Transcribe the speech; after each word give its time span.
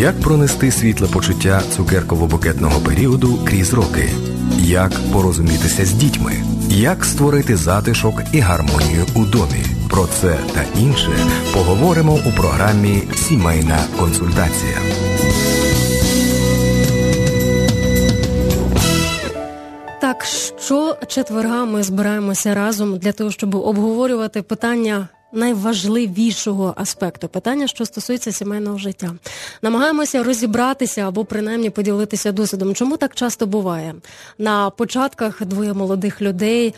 Як 0.00 0.20
пронести 0.20 0.70
світле 0.70 1.08
почуття 1.08 1.62
цукерково-букетного 1.76 2.84
періоду 2.84 3.38
крізь 3.44 3.72
роки? 3.72 4.08
Як 4.58 4.92
порозумітися 5.12 5.84
з 5.84 5.92
дітьми? 5.92 6.32
Як 6.68 7.04
створити 7.04 7.56
затишок 7.56 8.22
і 8.32 8.38
гармонію 8.38 9.06
у 9.14 9.24
домі? 9.24 9.64
Про 9.90 10.06
це 10.06 10.38
та 10.54 10.80
інше 10.80 11.10
поговоримо 11.54 12.18
у 12.26 12.32
програмі 12.40 13.02
Сімейна 13.14 13.78
консультація. 13.98 14.78
Так, 20.00 20.24
що 20.58 20.96
четверга 21.06 21.64
ми 21.64 21.82
збираємося 21.82 22.54
разом 22.54 22.98
для 22.98 23.12
того, 23.12 23.30
щоб 23.30 23.54
обговорювати 23.54 24.42
питання 24.42 25.08
найважливішого 25.32 26.74
аспекту 26.76 27.28
питання, 27.28 27.66
що 27.66 27.86
стосується 27.86 28.32
сімейного 28.32 28.78
життя. 28.78 29.14
Намагаємося 29.62 30.22
розібратися 30.22 31.08
або 31.08 31.24
принаймні 31.24 31.70
поділитися 31.70 32.32
досвідом. 32.32 32.74
Чому 32.74 32.96
так 32.96 33.14
часто 33.14 33.46
буває? 33.46 33.94
На 34.38 34.70
початках 34.70 35.44
двоє 35.44 35.74
молодих 35.74 36.22
людей 36.22 36.74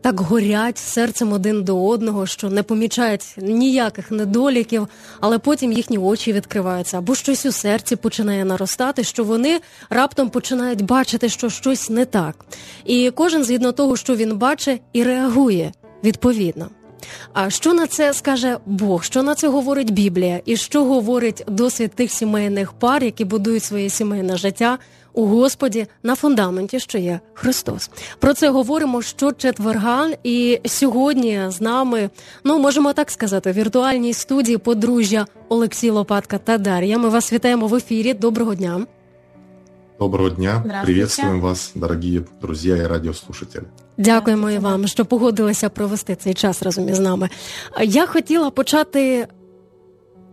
так 0.00 0.20
горять 0.20 0.78
серцем 0.78 1.32
один 1.32 1.64
до 1.64 1.86
одного, 1.86 2.26
що 2.26 2.50
не 2.50 2.62
помічають 2.62 3.34
ніяких 3.38 4.10
недоліків, 4.10 4.88
але 5.20 5.38
потім 5.38 5.72
їхні 5.72 5.98
очі 5.98 6.32
відкриваються, 6.32 6.98
або 6.98 7.14
щось 7.14 7.46
у 7.46 7.52
серці 7.52 7.96
починає 7.96 8.44
наростати, 8.44 9.04
що 9.04 9.24
вони 9.24 9.60
раптом 9.90 10.30
починають 10.30 10.82
бачити, 10.82 11.28
що 11.28 11.50
щось 11.50 11.90
не 11.90 12.04
так. 12.04 12.44
І 12.84 13.10
кожен 13.10 13.44
згідно 13.44 13.72
того, 13.72 13.96
що 13.96 14.16
він 14.16 14.36
бачить, 14.38 14.82
і 14.92 15.02
реагує 15.02 15.72
відповідно. 16.04 16.68
А 17.32 17.50
що 17.50 17.74
на 17.74 17.86
це 17.86 18.14
скаже 18.14 18.58
Бог? 18.66 19.04
Що 19.04 19.22
на 19.22 19.34
це 19.34 19.48
говорить 19.48 19.90
Біблія? 19.90 20.40
І 20.44 20.56
що 20.56 20.84
говорить 20.84 21.44
досвід 21.48 21.92
тих 21.94 22.10
сімейних 22.10 22.72
пар, 22.72 23.04
які 23.04 23.24
будують 23.24 23.64
своє 23.64 23.90
сімейне 23.90 24.36
життя 24.36 24.78
у 25.12 25.26
Господі 25.26 25.86
на 26.02 26.14
фундаменті, 26.14 26.80
що 26.80 26.98
є 26.98 27.20
Христос? 27.34 27.90
Про 28.18 28.34
це 28.34 28.50
говоримо 28.50 29.02
щочетверга. 29.02 30.08
І 30.24 30.60
сьогодні 30.66 31.40
з 31.48 31.60
нами, 31.60 32.10
ну 32.44 32.58
можемо 32.58 32.92
так 32.92 33.10
сказати, 33.10 33.52
в 33.52 33.54
віртуальній 33.54 34.14
студії 34.14 34.58
подружжя 34.58 35.26
Олексій 35.48 35.90
Лопатка 35.90 36.38
та 36.38 36.58
Дар'я. 36.58 36.98
Ми 36.98 37.08
вас 37.08 37.32
вітаємо 37.32 37.66
в 37.66 37.74
ефірі. 37.74 38.14
Доброго 38.14 38.54
дня. 38.54 38.86
Доброго 39.99 40.29
дня. 40.29 40.81
Приветствуем 40.85 41.41
вас, 41.41 41.71
дорогие 41.75 42.23
друзья 42.41 42.77
и 42.77 42.87
радиослушатели. 42.87 43.65
Дякуємо 43.97 44.51
і 44.51 44.57
вам, 44.57 44.87
що 44.87 45.05
погодилися 45.05 45.69
провести 45.69 46.15
цей 46.15 46.33
час 46.33 46.63
разом 46.63 46.89
із 46.89 46.99
нами. 46.99 47.29
Я 47.81 48.05
хотіла 48.05 48.49
почати 48.49 49.27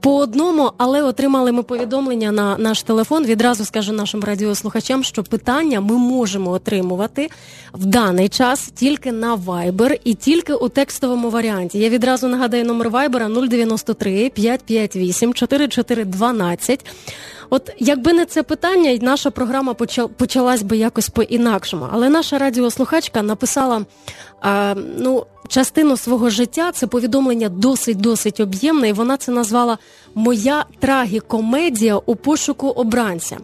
по 0.02 0.16
одному, 0.16 0.72
але 0.78 1.04
отримали 1.04 1.52
ми 1.52 1.64
повідомлення 1.64 2.32
на 2.32 2.58
наш 2.58 2.84
телефон. 2.84 3.26
Відразу 3.26 3.66
скажу 3.66 3.94
нашим 3.94 4.24
радіослухачам, 4.24 5.04
що 5.04 5.24
питання 5.24 5.82
ми 5.82 5.98
можемо 5.98 6.52
отримувати 6.52 7.30
в 7.74 7.86
даний 7.86 8.30
час 8.30 8.72
тільки 8.76 9.12
на 9.12 9.36
Viber 9.36 10.00
і 10.04 10.14
тільки 10.14 10.54
у 10.54 10.70
текстовому 10.70 11.30
варіанті. 11.30 11.80
Я 11.80 11.90
відразу 11.90 12.28
нагадаю 12.28 12.66
номер 12.66 12.90
Viber 12.90 13.48
093 13.48 14.30
558 14.30 15.34
4412. 15.34 16.86
От 17.54 17.70
якби 17.80 18.14
не 18.14 18.26
це 18.26 18.44
питання, 18.44 18.98
наша 19.02 19.32
програма 19.32 19.73
почалась 20.17 20.61
би 20.61 20.78
якось 20.78 21.10
по-інакшому. 21.10 21.88
Але 21.92 22.10
наша 22.10 22.38
радіослухачка 22.38 23.22
написала 23.22 23.86
а, 24.42 24.76
ну, 24.98 25.26
частину 25.48 25.98
свого 25.98 26.30
життя, 26.30 26.72
це 26.72 26.88
повідомлення 26.88 27.50
досить-досить 27.50 28.40
об'ємне, 28.40 28.90
і 28.90 28.94
вона 28.94 29.18
це 29.18 29.32
назвала 29.32 29.78
Моя 30.16 30.66
трагікомедія 30.80 31.98
у 31.98 32.16
пошуку 32.16 32.68
обранця. 32.68 33.38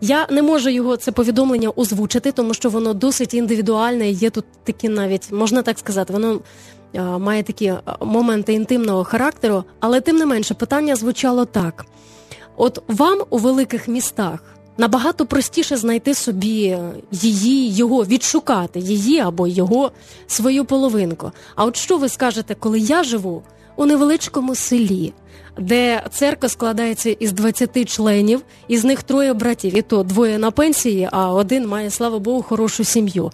Я 0.00 0.26
не 0.30 0.42
можу 0.42 0.70
його 0.70 0.96
це 0.96 1.12
повідомлення 1.12 1.70
озвучити, 1.76 2.32
тому 2.32 2.54
що 2.54 2.70
воно 2.70 2.94
досить 2.94 3.34
індивідуальне. 3.34 4.10
Є 4.10 4.30
тут 4.30 4.44
такі 4.64 4.88
навіть, 4.88 5.32
можна 5.32 5.62
так 5.62 5.78
сказати, 5.78 6.12
воно. 6.12 6.40
Має 7.18 7.42
такі 7.42 7.74
моменти 8.00 8.52
інтимного 8.52 9.04
характеру, 9.04 9.64
але 9.80 10.00
тим 10.00 10.16
не 10.16 10.26
менше 10.26 10.54
питання 10.54 10.96
звучало 10.96 11.44
так: 11.44 11.86
От 12.56 12.82
вам 12.88 13.18
у 13.30 13.38
великих 13.38 13.88
містах 13.88 14.53
набагато 14.78 15.26
простіше 15.26 15.76
знайти 15.76 16.14
собі 16.14 16.78
її, 17.12 17.74
його 17.74 18.04
відшукати, 18.04 18.80
її 18.80 19.20
або 19.20 19.46
його 19.46 19.92
свою 20.26 20.64
половинку. 20.64 21.32
А 21.54 21.64
от 21.64 21.76
що 21.76 21.96
ви 21.96 22.08
скажете, 22.08 22.54
коли 22.54 22.78
я 22.78 23.04
живу 23.04 23.42
у 23.76 23.86
невеличкому 23.86 24.54
селі, 24.54 25.12
де 25.58 26.02
церква 26.12 26.48
складається 26.48 27.10
із 27.10 27.32
20 27.32 27.88
членів, 27.88 28.42
із 28.68 28.84
них 28.84 29.02
троє 29.02 29.34
братів, 29.34 29.76
і 29.76 29.82
то 29.82 30.02
двоє 30.02 30.38
на 30.38 30.50
пенсії, 30.50 31.08
а 31.12 31.32
один 31.32 31.68
має, 31.68 31.90
слава 31.90 32.18
Богу, 32.18 32.42
хорошу 32.42 32.84
сім'ю. 32.84 33.32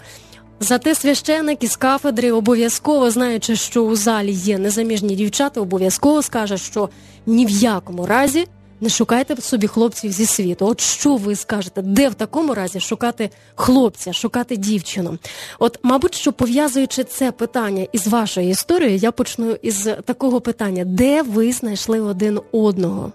Зате 0.61 0.95
священик 0.95 1.65
із 1.65 1.77
кафедри 1.77 2.33
обов'язково, 2.33 3.11
знаючи, 3.11 3.57
що 3.57 3.83
у 3.83 3.97
залі 3.97 4.33
є 4.33 4.59
незаміжні 4.59 5.15
дівчата, 5.15 5.61
обов'язково 5.61 6.23
скаже, 6.23 6.59
що 6.59 6.89
ні 7.27 7.47
в 7.47 7.51
якому 7.51 8.07
разі 8.07 8.47
не 8.81 8.89
шукайте 8.89 9.43
собі 9.43 9.67
хлопців 9.67 10.13
зі 10.13 10.27
світу. 10.27 10.67
От 10.67 10.81
що 10.81 11.17
ви 11.17 11.37
скажете, 11.37 11.83
де 11.83 12.09
в 12.09 12.15
такому 12.15 12.55
разі 12.55 12.81
шукати 12.81 13.31
хлопця, 13.55 14.13
шукати 14.13 14.57
дівчину? 14.57 15.19
От, 15.59 15.79
мабуть, 15.83 16.15
що 16.15 16.33
пов'язуючи 16.33 17.05
це 17.05 17.33
питання 17.33 17.87
із 17.93 18.07
вашою 18.07 18.49
історією, 18.49 18.97
я 18.97 19.13
почну 19.13 19.51
із 19.51 19.89
такого 20.05 20.41
питання: 20.41 20.85
де 20.85 21.23
ви 21.23 21.53
знайшли 21.53 22.01
один 22.01 22.41
одного? 22.53 23.13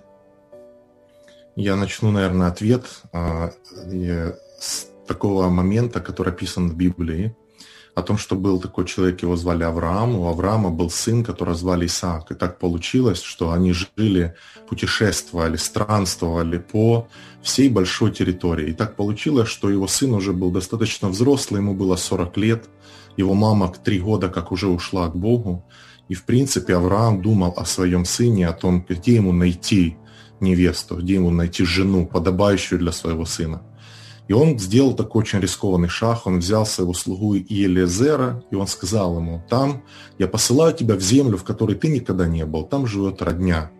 Я 1.56 1.75
начну, 1.75 2.12
наверное, 2.12 2.50
ответ 2.50 2.84
с 4.59 4.88
такого 5.08 5.50
момента, 5.50 6.00
который 6.00 6.34
описан 6.34 6.70
в 6.70 6.74
Библии. 6.74 7.31
О 7.95 8.01
том, 8.01 8.17
что 8.17 8.35
был 8.35 8.59
такой 8.59 8.85
человек, 8.85 9.22
его 9.22 9.38
звали 9.38 9.63
Авраам. 9.63 10.16
У 10.17 10.28
Авраама 10.28 10.69
был 10.69 10.89
сын, 10.89 11.23
которого 11.23 11.56
звали 11.56 11.85
Исаак. 11.85 12.31
И 12.31 12.35
так 12.35 12.59
получилось, 12.59 13.22
что 13.22 13.51
они 13.51 13.72
жили, 13.72 14.35
путешествовали, 14.67 15.56
странствовали 15.56 16.57
по 16.57 17.07
всей 17.41 17.69
большой 17.69 18.11
территории. 18.11 18.69
И 18.69 18.73
так 18.73 18.97
получилось, 18.97 19.47
что 19.47 19.69
его 19.69 19.88
сын 19.88 20.13
уже 20.13 20.33
был 20.33 20.51
достаточно 20.51 21.07
взрослый, 21.07 21.61
ему 21.61 21.73
было 21.73 21.95
40 21.95 22.38
лет. 22.38 22.66
Его 23.16 23.33
мама 23.33 23.73
три 23.83 24.00
года 24.00 24.27
как 24.27 24.51
уже 24.51 24.67
ушла 24.67 25.07
к 25.07 25.16
Богу. 25.16 25.63
И, 26.09 26.16
в 26.16 26.25
принципе, 26.25 26.75
Авраам 26.75 27.22
думал 27.22 27.53
о 27.56 27.66
своем 27.66 28.03
сыне, 28.03 28.50
о 28.50 28.53
том, 28.53 28.85
где 28.88 29.16
ему 29.16 29.31
найти 29.31 29.95
невесту, 30.41 30.97
где 30.97 31.13
ему 31.13 31.31
найти 31.31 31.63
жену, 31.63 32.06
подобающую 32.06 32.77
для 32.77 32.91
своего 32.91 33.25
сына. 33.25 33.62
И 34.28 34.34
он 34.34 34.58
сделал 34.58 34.96
такой 34.96 35.22
очень 35.22 35.40
рискованный 35.40 35.88
шаг. 35.88 36.25
Он 36.25 36.40
взял 36.40 36.66
своего 36.66 36.94
слугу 36.94 37.36
Иелезера, 37.36 38.44
и 38.50 38.56
он 38.56 38.68
сказал 38.68 39.18
ему, 39.18 39.44
там 39.50 39.84
я 40.18 40.28
посылаю 40.28 40.74
тебя 40.74 40.96
в 40.96 41.02
землю, 41.02 41.38
в 41.38 41.44
которой 41.44 41.75
ты 41.75 41.90
никогда 41.90 42.25
не 42.25 42.46
был. 42.46 42.63
Там 42.63 42.88
живет 42.88 43.22
родня. 43.22 43.72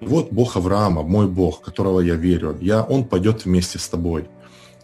И 0.00 0.06
вот 0.06 0.32
Бог 0.32 0.56
Авраама, 0.56 1.02
мой 1.02 1.28
Бог, 1.28 1.60
которого 1.60 2.00
я 2.00 2.14
верю, 2.14 2.56
я, 2.60 2.82
он 2.82 3.04
пойдет 3.04 3.44
вместе 3.44 3.78
с 3.78 3.88
тобой. 3.88 4.28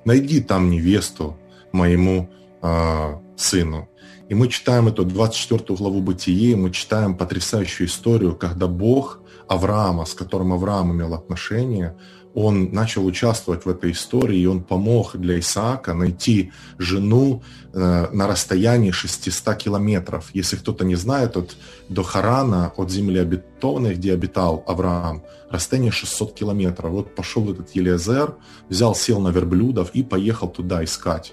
Найди 0.05 0.41
там 0.41 0.71
невесту 0.71 1.37
моему 1.73 2.29
э, 2.63 3.15
сыну. 3.37 3.89
И 4.29 4.35
мы 4.35 4.49
читаем 4.49 4.89
эту 4.89 5.05
24 5.05 5.77
главу 5.77 6.01
Бытие, 6.01 6.57
мы 6.57 6.71
читаем 6.71 7.17
потрясающую 7.17 7.87
историю, 7.87 8.35
когда 8.35 8.67
Бог 8.67 9.21
Авраама, 9.49 10.05
с 10.05 10.15
которым 10.15 10.53
Авраам 10.53 10.93
имел 10.93 11.15
отношения, 11.15 11.97
он 12.37 12.71
начал 12.71 13.07
участвовать 13.07 13.65
в 13.65 13.69
этой 13.71 13.93
истории, 13.93 14.39
и 14.39 14.47
он 14.47 14.63
помог 14.63 15.17
для 15.17 15.39
Исаака 15.39 15.95
найти 15.95 16.53
жену 16.77 17.43
э, 17.73 18.09
на 18.13 18.27
расстоянии 18.27 18.91
600 18.91 19.57
километров. 19.57 20.29
Если 20.35 20.57
кто-то 20.57 20.85
не 20.85 20.97
знает, 20.97 21.39
от, 21.39 21.57
до 21.89 22.03
Харана, 22.03 22.75
от 22.77 22.91
земли 22.91 23.21
обетованной, 23.21 23.95
где 23.95 24.13
обитал 24.13 24.63
Авраам, 24.67 25.23
расстояние 25.51 25.93
600 25.93 26.35
километров. 26.35 26.91
Вот 26.91 27.15
пошел 27.15 27.51
этот 27.51 27.75
Елизер, 27.75 28.35
взял, 28.69 28.95
сел 28.95 29.19
на 29.19 29.29
верблюдов 29.29 29.93
и 29.95 30.03
поехал 30.03 30.49
туда 30.49 30.85
искать. 30.85 31.33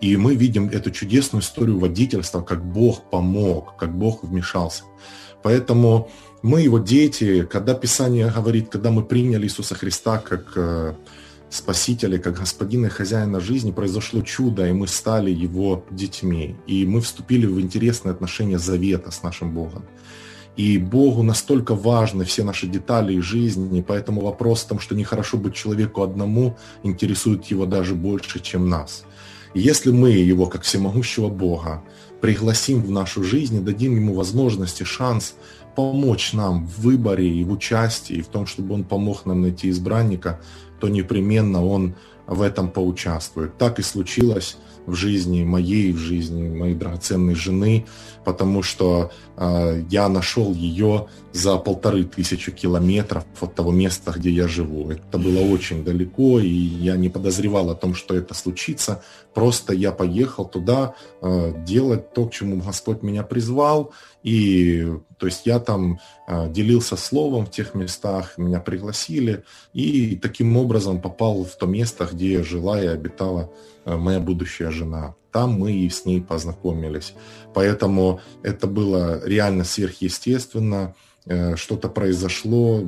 И 0.00 0.16
мы 0.16 0.34
видим 0.34 0.70
эту 0.70 0.90
чудесную 0.90 1.42
историю 1.42 1.78
водительства, 1.78 2.40
как 2.40 2.64
Бог 2.64 3.10
помог, 3.10 3.76
как 3.76 3.94
Бог 3.94 4.24
вмешался. 4.24 4.84
Поэтому 5.42 6.10
мы 6.42 6.62
его 6.62 6.78
дети, 6.78 7.46
когда 7.50 7.74
Писание 7.74 8.30
говорит, 8.30 8.68
когда 8.68 8.90
мы 8.90 9.04
приняли 9.04 9.46
Иисуса 9.46 9.74
Христа 9.74 10.18
как 10.18 10.52
э, 10.56 10.94
Спасителя, 11.50 12.18
как 12.18 12.38
Господина 12.38 12.86
и 12.86 12.90
Хозяина 12.90 13.40
жизни, 13.40 13.72
произошло 13.72 14.22
чудо, 14.22 14.68
и 14.68 14.72
мы 14.72 14.86
стали 14.86 15.30
Его 15.30 15.84
детьми. 15.90 16.56
И 16.66 16.86
мы 16.86 17.00
вступили 17.00 17.46
в 17.46 17.60
интересные 17.60 18.12
отношения 18.12 18.58
завета 18.58 19.10
с 19.10 19.22
нашим 19.22 19.52
Богом. 19.52 19.84
И 20.56 20.76
Богу 20.78 21.22
настолько 21.22 21.74
важны 21.74 22.24
все 22.24 22.42
наши 22.42 22.66
детали 22.66 23.14
и 23.14 23.20
жизни, 23.20 23.80
поэтому 23.86 24.20
вопрос 24.20 24.64
о 24.64 24.70
том, 24.70 24.80
что 24.80 24.94
нехорошо 24.94 25.38
быть 25.38 25.54
человеку 25.54 26.02
одному, 26.02 26.56
интересует 26.82 27.44
его 27.46 27.64
даже 27.64 27.94
больше, 27.94 28.40
чем 28.40 28.68
нас. 28.68 29.04
И 29.54 29.60
если 29.60 29.90
мы 29.90 30.10
его, 30.10 30.46
как 30.46 30.62
всемогущего 30.62 31.28
Бога, 31.28 31.82
пригласим 32.20 32.82
в 32.82 32.90
нашу 32.90 33.22
жизнь 33.22 33.56
и 33.56 33.60
дадим 33.60 33.94
ему 33.94 34.14
возможность 34.14 34.80
и 34.80 34.84
шанс 34.84 35.34
помочь 35.74 36.32
нам 36.32 36.66
в 36.66 36.80
выборе 36.80 37.28
и 37.28 37.44
в 37.44 37.52
участии, 37.52 38.16
и 38.16 38.22
в 38.22 38.28
том, 38.28 38.46
чтобы 38.46 38.74
он 38.74 38.84
помог 38.84 39.26
нам 39.26 39.42
найти 39.42 39.70
избранника, 39.70 40.40
то 40.80 40.88
непременно 40.88 41.64
он 41.64 41.94
в 42.26 42.42
этом 42.42 42.68
поучаствует. 42.68 43.56
Так 43.58 43.78
и 43.78 43.82
случилось 43.82 44.58
в 44.86 44.94
жизни 44.94 45.44
моей, 45.44 45.92
в 45.92 45.98
жизни 45.98 46.48
моей 46.48 46.74
драгоценной 46.74 47.34
жены, 47.34 47.86
потому 48.28 48.62
что 48.62 49.10
э, 49.38 49.82
я 49.88 50.06
нашел 50.10 50.52
ее 50.52 51.06
за 51.32 51.56
полторы 51.56 52.04
тысячи 52.04 52.52
километров 52.52 53.24
от 53.40 53.54
того 53.54 53.72
места, 53.72 54.12
где 54.14 54.28
я 54.28 54.46
живу. 54.46 54.90
Это 54.90 55.16
было 55.16 55.40
очень 55.54 55.82
далеко, 55.82 56.38
и 56.38 56.46
я 56.46 56.96
не 56.96 57.08
подозревал 57.08 57.70
о 57.70 57.74
том, 57.74 57.94
что 57.94 58.14
это 58.14 58.34
случится. 58.34 59.02
Просто 59.32 59.72
я 59.72 59.92
поехал 59.92 60.44
туда 60.44 60.92
э, 61.22 61.54
делать 61.64 62.12
то, 62.12 62.26
к 62.26 62.32
чему 62.32 62.60
Господь 62.60 63.02
меня 63.02 63.22
призвал, 63.22 63.92
и 64.22 64.86
то 65.16 65.26
есть 65.26 65.46
я 65.46 65.58
там 65.58 65.98
э, 66.26 66.52
делился 66.52 66.96
словом 66.96 67.46
в 67.46 67.50
тех 67.50 67.74
местах, 67.74 68.36
меня 68.36 68.60
пригласили, 68.60 69.42
и 69.72 70.16
таким 70.16 70.56
образом 70.58 71.00
попал 71.00 71.44
в 71.44 71.56
то 71.56 71.66
место, 71.66 72.06
где 72.12 72.42
жила 72.42 72.78
и 72.82 72.88
обитала 72.88 73.50
э, 73.86 73.96
моя 73.96 74.20
будущая 74.20 74.70
жена. 74.70 75.14
Там 75.32 75.52
мы 75.52 75.72
и 75.72 75.88
с 75.90 76.04
ней 76.04 76.20
познакомились. 76.20 77.14
Поэтому 77.54 78.20
это 78.42 78.66
было 78.66 79.24
реально 79.26 79.64
сверхъестественно. 79.64 80.94
Э, 81.26 81.56
что-то 81.56 81.88
произошло, 81.88 82.80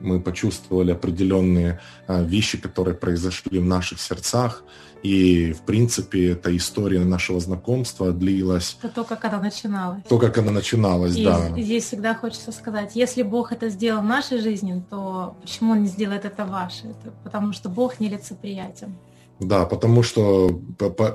мы 0.00 0.20
почувствовали 0.20 0.92
определенные 0.92 1.80
э, 2.06 2.24
вещи, 2.24 2.58
которые 2.58 2.94
произошли 2.94 3.58
в 3.58 3.64
наших 3.64 4.00
сердцах. 4.00 4.64
И, 5.02 5.52
в 5.52 5.60
принципе, 5.62 6.30
эта 6.30 6.56
история 6.56 7.00
нашего 7.00 7.38
знакомства 7.38 8.10
длилась... 8.10 8.78
Это 8.82 8.94
то, 8.94 9.04
как 9.04 9.24
она 9.26 9.38
начиналась. 9.38 10.02
То, 10.08 10.18
как 10.18 10.38
она 10.38 10.50
начиналась, 10.50 11.14
и 11.14 11.24
да. 11.24 11.50
здесь 11.58 11.84
всегда 11.84 12.14
хочется 12.14 12.52
сказать, 12.52 12.92
если 12.96 13.22
Бог 13.22 13.52
это 13.52 13.68
сделал 13.68 14.00
в 14.00 14.06
нашей 14.06 14.38
жизни, 14.38 14.82
то 14.88 15.36
почему 15.42 15.72
Он 15.72 15.82
не 15.82 15.88
сделает 15.88 16.24
это 16.24 16.46
в 16.46 16.50
вашей? 16.50 16.90
Это 16.90 17.12
потому 17.22 17.52
что 17.52 17.68
Бог 17.68 18.00
нелицеприятен. 18.00 18.94
Да, 19.40 19.66
потому 19.66 20.02
что 20.04 20.60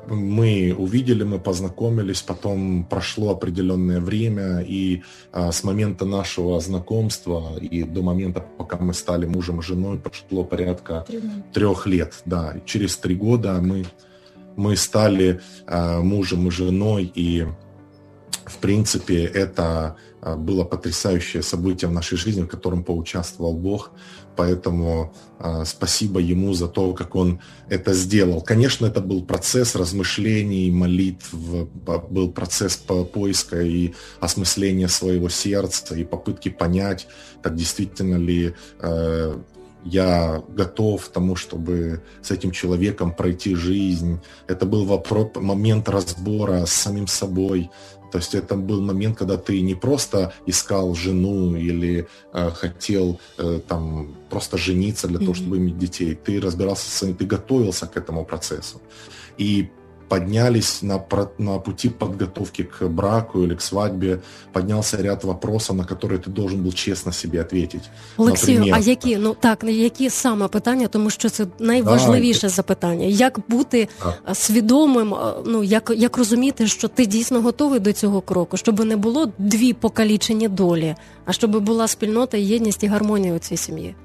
мы 0.10 0.76
увидели, 0.78 1.24
мы 1.24 1.40
познакомились, 1.40 2.22
потом 2.22 2.84
прошло 2.84 3.32
определенное 3.32 4.02
время, 4.02 4.60
и 4.60 5.04
а, 5.32 5.54
с 5.54 5.64
момента 5.64 6.06
нашего 6.06 6.60
знакомства 6.60 7.58
и 7.58 7.84
до 7.84 8.02
момента, 8.02 8.46
пока 8.58 8.78
мы 8.78 8.94
стали 8.94 9.26
мужем 9.26 9.60
и 9.60 9.64
женой, 9.64 10.00
прошло 10.00 10.44
порядка 10.44 11.06
трех 11.54 11.88
лет. 11.88 12.22
Да, 12.26 12.56
и 12.58 12.66
через 12.66 12.98
три 12.98 13.16
года 13.16 13.60
мы, 13.62 13.86
мы 14.58 14.76
стали 14.76 15.40
а, 15.66 16.02
мужем 16.02 16.50
и 16.50 16.52
женой, 16.52 17.10
и 17.16 17.48
в 18.44 18.58
принципе 18.58 19.24
это 19.24 19.96
а, 20.22 20.36
было 20.36 20.66
потрясающее 20.66 21.42
событие 21.42 21.90
в 21.90 21.94
нашей 21.94 22.18
жизни, 22.18 22.42
в 22.42 22.48
котором 22.48 22.84
поучаствовал 22.84 23.54
Бог 23.54 23.92
поэтому 24.40 25.14
э, 25.40 25.66
спасибо 25.66 26.22
ему 26.22 26.54
за 26.54 26.70
то, 26.70 26.94
как 26.94 27.16
он 27.16 27.42
это 27.68 27.94
сделал. 27.94 28.42
Конечно, 28.42 28.86
это 28.86 29.02
был 29.02 29.26
процесс 29.26 29.76
размышлений, 29.76 30.72
молитв, 30.72 31.34
был 32.10 32.32
процесс 32.32 32.78
по 32.78 33.04
поиска 33.04 33.62
и 33.62 33.94
осмысления 34.22 34.88
своего 34.88 35.28
сердца 35.28 35.94
и 35.94 36.06
попытки 36.06 36.48
понять, 36.48 37.08
так 37.44 37.56
действительно 37.56 38.16
ли 38.16 38.54
э, 38.80 39.38
я 39.84 40.44
готов 40.50 41.06
к 41.06 41.12
тому, 41.12 41.36
чтобы 41.36 42.02
с 42.22 42.32
этим 42.32 42.52
человеком 42.52 43.14
пройти 43.14 43.56
жизнь. 43.56 44.20
Это 44.48 44.66
был 44.66 44.86
вопрос, 44.86 45.30
момент 45.36 45.90
разбора 45.90 46.66
с 46.66 46.74
самим 46.74 47.08
собой, 47.08 47.70
то 48.12 48.18
есть 48.18 48.36
это 48.36 48.56
был 48.56 48.82
момент, 48.82 49.18
когда 49.18 49.38
ты 49.38 49.62
не 49.62 49.76
просто 49.76 50.34
искал 50.48 50.96
жену 50.96 51.56
или 51.56 52.08
э, 52.34 52.52
хотел 52.52 53.20
э, 53.38 53.60
там 53.68 54.16
просто 54.30 54.58
жениться 54.58 55.08
для 55.08 55.18
mm-hmm. 55.18 55.22
того, 55.22 55.34
чтобы 55.34 55.58
иметь 55.58 55.78
детей. 55.78 56.16
Ты 56.16 56.42
разбирался 56.42 56.90
с 56.90 57.14
ты 57.14 57.26
готовился 57.26 57.88
к 57.88 57.98
этому 57.98 58.26
процессу. 58.26 58.82
И 59.38 59.70
поднялись 60.10 60.84
на, 60.84 61.00
на 61.38 61.60
пути 61.60 61.90
подготовки 61.90 62.64
к 62.64 62.88
браку 62.88 63.44
или 63.44 63.56
к 63.56 63.62
свадьбе, 63.62 64.20
поднялся 64.52 64.98
ряд 64.98 65.24
вопросов, 65.24 65.76
на 65.76 65.84
которые 65.84 66.20
ти 66.20 66.30
должен 66.30 66.60
був 66.60 66.74
чесно 66.74 67.12
собі 67.12 67.40
відповідати. 67.40 67.80
Олексію, 68.18 68.60
Например, 68.60 68.82
а 68.86 68.90
які 68.90 69.18
ну 69.18 69.36
так 69.40 69.64
які 69.64 70.10
саме 70.10 70.48
питання, 70.48 70.88
тому 70.88 71.10
що 71.10 71.30
це 71.30 71.46
найважливіше 71.60 72.42
да, 72.42 72.50
запитання. 72.50 73.06
Як 73.06 73.40
бути 73.48 73.88
так. 74.04 74.36
свідомим, 74.38 75.16
ну 75.46 75.64
як 75.64 75.92
як 75.96 76.18
розуміти, 76.18 76.68
що 76.68 76.88
ти 76.88 77.06
дійсно 77.06 77.42
готовий 77.42 77.80
до 77.80 77.94
цього 77.94 78.22
кроку, 78.22 78.58
щоб 78.58 78.86
не 78.86 78.98
було 78.98 79.32
дві 79.38 79.74
покалічені 79.74 80.48
долі, 80.48 80.96
а 81.26 81.34
щоб 81.34 81.60
була 81.60 81.88
спільнота, 81.88 82.38
єдність 82.38 82.84
і 82.84 82.88
гармонія 82.88 83.34
у 83.34 83.40
цій 83.40 83.58
сім'ї? 83.58 83.96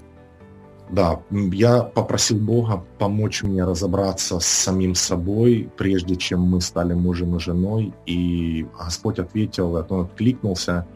Да, 0.91 1.23
я 1.31 1.83
попросил 1.83 2.39
Бога 2.39 2.85
помочь 2.99 3.43
мне 3.43 3.65
разобраться 3.65 4.39
с 4.39 4.47
самим 4.47 4.95
собой, 4.95 5.71
прежде 5.77 6.15
чем 6.17 6.43
мы 6.43 6.61
стали 6.61 6.93
мужем 6.93 7.37
и 7.37 7.41
женой. 7.41 7.95
И 8.07 8.67
Господь 8.79 9.19
ответил, 9.19 9.75
он 9.75 10.05
откликнулся. 10.05 10.87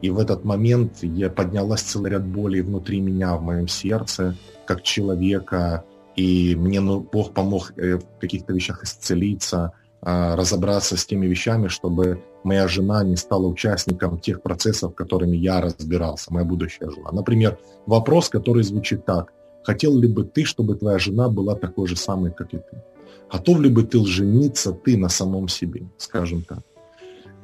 И 0.00 0.10
в 0.10 0.18
этот 0.18 0.44
момент 0.44 0.98
я 1.02 1.28
поднялась 1.28 1.82
целый 1.82 2.10
ряд 2.10 2.24
болей 2.24 2.62
внутри 2.62 3.00
меня, 3.00 3.36
в 3.36 3.42
моем 3.42 3.68
сердце, 3.68 4.36
как 4.64 4.82
человека. 4.82 5.84
И 6.16 6.54
мне 6.56 6.80
ну, 6.80 7.00
Бог 7.00 7.32
помог 7.32 7.72
э, 7.76 7.98
в 7.98 8.20
каких-то 8.20 8.52
вещах 8.52 8.82
исцелиться, 8.82 9.72
а, 10.00 10.34
разобраться 10.36 10.96
с 10.96 11.06
теми 11.06 11.26
вещами, 11.26 11.68
чтобы 11.68 12.22
моя 12.44 12.68
жена 12.68 13.04
не 13.04 13.16
стала 13.16 13.46
участником 13.46 14.18
тех 14.18 14.42
процессов, 14.42 14.94
которыми 14.94 15.36
я 15.36 15.60
разбирался, 15.60 16.32
моя 16.32 16.44
будущая 16.44 16.90
жена. 16.90 17.10
Например, 17.12 17.58
вопрос, 17.86 18.28
который 18.28 18.62
звучит 18.62 19.04
так. 19.04 19.32
Хотел 19.64 19.96
ли 19.96 20.08
бы 20.08 20.24
ты, 20.24 20.44
чтобы 20.44 20.74
твоя 20.74 20.98
жена 20.98 21.28
была 21.28 21.54
такой 21.54 21.86
же 21.86 21.96
самой, 21.96 22.32
как 22.32 22.52
и 22.54 22.58
ты? 22.58 22.82
Готов 23.30 23.60
ли 23.60 23.70
бы 23.70 23.82
ты 23.82 24.04
жениться 24.04 24.72
ты 24.72 24.96
на 24.96 25.08
самом 25.08 25.48
себе, 25.48 25.88
скажем 25.96 26.42
так? 26.42 26.60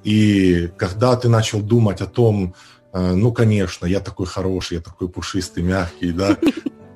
И 0.05 0.69
когда 0.77 1.17
ты 1.17 1.29
начал 1.29 1.61
думать 1.61 2.01
о 2.01 2.07
том, 2.07 2.55
э, 2.93 3.15
ну, 3.15 3.33
конечно, 3.33 3.87
я 3.87 4.01
такой 4.01 4.27
хороший, 4.27 4.75
я 4.75 4.81
такой 4.81 5.09
пушистый, 5.09 5.63
мягкий, 5.63 6.13
да, 6.13 6.37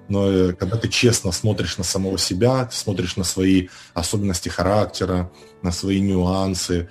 но 0.08 0.30
э, 0.30 0.52
когда 0.52 0.76
ты 0.76 0.88
честно 0.88 1.32
смотришь 1.32 1.78
на 1.78 1.84
самого 1.84 2.18
себя, 2.18 2.68
смотришь 2.70 3.16
на 3.16 3.24
свои 3.24 3.68
особенности 3.94 4.50
характера, 4.50 5.30
на 5.62 5.72
свои 5.72 6.00
нюансы, 6.00 6.88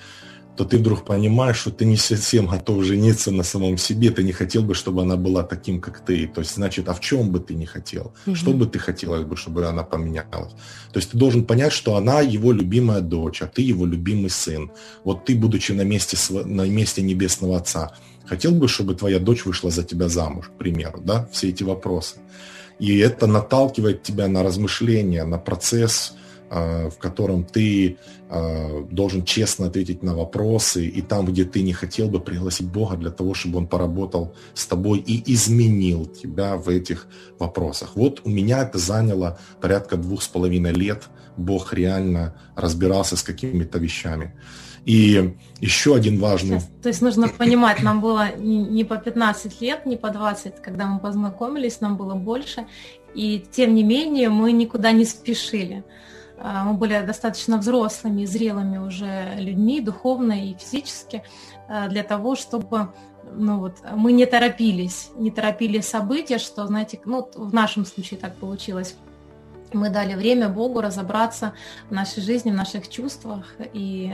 то 0.58 0.65
ты 0.65 0.77
вдруг 0.77 1.05
понимаешь, 1.05 1.58
что 1.58 1.72
ты 1.72 1.86
не 1.86 1.98
совсем 1.98 2.48
готов 2.48 2.84
жениться 2.84 3.31
на 3.31 3.43
самом 3.43 3.77
себе, 3.77 4.10
ты 4.12 4.24
не 4.24 4.34
хотел 4.34 4.63
бы, 4.63 4.75
чтобы 4.75 5.01
она 5.01 5.15
была 5.15 5.43
таким, 5.43 5.79
как 5.79 6.05
ты. 6.05 6.27
То 6.27 6.41
есть, 6.41 6.55
значит, 6.55 6.89
а 6.89 6.93
в 6.93 7.00
чем 7.00 7.31
бы 7.31 7.39
ты 7.39 7.55
не 7.55 7.65
хотел? 7.65 8.13
Угу. 8.27 8.36
Что 8.36 8.53
бы 8.53 8.65
ты 8.65 8.77
хотелось 8.79 9.24
бы, 9.24 9.36
чтобы 9.38 9.65
она 9.65 9.84
поменялась? 9.84 10.51
То 10.91 11.00
есть 11.00 11.12
ты 11.12 11.17
должен 11.17 11.46
понять, 11.46 11.74
что 11.74 11.96
она 11.96 12.22
его 12.22 12.51
любимая 12.51 13.01
дочь, 13.01 13.41
а 13.41 13.48
ты 13.48 13.62
его 13.62 13.86
любимый 13.86 14.29
сын. 14.29 14.72
Вот 15.03 15.25
ты, 15.25 15.36
будучи 15.36 15.72
на 15.72 15.84
месте, 15.84 16.17
на 16.46 16.67
месте 16.67 17.01
Небесного 17.01 17.58
Отца, 17.58 17.91
хотел 18.25 18.51
бы, 18.51 18.67
чтобы 18.67 18.96
твоя 18.96 19.20
дочь 19.20 19.46
вышла 19.46 19.72
за 19.72 19.84
тебя 19.84 20.10
замуж, 20.10 20.48
к 20.48 20.58
примеру, 20.58 21.01
да? 21.03 21.27
Все 21.31 21.50
эти 21.50 21.63
вопросы. 21.63 22.17
И 22.79 22.98
это 22.98 23.27
наталкивает 23.27 24.03
тебя 24.03 24.27
на 24.27 24.43
размышления, 24.43 25.24
на 25.24 25.38
процесс, 25.38 26.13
а, 26.50 26.89
в 26.89 26.98
котором 26.98 27.46
ты 27.46 27.98
должен 28.90 29.26
честно 29.26 29.68
ответить 29.68 30.04
на 30.04 30.16
вопросы, 30.16 30.88
и 30.88 31.02
там, 31.02 31.26
где 31.26 31.44
ты 31.44 31.62
не 31.64 31.74
хотел 31.74 32.08
бы 32.08 32.22
пригласить 32.22 32.68
Бога 32.68 32.96
для 32.96 33.12
того, 33.12 33.34
чтобы 33.34 33.58
Он 33.58 33.68
поработал 33.68 34.34
с 34.54 34.66
тобой 34.66 35.00
и 35.00 35.34
изменил 35.34 36.06
тебя 36.06 36.56
в 36.56 36.70
этих 36.70 37.08
вопросах. 37.40 37.92
Вот 37.96 38.22
у 38.24 38.30
меня 38.30 38.64
это 38.64 38.78
заняло 38.78 39.38
порядка 39.60 39.98
двух 39.98 40.22
с 40.22 40.28
половиной 40.28 40.72
лет. 40.72 41.10
Бог 41.36 41.74
реально 41.74 42.36
разбирался 42.56 43.18
с 43.18 43.24
какими-то 43.24 43.80
вещами. 43.80 44.34
И 44.86 45.36
еще 45.60 45.96
один 45.96 46.18
важный... 46.20 46.60
Сейчас, 46.60 46.70
то 46.82 46.90
есть 46.90 47.02
нужно 47.02 47.28
понимать, 47.28 47.84
нам 47.84 48.02
было 48.02 48.36
не 48.36 48.84
по 48.84 48.98
15 48.98 49.62
лет, 49.62 49.86
не 49.86 49.98
по 49.98 50.10
20, 50.10 50.62
когда 50.62 50.88
мы 50.88 51.00
познакомились, 51.00 51.82
нам 51.82 51.98
было 51.98 52.16
больше. 52.16 52.66
И 53.14 53.44
тем 53.52 53.76
не 53.76 53.84
менее 53.84 54.30
мы 54.30 54.52
никуда 54.54 54.92
не 54.92 55.06
спешили. 55.06 55.84
А, 56.43 56.63
мы 56.63 56.74
были 56.74 57.05
достаточно 57.05 57.57
взрослыми, 57.57 58.25
зрелыми 58.25 58.77
уже 58.79 59.36
людьми, 59.38 59.79
духовно 59.79 60.33
и 60.33 60.55
физически, 60.55 61.24
а, 61.67 61.88
для 61.88 62.03
того, 62.03 62.36
чтобы 62.36 62.93
ну 63.33 63.60
вот, 63.60 63.77
мы 63.95 64.12
не 64.12 64.25
торопились, 64.25 65.10
не 65.15 65.31
торопили 65.31 65.79
события, 65.79 66.38
что, 66.38 66.67
знаете, 66.67 67.00
ну, 67.05 67.29
в 67.33 67.53
нашем 67.53 67.86
случае 67.86 68.19
так 68.19 68.36
получилось. 68.36 68.95
Мы 69.74 69.90
дали 69.90 70.16
время 70.16 70.50
Богу 70.50 70.82
разобраться 70.82 71.54
в 71.90 71.94
нашей 71.94 72.24
жизни, 72.24 72.51
в 72.51 72.56
наших 72.56 72.90
чувствах, 72.90 73.56
і 73.74 74.10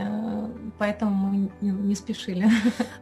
поэтому 0.79 1.11
ми 1.11 1.47
не 1.61 1.95
спішили. 1.95 2.51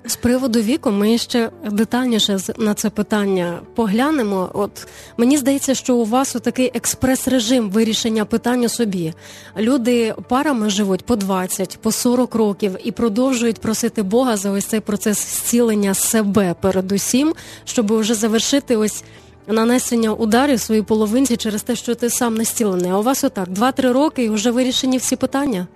З 0.05 0.15
приводу 0.15 0.61
віку 0.61 0.91
ми 0.91 1.17
ще 1.17 1.49
детальніше 1.71 2.37
на 2.57 2.73
це 2.73 2.89
питання 2.89 3.59
поглянемо. 3.75 4.49
От 4.53 4.87
мені 5.17 5.37
здається, 5.37 5.75
що 5.75 5.95
у 5.95 6.05
вас 6.05 6.33
такий 6.33 6.71
експрес-режим 6.73 7.69
вирішення 7.69 8.25
питання 8.25 8.69
собі. 8.69 9.13
Люди 9.57 10.15
парами 10.29 10.69
живуть 10.69 11.05
по 11.05 11.15
20, 11.15 11.79
по 11.81 11.91
40 11.91 12.35
років 12.35 12.77
і 12.83 12.91
продовжують 12.91 13.61
просити 13.61 14.03
Бога 14.03 14.37
за 14.37 14.51
ось 14.51 14.65
цей 14.65 14.79
процес 14.79 15.17
зцілення 15.17 15.93
себе 15.93 16.55
передусім, 16.61 17.33
щоб 17.65 17.93
вже 17.93 18.13
завершити 18.13 18.75
ось 18.77 19.03
нанесення 19.46 20.12
ударів 20.12 20.60
своїй 20.60 20.82
половинці 20.82 21.36
через 21.36 21.62
те, 21.62 21.76
що 21.76 21.94
ти 21.94 22.10
сам 22.10 22.34
не 22.34 22.44
зцілений. 22.44 22.90
А 22.90 22.98
у 22.98 23.02
вас 23.02 23.24
отак 23.24 23.48
2-3 23.48 23.92
роки 23.92 24.24
і 24.24 24.28
вже 24.28 24.50
вирішені 24.50 24.98
всі 24.98 25.16
питання? 25.16 25.66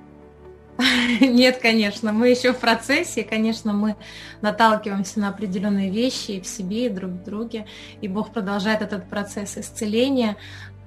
Нет, 1.21 1.61
конечно, 1.63 2.13
мы 2.13 2.33
еще 2.33 2.53
в 2.53 2.59
процессе, 2.59 3.23
конечно, 3.23 3.73
мы 3.73 3.95
наталкиваемся 4.43 5.21
на 5.21 5.29
определенные 5.29 5.91
вещи 5.91 6.33
и 6.33 6.41
в 6.41 6.47
себе, 6.47 6.87
и 6.87 6.89
друг 6.89 7.11
в 7.13 7.25
друге, 7.25 7.67
и 8.01 8.09
Бог 8.09 8.33
продолжает 8.33 8.83
этот 8.83 9.09
процесс 9.09 9.57
исцеления, 9.57 10.37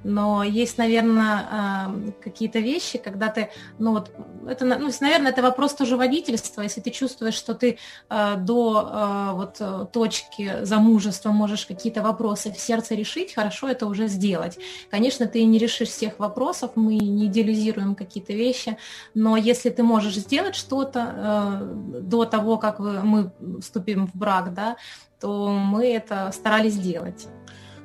но 0.05 0.43
есть, 0.43 0.79
наверное, 0.79 1.91
какие-то 2.23 2.59
вещи, 2.59 2.99
когда 2.99 3.29
ты, 3.29 3.51
ну 3.79 3.93
вот, 3.93 4.11
это, 4.49 4.65
ну, 4.65 4.91
наверное, 5.01 5.31
это 5.31 5.43
вопрос 5.43 5.75
тоже 5.75 5.97
водительства, 5.97 6.63
если 6.63 6.81
ты 6.81 6.91
чувствуешь, 6.91 7.35
что 7.35 7.55
ты 7.55 7.79
до 8.09 9.33
вот 9.35 9.93
точки 9.93 10.65
замужества 10.65 11.31
можешь 11.31 11.67
какие-то 11.67 12.03
вопросы 12.03 12.53
в 12.53 12.59
сердце 12.59 12.95
решить, 12.95 13.35
хорошо 13.35 13.69
это 13.69 13.87
уже 13.87 14.09
сделать. 14.09 14.59
Конечно, 14.91 15.27
ты 15.27 15.45
не 15.45 15.59
решишь 15.59 15.89
всех 15.89 16.19
вопросов, 16.19 16.73
мы 16.75 16.97
не 16.97 17.27
идеализируем 17.27 17.95
какие-то 17.95 18.33
вещи, 18.33 18.77
но 19.15 19.37
если 19.37 19.71
ты 19.71 19.83
можешь 19.83 20.17
сделать 20.17 20.55
что-то 20.55 21.69
до 22.01 22.25
того, 22.25 22.59
как 22.59 22.79
мы 22.79 23.33
вступим 23.61 24.07
в 24.07 24.15
брак, 24.15 24.55
да, 24.55 24.77
то 25.21 25.51
мы 25.51 25.87
это 25.87 26.33
старались 26.33 26.77
делать. 26.77 27.29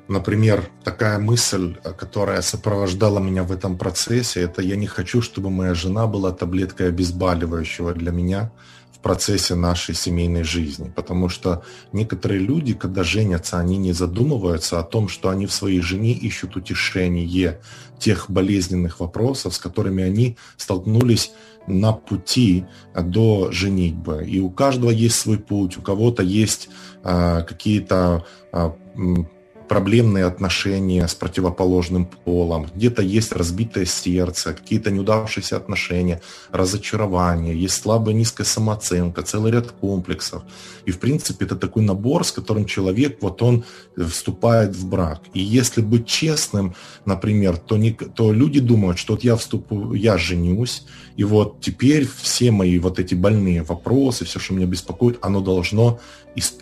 Например, 0.08 0.70
такая 0.84 1.18
мысль, 1.18 1.76
которая 1.98 2.40
сопровождала 2.40 3.18
меня 3.18 3.42
в 3.42 3.52
этом 3.52 3.76
процессе, 3.76 4.40
это 4.40 4.62
я 4.62 4.74
не 4.74 4.86
хочу, 4.86 5.20
чтобы 5.20 5.50
моя 5.50 5.74
жена 5.74 6.06
была 6.06 6.32
таблеткой 6.32 6.88
обезболивающего 6.88 7.92
для 7.92 8.10
меня 8.10 8.50
в 8.90 9.00
процессе 9.00 9.54
нашей 9.54 9.94
семейной 9.94 10.44
жизни. 10.44 10.90
Потому 10.96 11.28
что 11.28 11.62
некоторые 11.92 12.40
люди, 12.40 12.72
когда 12.72 13.04
женятся, 13.04 13.58
они 13.58 13.76
не 13.76 13.92
задумываются 13.92 14.80
о 14.80 14.82
том, 14.82 15.08
что 15.08 15.28
они 15.28 15.44
в 15.44 15.52
своей 15.52 15.82
жене 15.82 16.12
ищут 16.12 16.56
утешение 16.56 17.60
тех 17.98 18.30
болезненных 18.30 19.00
вопросов, 19.00 19.54
с 19.54 19.58
которыми 19.58 20.02
они 20.02 20.38
столкнулись 20.56 21.32
на 21.66 21.92
пути 21.92 22.64
до 22.94 23.52
женитьбы. 23.52 24.24
И 24.26 24.40
у 24.40 24.48
каждого 24.48 24.90
есть 24.90 25.16
свой 25.16 25.38
путь, 25.38 25.76
у 25.76 25.82
кого-то 25.82 26.22
есть 26.22 26.70
э, 27.04 27.42
какие-то 27.46 28.24
э, 28.54 28.70
проблемные 29.68 30.24
отношения 30.24 31.06
с 31.06 31.14
противоположным 31.14 32.06
полом, 32.06 32.66
где-то 32.74 33.02
есть 33.02 33.32
разбитое 33.32 33.84
сердце, 33.84 34.54
какие-то 34.54 34.90
неудавшиеся 34.90 35.56
отношения, 35.56 36.20
разочарование, 36.50 37.60
есть 37.60 37.80
слабая 37.82 38.14
низкая 38.14 38.46
самооценка, 38.46 39.22
целый 39.22 39.52
ряд 39.52 39.70
комплексов. 39.70 40.42
И, 40.86 40.90
в 40.90 40.98
принципе, 40.98 41.44
это 41.44 41.56
такой 41.56 41.82
набор, 41.82 42.24
с 42.24 42.32
которым 42.32 42.64
человек, 42.64 43.18
вот 43.20 43.42
он 43.42 43.64
вступает 43.96 44.74
в 44.74 44.88
брак. 44.88 45.20
И 45.34 45.40
если 45.40 45.82
быть 45.82 46.06
честным, 46.06 46.74
например, 47.04 47.58
то, 47.58 47.76
не, 47.76 47.92
то 47.92 48.32
люди 48.32 48.60
думают, 48.60 48.98
что 48.98 49.12
вот 49.14 49.24
я 49.24 49.36
вступлю, 49.36 49.92
я 49.94 50.16
женюсь, 50.16 50.84
и 51.16 51.24
вот 51.24 51.60
теперь 51.60 52.08
все 52.22 52.50
мои 52.52 52.78
вот 52.78 52.98
эти 52.98 53.14
больные 53.14 53.62
вопросы, 53.62 54.24
все, 54.24 54.38
что 54.38 54.54
меня 54.54 54.66
беспокоит, 54.66 55.18
оно 55.20 55.40
должно 55.40 55.98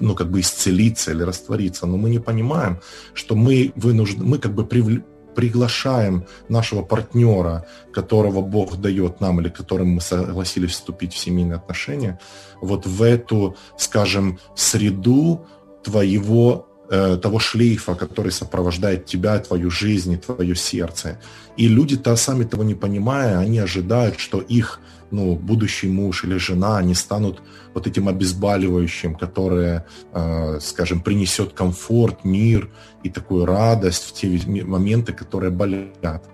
ну, 0.01 0.15
как 0.15 0.31
бы 0.31 0.41
исцелиться 0.41 1.13
или 1.13 1.23
раствориться. 1.23 1.87
Но 1.87 1.97
мы 1.97 2.11
не 2.11 2.19
понимаем, 2.19 2.81
что 3.15 3.35
мы 3.35 3.73
вынуждены, 3.77 4.25
мы 4.25 4.39
как 4.39 4.55
бы 4.55 4.65
привл... 4.65 5.03
приглашаем 5.35 6.25
нашего 6.49 6.83
партнера, 6.83 7.67
которого 7.93 8.41
Бог 8.41 8.77
дает 8.81 9.21
нам 9.21 9.41
или 9.41 9.49
которым 9.49 9.89
мы 9.89 10.01
согласились 10.01 10.71
вступить 10.73 11.13
в 11.13 11.19
семейные 11.19 11.57
отношения, 11.57 12.19
вот 12.61 12.87
в 12.87 13.03
эту, 13.03 13.57
скажем, 13.77 14.39
среду 14.55 15.47
твоего 15.85 16.67
э, 16.91 17.19
того 17.23 17.39
шлейфа, 17.39 17.95
который 17.95 18.33
сопровождает 18.33 19.07
тебя, 19.07 19.39
твою 19.39 19.71
жизнь 19.71 20.13
и 20.13 20.17
твое 20.17 20.57
сердце. 20.57 21.19
И 21.57 21.69
люди-то 21.69 22.17
сами 22.17 22.45
того 22.45 22.65
не 22.65 22.75
понимая, 22.75 23.39
они 23.39 23.59
ожидают, 23.59 24.19
что 24.19 24.41
их 24.41 24.81
ну, 25.11 25.37
будущий 25.37 25.89
муж 25.89 26.25
или 26.25 26.37
жена, 26.37 26.79
они 26.79 26.95
станут 26.95 27.43
вот 27.75 27.87
этим 27.87 28.09
обезболивающим, 28.09 29.15
которое, 29.15 29.87
э, 30.13 30.59
скажем, 30.61 31.01
принесет 31.01 31.53
комфорт, 31.53 32.25
мир 32.25 32.71
и 33.03 33.11
такую 33.11 33.47
радость 33.47 34.05
в 34.05 34.13
те 34.15 34.29
моменты, 34.65 35.13
которые 35.13 35.51
болят. 35.51 36.25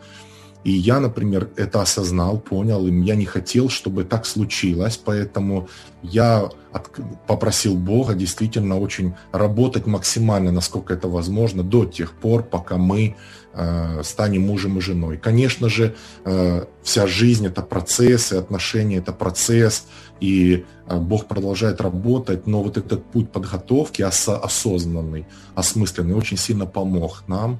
И 0.65 0.71
я, 0.71 1.01
например, 1.01 1.51
это 1.57 1.83
осознал, 1.83 2.39
понял, 2.39 2.87
и 2.87 2.93
я 3.03 3.17
не 3.17 3.25
хотел, 3.25 3.69
чтобы 3.69 4.05
так 4.05 4.27
случилось, 4.27 4.97
поэтому 4.97 5.69
я 6.03 6.49
от, 6.73 6.91
попросил 7.27 7.75
Бога 7.77 8.15
действительно 8.15 8.79
очень 8.79 9.15
работать 9.33 9.87
максимально, 9.87 10.53
насколько 10.53 10.95
это 10.95 11.09
возможно, 11.09 11.63
до 11.63 11.85
тех 11.85 12.13
пор, 12.13 12.45
пока 12.45 12.77
мы 12.77 13.17
э, 13.55 14.03
станем 14.05 14.43
мужем 14.43 14.79
и 14.79 14.81
женой. 14.81 15.19
Конечно 15.19 15.69
же, 15.69 15.97
э, 16.25 16.65
вся 16.83 17.07
жизнь 17.09 17.47
это 17.47 17.63
процесс, 17.63 18.33
и 18.33 18.37
отношения 18.37 18.99
это 18.99 19.13
процесс, 19.13 19.87
и 20.21 20.65
э, 20.87 20.97
Бог 20.97 21.27
продолжает 21.27 21.81
работать, 21.81 22.47
но 22.47 22.63
вот 22.63 22.77
этот 22.77 23.05
путь 23.05 23.33
подготовки 23.33 24.03
ос- 24.03 24.29
осознанный, 24.29 25.27
осмысленный, 25.57 26.15
очень 26.15 26.37
сильно 26.37 26.67
помог 26.67 27.25
нам 27.27 27.59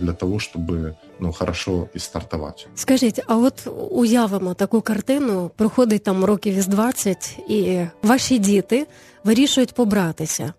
для 0.00 0.12
того, 0.12 0.40
щоб 0.40 0.62
ну 1.20 1.32
хорошо 1.32 1.88
і 1.94 1.98
стартувати. 1.98 2.62
Скажіть, 2.74 3.20
а 3.26 3.36
от 3.36 3.68
уявимо 3.90 4.54
таку 4.54 4.80
картину, 4.80 5.50
проходить 5.56 6.02
там 6.02 6.24
років 6.24 6.54
із 6.54 6.66
20, 6.66 7.38
і 7.48 7.80
ваші 8.02 8.38
діти 8.38 8.86
вирішують 9.24 9.74
побратися. 9.74 10.52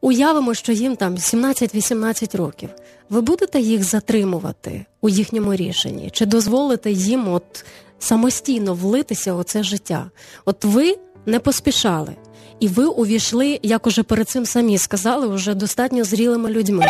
Уявимо, 0.00 0.54
що 0.54 0.72
їм 0.72 0.96
там 0.96 1.16
17-18 1.16 2.36
років. 2.36 2.68
Ви 3.10 3.20
будете 3.20 3.60
їх 3.60 3.84
затримувати 3.84 4.84
у 5.00 5.08
їхньому 5.08 5.54
рішенні? 5.54 6.10
Чи 6.10 6.26
дозволите 6.26 6.90
їм 6.90 7.28
от 7.28 7.64
самостійно 7.98 8.74
влитися 8.74 9.34
у 9.34 9.42
це 9.42 9.62
життя? 9.62 10.10
От 10.44 10.64
ви 10.64 10.96
не 11.26 11.38
поспішали, 11.38 12.16
і 12.60 12.68
ви 12.68 12.84
увійшли, 12.84 13.60
як 13.62 13.86
уже 13.86 14.02
перед 14.02 14.28
цим 14.28 14.46
самі 14.46 14.78
сказали, 14.78 15.26
уже 15.26 15.54
достатньо 15.54 16.04
зрілими 16.04 16.50
людьми. 16.50 16.86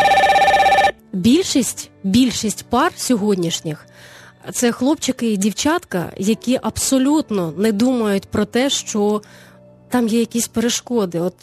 Більшість 1.13 1.89
більшість 2.03 2.65
пар 2.69 2.91
сьогоднішніх 2.95 3.85
це 4.53 4.71
хлопчики 4.71 5.31
і 5.31 5.37
дівчатка, 5.37 6.11
які 6.17 6.59
абсолютно 6.61 7.53
не 7.57 7.71
думають 7.71 8.25
про 8.25 8.45
те, 8.45 8.69
що 8.69 9.21
там 9.89 10.07
є 10.07 10.19
якісь 10.19 10.47
перешкоди. 10.47 11.19
От 11.19 11.33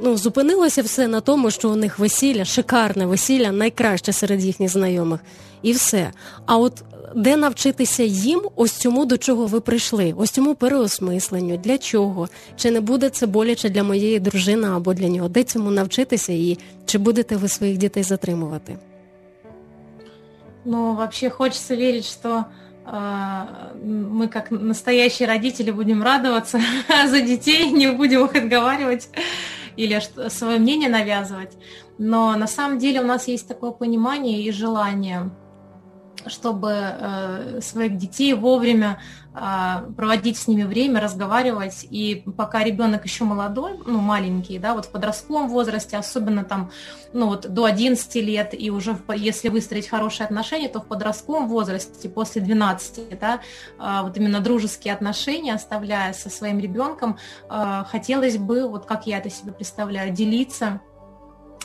ну 0.00 0.16
зупинилося 0.16 0.82
все 0.82 1.08
на 1.08 1.20
тому, 1.20 1.50
що 1.50 1.70
у 1.70 1.76
них 1.76 1.98
весілля, 1.98 2.44
шикарне 2.44 3.06
весілля, 3.06 3.52
найкраще 3.52 4.12
серед 4.12 4.44
їхніх 4.44 4.70
знайомих, 4.70 5.20
і 5.62 5.72
все. 5.72 6.12
А 6.46 6.56
от 6.56 6.84
де 7.16 7.36
навчитися 7.36 8.02
їм 8.02 8.42
ось 8.56 8.72
цьому, 8.72 9.04
до 9.04 9.18
чого 9.18 9.46
ви 9.46 9.60
прийшли, 9.60 10.14
ось 10.16 10.30
цьому 10.30 10.54
переосмисленню, 10.54 11.56
для 11.56 11.78
чого? 11.78 12.28
Чи 12.56 12.70
не 12.70 12.80
буде 12.80 13.08
це 13.08 13.26
боляче 13.26 13.68
для 13.68 13.82
моєї 13.82 14.20
дружини 14.20 14.68
або 14.68 14.94
для 14.94 15.08
нього? 15.08 15.28
Де 15.28 15.44
цьому 15.44 15.70
навчитися, 15.70 16.32
і 16.32 16.58
чи 16.86 16.98
будете 16.98 17.36
ви 17.36 17.48
своїх 17.48 17.76
дітей 17.78 18.02
затримувати? 18.02 18.76
Ну, 20.64 20.94
вообще 20.94 21.28
хочется 21.28 21.74
верить, 21.74 22.06
что 22.06 22.46
э, 22.86 23.74
мы, 23.82 24.28
как 24.28 24.50
настоящие 24.50 25.26
родители, 25.26 25.70
будем 25.70 26.02
радоваться 26.02 26.60
за 27.06 27.20
детей, 27.20 27.70
не 27.70 27.90
будем 27.90 28.24
их 28.26 28.34
отговаривать 28.34 29.08
или 29.76 30.00
свое 30.28 30.58
мнение 30.58 30.88
навязывать. 30.88 31.52
Но 31.98 32.36
на 32.36 32.46
самом 32.46 32.78
деле 32.78 33.00
у 33.00 33.06
нас 33.06 33.28
есть 33.28 33.48
такое 33.48 33.70
понимание 33.70 34.42
и 34.42 34.52
желание 34.52 35.30
чтобы 36.26 36.72
э, 36.72 37.60
своих 37.62 37.96
детей 37.96 38.34
вовремя 38.34 39.00
э, 39.34 39.92
проводить 39.96 40.36
с 40.36 40.46
ними 40.46 40.64
время, 40.64 41.00
разговаривать. 41.00 41.86
И 41.90 42.24
пока 42.36 42.62
ребенок 42.64 43.04
еще 43.04 43.24
молодой, 43.24 43.78
ну, 43.86 43.98
маленький, 44.00 44.58
да, 44.58 44.74
вот 44.74 44.86
в 44.86 44.90
подростковом 44.90 45.48
возрасте, 45.48 45.96
особенно 45.96 46.44
там, 46.44 46.70
ну, 47.12 47.26
вот 47.26 47.52
до 47.52 47.64
11 47.64 48.14
лет, 48.16 48.54
и 48.58 48.70
уже 48.70 48.94
в, 48.94 49.12
если 49.12 49.48
выстроить 49.48 49.88
хорошие 49.88 50.26
отношения, 50.26 50.68
то 50.68 50.80
в 50.80 50.86
подростковом 50.86 51.48
возрасте, 51.48 52.08
после 52.08 52.42
12, 52.42 53.18
да, 53.18 53.40
э, 53.78 54.02
вот 54.02 54.16
именно 54.16 54.40
дружеские 54.40 54.94
отношения, 54.94 55.54
оставляя 55.54 56.12
со 56.12 56.30
своим 56.30 56.58
ребенком, 56.58 57.18
э, 57.48 57.84
хотелось 57.88 58.38
бы, 58.38 58.68
вот 58.68 58.86
как 58.86 59.06
я 59.06 59.18
это 59.18 59.30
себе 59.30 59.52
представляю, 59.52 60.12
делиться 60.12 60.80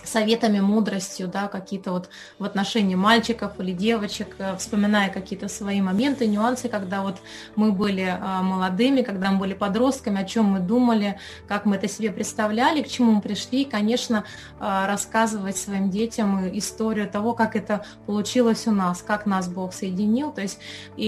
советами, 0.03 0.59
мудростью, 0.59 1.27
да, 1.27 1.47
какие-то 1.47 1.91
вот 1.91 2.09
в 2.39 2.43
отношении 2.43 2.95
мальчиков 2.95 3.59
или 3.59 3.71
девочек, 3.71 4.35
э, 4.37 4.55
вспоминая 4.57 5.09
какие-то 5.09 5.47
свои 5.47 5.81
моменты, 5.81 6.27
нюансы, 6.27 6.69
когда 6.69 7.01
вот 7.01 7.17
мы 7.55 7.71
были 7.71 8.03
э, 8.03 8.41
молодыми, 8.41 9.01
когда 9.01 9.31
мы 9.31 9.39
были 9.39 9.53
подростками, 9.53 10.21
о 10.21 10.25
чем 10.25 10.45
мы 10.45 10.59
думали, 10.59 11.19
как 11.47 11.65
мы 11.65 11.75
это 11.75 11.87
себе 11.87 12.11
представляли, 12.11 12.81
к 12.81 12.87
чему 12.87 13.13
мы 13.13 13.21
пришли, 13.21 13.63
и, 13.63 13.65
конечно, 13.65 14.23
э, 14.59 14.85
рассказывать 14.87 15.57
своим 15.57 15.89
детям 15.89 16.49
историю 16.57 17.09
того, 17.09 17.33
как 17.33 17.55
это 17.55 17.85
получилось 18.05 18.67
у 18.67 18.71
нас, 18.71 19.01
как 19.01 19.25
нас 19.25 19.47
Бог 19.47 19.73
соединил, 19.73 20.31
то 20.31 20.41
есть 20.41 20.59
и 20.95 21.07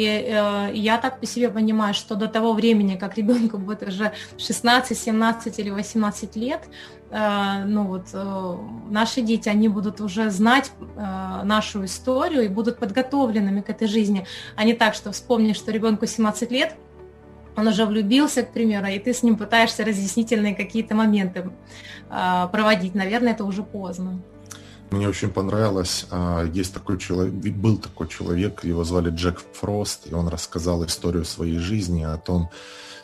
я 0.73 0.97
так 0.97 1.19
по 1.19 1.25
себе 1.25 1.49
понимаю, 1.49 1.93
что 1.93 2.15
до 2.15 2.27
того 2.27 2.53
времени, 2.53 2.95
как 2.95 3.17
ребенку 3.17 3.57
будет 3.57 3.83
уже 3.83 4.13
16, 4.37 4.97
17 4.97 5.59
или 5.59 5.69
18 5.69 6.35
лет, 6.35 6.61
Э, 6.98 6.98
ну 7.11 7.87
вот 7.87 8.07
э, 8.13 8.55
наши 8.89 9.21
дети, 9.21 9.49
они 9.49 9.67
будут 9.67 9.99
уже 9.99 10.29
знать 10.29 10.71
э, 10.79 11.41
нашу 11.43 11.85
историю 11.85 12.43
и 12.43 12.47
будут 12.47 12.77
подготовленными 12.77 13.61
к 13.61 13.69
этой 13.69 13.87
жизни, 13.87 14.27
а 14.55 14.63
не 14.63 14.73
так, 14.73 14.93
что 14.93 15.11
вспомни, 15.11 15.53
что 15.53 15.71
ребенку 15.71 16.05
17 16.05 16.51
лет, 16.51 16.75
он 17.55 17.67
уже 17.67 17.85
влюбился, 17.85 18.43
к 18.43 18.53
примеру, 18.53 18.87
и 18.87 18.99
ты 18.99 19.13
с 19.13 19.23
ним 19.23 19.37
пытаешься 19.37 19.83
разъяснительные 19.83 20.55
какие-то 20.55 20.95
моменты 20.95 21.49
проводить. 22.07 22.95
Наверное, 22.95 23.33
это 23.33 23.43
уже 23.43 23.63
поздно. 23.63 24.21
Мне 24.91 25.07
очень 25.07 25.29
понравилось, 25.29 26.07
есть 26.51 26.73
такой 26.73 26.97
человек, 26.97 27.33
был 27.33 27.77
такой 27.77 28.07
человек, 28.07 28.63
его 28.63 28.83
звали 28.83 29.11
Джек 29.11 29.39
Фрост, 29.53 30.07
и 30.09 30.13
он 30.15 30.27
рассказал 30.27 30.83
историю 30.85 31.25
своей 31.25 31.59
жизни 31.59 32.03
о 32.03 32.17
том, 32.17 32.49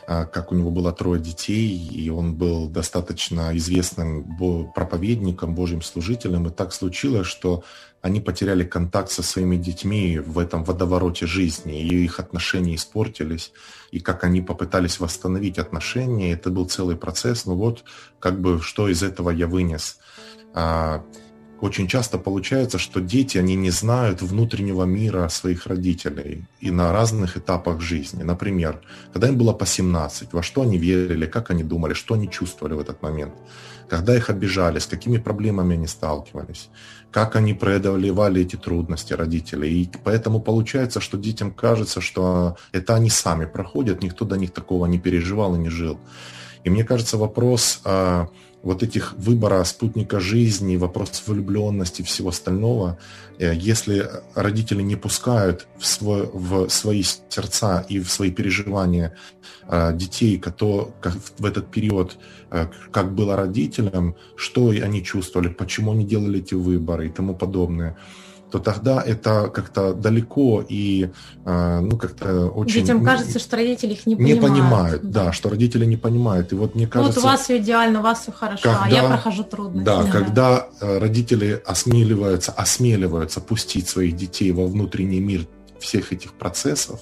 а, 0.08 0.24
как 0.24 0.52
у 0.52 0.54
него 0.54 0.70
было 0.70 0.92
трое 0.92 1.20
детей, 1.20 1.76
и 1.76 2.10
он 2.10 2.34
был 2.34 2.68
достаточно 2.68 3.56
известным 3.56 4.24
проповедником, 4.72 5.54
Божьим 5.54 5.82
служителем, 5.82 6.46
и 6.46 6.50
так 6.50 6.72
случилось, 6.72 7.26
что 7.26 7.64
они 8.02 8.20
потеряли 8.20 8.62
контакт 8.62 9.10
со 9.10 9.24
своими 9.24 9.56
детьми 9.56 10.20
в 10.20 10.38
этом 10.38 10.62
водовороте 10.62 11.26
жизни, 11.26 11.82
и 11.82 12.04
их 12.04 12.20
отношения 12.20 12.76
испортились, 12.76 13.52
и 13.90 13.98
как 13.98 14.22
они 14.22 14.42
попытались 14.42 15.00
восстановить 15.00 15.58
отношения, 15.58 16.32
это 16.32 16.50
был 16.50 16.66
целый 16.66 16.96
процесс, 16.96 17.46
ну 17.46 17.56
вот, 17.56 17.82
как 18.20 18.40
бы, 18.40 18.60
что 18.60 18.88
из 18.88 19.02
этого 19.02 19.30
я 19.30 19.48
вынес. 19.48 19.98
Очень 21.60 21.88
часто 21.88 22.18
получается, 22.18 22.78
что 22.78 23.00
дети, 23.00 23.38
они 23.38 23.56
не 23.56 23.70
знают 23.70 24.20
внутреннего 24.20 24.84
мира 24.84 25.28
своих 25.28 25.66
родителей 25.66 26.44
и 26.60 26.70
на 26.70 26.92
разных 26.92 27.38
этапах 27.38 27.80
жизни. 27.80 28.22
Например, 28.22 28.80
когда 29.12 29.28
им 29.28 29.38
было 29.38 29.54
по 29.54 29.64
17, 29.64 30.34
во 30.34 30.42
что 30.42 30.62
они 30.62 30.76
верили, 30.76 31.24
как 31.24 31.50
они 31.50 31.64
думали, 31.64 31.94
что 31.94 32.14
они 32.14 32.30
чувствовали 32.30 32.74
в 32.74 32.80
этот 32.80 33.00
момент, 33.00 33.32
когда 33.88 34.14
их 34.14 34.28
обижали, 34.28 34.78
с 34.78 34.86
какими 34.86 35.16
проблемами 35.16 35.76
они 35.76 35.86
сталкивались, 35.86 36.68
как 37.10 37.36
они 37.36 37.54
преодолевали 37.54 38.42
эти 38.42 38.56
трудности 38.56 39.14
родителей. 39.14 39.82
И 39.82 39.90
поэтому 40.04 40.40
получается, 40.40 41.00
что 41.00 41.16
детям 41.16 41.52
кажется, 41.52 42.02
что 42.02 42.56
это 42.72 42.94
они 42.94 43.08
сами 43.08 43.46
проходят, 43.46 44.02
никто 44.02 44.26
до 44.26 44.36
них 44.36 44.50
такого 44.50 44.84
не 44.86 44.98
переживал 44.98 45.54
и 45.54 45.58
не 45.58 45.70
жил. 45.70 45.98
И 46.66 46.70
мне 46.70 46.82
кажется, 46.82 47.16
вопрос 47.16 47.80
а, 47.84 48.26
вот 48.64 48.82
этих 48.82 49.12
выбора 49.12 49.62
спутника 49.62 50.18
жизни, 50.18 50.76
вопрос 50.76 51.22
влюбленности 51.24 52.02
и 52.02 52.04
всего 52.04 52.30
остального, 52.30 52.98
э, 53.38 53.54
если 53.54 54.10
родители 54.34 54.82
не 54.82 54.96
пускают 54.96 55.68
в, 55.78 55.86
свой, 55.86 56.28
в 56.32 56.68
свои 56.68 57.04
сердца 57.04 57.86
и 57.88 58.00
в 58.00 58.10
свои 58.10 58.32
переживания 58.32 59.14
э, 59.68 59.92
детей, 59.94 60.38
кто 60.38 60.92
в 61.38 61.44
этот 61.44 61.70
период, 61.70 62.18
э, 62.50 62.66
как 62.90 63.14
было 63.14 63.36
родителям, 63.36 64.16
что 64.34 64.70
они 64.70 65.04
чувствовали, 65.04 65.46
почему 65.46 65.92
они 65.92 66.04
делали 66.04 66.40
эти 66.40 66.54
выборы 66.54 67.06
и 67.06 67.10
тому 67.10 67.36
подобное, 67.36 67.96
то 68.50 68.58
тогда 68.58 69.02
это 69.02 69.50
как-то 69.52 69.92
далеко 69.92 70.64
и 70.66 71.10
э, 71.44 71.80
ну 71.80 71.96
как-то 71.96 72.46
очень... 72.46 72.80
Детям 72.80 73.04
кажется, 73.04 73.38
что 73.38 73.56
родители 73.56 73.92
их 73.92 74.06
не 74.06 74.16
понимают. 74.16 74.42
Не 74.42 74.48
понимают, 74.48 75.10
да, 75.10 75.32
что 75.32 75.48
родители 75.50 75.84
не 75.84 75.96
понимают. 75.96 76.52
И 76.52 76.54
вот 76.54 76.74
мне 76.74 76.86
кажется... 76.86 77.20
Вот 77.20 77.26
у 77.26 77.30
вас 77.30 77.42
все 77.42 77.58
идеально, 77.58 78.00
у 78.00 78.02
вас 78.02 78.22
все 78.22 78.32
хорошо, 78.32 78.62
когда, 78.62 78.84
а 78.84 78.88
я 78.88 79.08
прохожу 79.08 79.44
трудности. 79.44 79.84
Да, 79.84 80.02
да, 80.02 80.10
когда 80.10 80.68
э, 80.80 80.98
родители 80.98 81.60
осмеливаются, 81.66 82.52
осмеливаются 82.52 83.40
пустить 83.40 83.88
своих 83.88 84.16
детей 84.16 84.52
во 84.52 84.66
внутренний 84.66 85.20
мир 85.20 85.46
всех 85.80 86.12
этих 86.12 86.32
процессов, 86.34 87.00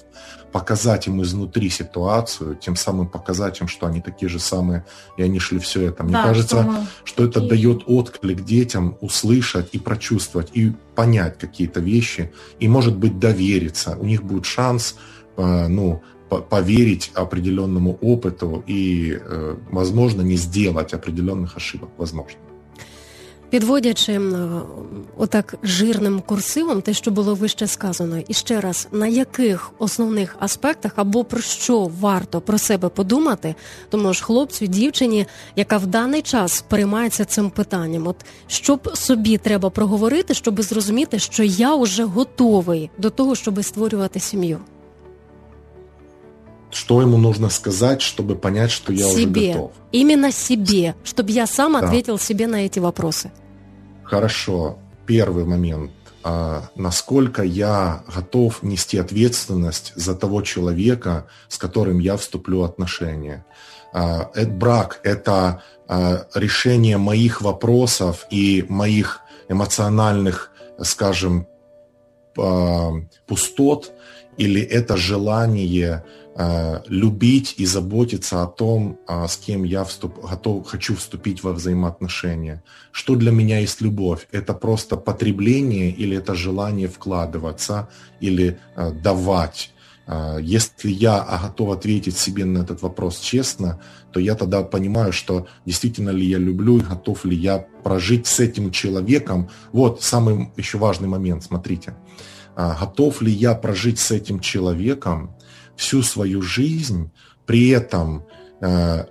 показать 0.51 1.07
им 1.07 1.21
изнутри 1.21 1.69
ситуацию, 1.69 2.55
тем 2.55 2.75
самым 2.75 3.07
показать 3.07 3.59
им, 3.61 3.67
что 3.67 3.87
они 3.87 4.01
такие 4.01 4.29
же 4.29 4.39
самые, 4.39 4.85
и 5.17 5.23
они 5.23 5.39
шли 5.39 5.59
все 5.59 5.87
это. 5.87 6.03
Мне 6.03 6.13
да, 6.13 6.23
кажется, 6.23 6.61
что, 6.61 6.63
мы... 6.63 6.87
что 7.03 7.23
это 7.25 7.39
и... 7.41 7.49
дает 7.49 7.83
отклик 7.87 8.45
детям 8.45 8.97
услышать 9.01 9.69
и 9.73 9.79
прочувствовать, 9.79 10.51
и 10.53 10.73
понять 10.95 11.37
какие-то 11.37 11.81
вещи, 11.81 12.31
и, 12.59 12.67
может 12.67 12.97
быть, 12.97 13.19
довериться. 13.19 13.97
У 13.99 14.05
них 14.05 14.23
будет 14.23 14.45
шанс, 14.45 14.95
э, 15.37 15.67
ну, 15.67 16.01
поверить 16.29 17.11
определенному 17.13 17.97
опыту 18.01 18.63
и, 18.65 19.19
э, 19.19 19.57
возможно, 19.71 20.21
не 20.21 20.37
сделать 20.37 20.93
определенных 20.93 21.57
ошибок, 21.57 21.89
возможно. 21.97 22.39
Підводячи 23.49 24.21
отак 25.17 25.55
жирним 25.63 26.21
курсивом, 26.25 26.81
те, 26.81 26.93
що 26.93 27.11
було 27.11 27.35
вище 27.35 27.67
сказано, 27.67 28.19
і 28.27 28.33
ще 28.33 28.61
раз 28.61 28.87
на 28.91 29.07
яких 29.07 29.71
основних 29.79 30.35
аспектах 30.39 30.91
або 30.95 31.23
про 31.23 31.41
що 31.41 31.91
варто 31.99 32.41
про 32.41 32.57
себе 32.57 32.89
подумати, 32.89 33.55
тому 33.89 34.13
ж 34.13 34.23
хлопцю, 34.23 34.65
дівчині, 34.65 35.25
яка 35.55 35.77
в 35.77 35.87
даний 35.87 36.21
час 36.21 36.65
переймається 36.67 37.25
цим 37.25 37.49
питанням, 37.49 38.07
от 38.07 38.25
що 38.47 38.75
б 38.75 38.97
собі 38.97 39.37
треба 39.37 39.69
проговорити, 39.69 40.33
щоб 40.33 40.61
зрозуміти, 40.61 41.19
що 41.19 41.43
я 41.43 41.75
вже 41.75 42.03
готовий 42.03 42.89
до 42.97 43.09
того, 43.09 43.35
щоб 43.35 43.65
створювати 43.65 44.19
сім'ю. 44.19 44.59
Что 46.71 47.01
ему 47.01 47.17
нужно 47.17 47.49
сказать, 47.49 48.01
чтобы 48.01 48.35
понять, 48.35 48.71
что 48.71 48.91
я 48.91 49.09
себе. 49.09 49.41
уже 49.41 49.53
готов? 49.53 49.71
Именно 49.91 50.31
себе, 50.31 50.95
чтобы 51.03 51.31
я 51.31 51.47
сам 51.47 51.73
да. 51.73 51.79
ответил 51.79 52.17
себе 52.19 52.47
на 52.47 52.65
эти 52.65 52.79
вопросы. 52.79 53.31
Хорошо. 54.03 54.77
Первый 55.05 55.45
момент. 55.45 55.91
А, 56.23 56.69
насколько 56.75 57.43
я 57.43 58.03
готов 58.13 58.63
нести 58.63 58.97
ответственность 58.97 59.93
за 59.95 60.15
того 60.15 60.41
человека, 60.41 61.27
с 61.47 61.57
которым 61.57 61.99
я 61.99 62.17
вступлю 62.17 62.61
в 62.61 62.63
отношения. 62.63 63.45
А, 63.93 64.31
это 64.33 64.49
брак– 64.49 64.99
это 65.03 65.61
а, 65.87 66.25
решение 66.33 66.97
моих 66.97 67.41
вопросов 67.41 68.25
и 68.31 68.65
моих 68.67 69.21
эмоциональных, 69.47 70.51
скажем, 70.81 71.47
а, 72.37 72.91
пустот, 73.27 73.93
или 74.37 74.61
это 74.61 74.97
желание 74.97 76.03
любить 76.87 77.55
и 77.57 77.65
заботиться 77.65 78.43
о 78.43 78.47
том, 78.47 78.99
а, 79.07 79.25
с 79.27 79.37
кем 79.37 79.63
я 79.63 79.85
вступ, 79.85 80.19
готов, 80.19 80.67
хочу 80.67 80.95
вступить 80.95 81.43
во 81.43 81.53
взаимоотношения. 81.53 82.61
Что 82.91 83.15
для 83.15 83.31
меня 83.31 83.59
есть 83.59 83.79
любовь? 83.79 84.27
Это 84.33 84.53
просто 84.53 84.97
потребление 84.97 85.91
или 85.91 86.17
это 86.17 86.35
желание 86.35 86.89
вкладываться 86.89 87.87
или 88.19 88.59
э, 88.75 88.91
давать? 88.91 89.71
Э, 90.07 90.37
если 90.41 90.89
я 90.89 91.25
готов 91.41 91.69
ответить 91.69 92.17
себе 92.17 92.43
на 92.43 92.59
этот 92.59 92.81
вопрос 92.81 93.19
честно, 93.19 93.81
то 94.11 94.19
я 94.19 94.35
тогда 94.35 94.61
понимаю, 94.61 95.13
что 95.13 95.47
действительно 95.65 96.09
ли 96.09 96.27
я 96.27 96.37
люблю 96.37 96.79
и 96.79 96.81
готов 96.81 97.23
ли 97.23 97.37
я 97.37 97.59
прожить 97.59 98.27
с 98.27 98.41
этим 98.41 98.71
человеком. 98.71 99.49
Вот 99.71 100.03
самый 100.03 100.51
еще 100.57 100.79
важный 100.79 101.07
момент, 101.07 101.43
смотрите. 101.43 101.95
Готов 102.55 103.21
ли 103.21 103.31
я 103.31 103.53
прожить 103.53 103.99
с 103.99 104.11
этим 104.11 104.39
человеком, 104.39 105.35
всю 105.75 106.01
свою 106.01 106.41
жизнь, 106.41 107.11
при 107.45 107.69
этом 107.69 108.25
э, 108.61 109.05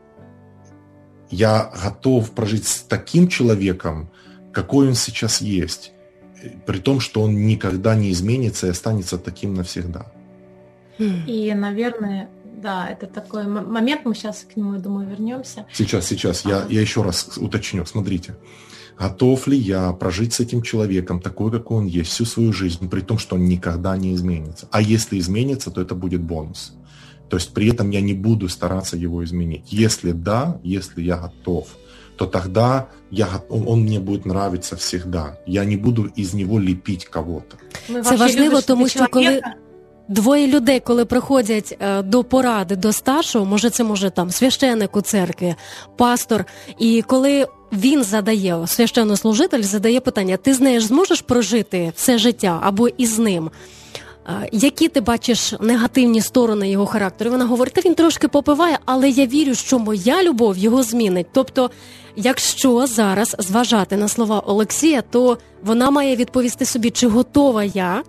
я 1.30 1.72
готов 1.82 2.30
прожить 2.32 2.66
с 2.66 2.80
таким 2.80 3.28
человеком, 3.28 4.10
какой 4.52 4.88
он 4.88 4.94
сейчас 4.94 5.40
есть, 5.40 5.92
при 6.66 6.78
том, 6.78 7.00
что 7.00 7.22
он 7.22 7.46
никогда 7.46 7.94
не 7.94 8.10
изменится 8.12 8.66
и 8.66 8.70
останется 8.70 9.18
таким 9.18 9.54
навсегда. 9.54 10.06
Хм. 10.98 11.24
И, 11.26 11.52
наверное, 11.54 12.28
да, 12.62 12.88
это 12.88 13.06
такой 13.06 13.46
момент, 13.46 14.02
мы 14.04 14.14
сейчас 14.14 14.46
к 14.52 14.56
нему, 14.56 14.74
я 14.74 14.80
думаю, 14.80 15.08
вернемся. 15.08 15.66
Сейчас, 15.72 16.06
сейчас, 16.06 16.44
я, 16.44 16.64
я 16.68 16.80
еще 16.80 17.02
раз 17.02 17.36
уточню, 17.36 17.84
смотрите 17.84 18.36
Готов 18.99 19.47
ли 19.47 19.57
я 19.57 19.91
прожить 19.93 20.33
с 20.33 20.39
этим 20.39 20.61
человеком 20.61 21.19
такой, 21.21 21.51
какой 21.51 21.77
он 21.77 21.85
есть, 21.85 22.11
всю 22.11 22.25
свою 22.25 22.53
жизнь, 22.53 22.89
при 22.89 23.01
том, 23.01 23.17
что 23.17 23.35
он 23.35 23.45
никогда 23.45 23.97
не 23.97 24.13
изменится? 24.13 24.67
А 24.71 24.81
если 24.81 25.19
изменится, 25.19 25.71
то 25.71 25.81
это 25.81 25.95
будет 25.95 26.21
бонус. 26.21 26.73
То 27.29 27.37
есть 27.37 27.53
при 27.53 27.69
этом 27.69 27.91
я 27.91 28.01
не 28.01 28.13
буду 28.13 28.49
стараться 28.49 28.97
его 28.97 29.23
изменить. 29.23 29.63
Если 29.71 30.11
да, 30.11 30.59
если 30.63 31.01
я 31.03 31.17
готов, 31.17 31.67
то 32.17 32.25
тогда 32.25 32.87
я, 33.11 33.27
он, 33.49 33.63
он 33.67 33.81
мне 33.81 33.99
будет 33.99 34.25
нравиться 34.25 34.75
всегда. 34.75 35.37
Я 35.45 35.65
не 35.65 35.77
буду 35.77 36.11
из 36.17 36.33
него 36.33 36.59
лепить 36.59 37.05
кого-то. 37.05 37.57
Це 38.03 38.15
важливо, 38.15 38.61
тому 38.61 38.87
що 38.87 39.07
коли 39.11 39.41
Двоє 40.09 40.47
людей, 40.47 40.79
коли 40.79 41.05
приходять 41.05 41.77
е, 41.79 42.01
до 42.01 42.23
поради 42.23 42.75
до 42.75 42.93
старшого, 42.93 43.45
може, 43.45 43.69
це 43.69 43.83
може 43.83 44.09
там 44.09 44.31
священик 44.31 44.95
у 44.95 45.01
церкві, 45.01 45.55
пастор, 45.97 46.45
і 46.79 47.01
коли 47.07 47.47
він 47.74 48.04
задає, 48.04 48.66
священнослужитель 48.66 49.62
задає 49.62 50.00
питання: 50.00 50.36
ти 50.36 50.54
з 50.54 50.60
нею 50.60 50.80
зможеш 50.80 51.20
прожити 51.20 51.92
все 51.96 52.18
життя 52.18 52.60
або 52.62 52.88
із 52.88 53.18
ним? 53.18 53.50
Які 54.52 54.88
ти 54.88 55.00
бачиш 55.00 55.54
негативні 55.60 56.20
сторони 56.20 56.70
його 56.70 56.86
характеру? 56.86 57.30
Вона 57.30 57.44
говорить, 57.44 57.74
та 57.74 57.80
він 57.80 57.94
трошки 57.94 58.28
попиває, 58.28 58.78
але 58.84 59.08
я 59.08 59.26
вірю, 59.26 59.54
що 59.54 59.78
моя 59.78 60.22
любов 60.22 60.58
його 60.58 60.82
змінить. 60.82 61.26
Тобто, 61.32 61.70
якщо 62.16 62.86
зараз 62.86 63.36
зважати 63.38 63.96
на 63.96 64.08
слова 64.08 64.42
Олексія, 64.46 65.02
то 65.02 65.38
вона 65.62 65.90
має 65.90 66.16
відповісти 66.16 66.64
собі, 66.64 66.90
чи 66.90 67.08
готова 67.08 67.64
я 67.64 68.02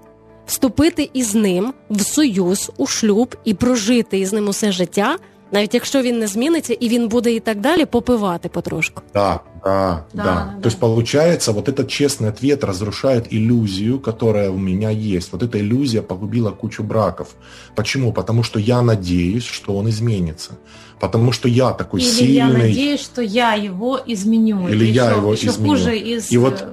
вступити 0.47 1.10
із 1.13 1.36
ним 1.36 1.73
в 1.89 2.01
союз, 2.01 2.71
у 2.78 2.88
шлюб 2.88 3.36
і 3.43 3.54
прожити 3.54 4.19
із 4.19 4.34
ним 4.34 4.47
усе 4.47 4.71
життя, 4.71 5.17
навіть 5.52 5.74
якщо 5.74 6.02
він 6.02 6.18
не 6.18 6.26
зміниться 6.26 6.72
і 6.80 6.88
він 6.88 7.09
буде 7.09 7.33
і 7.33 7.40
так 7.40 7.61
далі, 7.61 7.85
попивати 7.85 8.48
потрошку. 8.48 9.02
Да, 9.14 9.40
да, 9.64 10.04
да. 10.14 10.22
да. 10.24 10.54
То 10.62 10.68
есть 10.68 10.78
получается, 10.80 11.52
вот 11.52 11.68
этот 11.68 11.88
честный 11.88 12.28
ответ 12.28 12.64
разрушает 12.64 13.26
иллюзию, 13.33 13.98
которая 14.00 14.50
у 14.50 14.59
меня 14.59 14.90
есть. 14.90 15.33
Вот 15.33 15.42
эта 15.42 15.59
иллюзия 15.59 16.02
погубила 16.02 16.50
кучу 16.50 16.83
браков. 16.83 17.28
Почему? 17.74 18.12
Потому 18.12 18.42
что 18.42 18.59
я 18.61 18.83
надеюсь, 18.83 19.44
что 19.44 19.76
он 19.76 19.88
изменится. 19.88 20.52
Потому 21.00 21.33
что 21.33 21.48
я 21.48 21.72
такой 21.72 22.00
Или 22.00 22.11
сильный. 22.11 22.35
я 22.35 22.48
надеюсь, 22.48 23.00
что 23.00 23.22
я 23.22 23.54
его 23.54 23.98
изменю. 24.06 24.68
Или 24.68 24.85
я 24.85 25.06
еще, 25.06 25.16
его 25.16 25.33
еще 25.33 25.46
изменю. 25.46 25.70
хуже 25.70 25.98
из 25.98 26.33
И 26.33 26.38
вот 26.38 26.64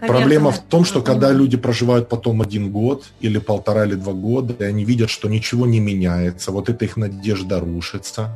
э, 0.00 0.06
Проблема 0.06 0.50
в 0.50 0.58
том, 0.58 0.84
что 0.84 1.02
когда 1.02 1.32
люди 1.32 1.56
проживают 1.56 2.08
потом 2.08 2.42
один 2.42 2.70
год 2.70 3.04
или 3.20 3.38
полтора 3.38 3.84
или 3.84 3.94
два 3.94 4.12
года, 4.12 4.54
и 4.58 4.64
они 4.64 4.84
видят, 4.84 5.10
что 5.10 5.28
ничего 5.28 5.66
не 5.66 5.80
меняется, 5.80 6.52
вот 6.52 6.68
эта 6.68 6.84
их 6.84 6.96
надежда 6.96 7.60
рушится, 7.60 8.30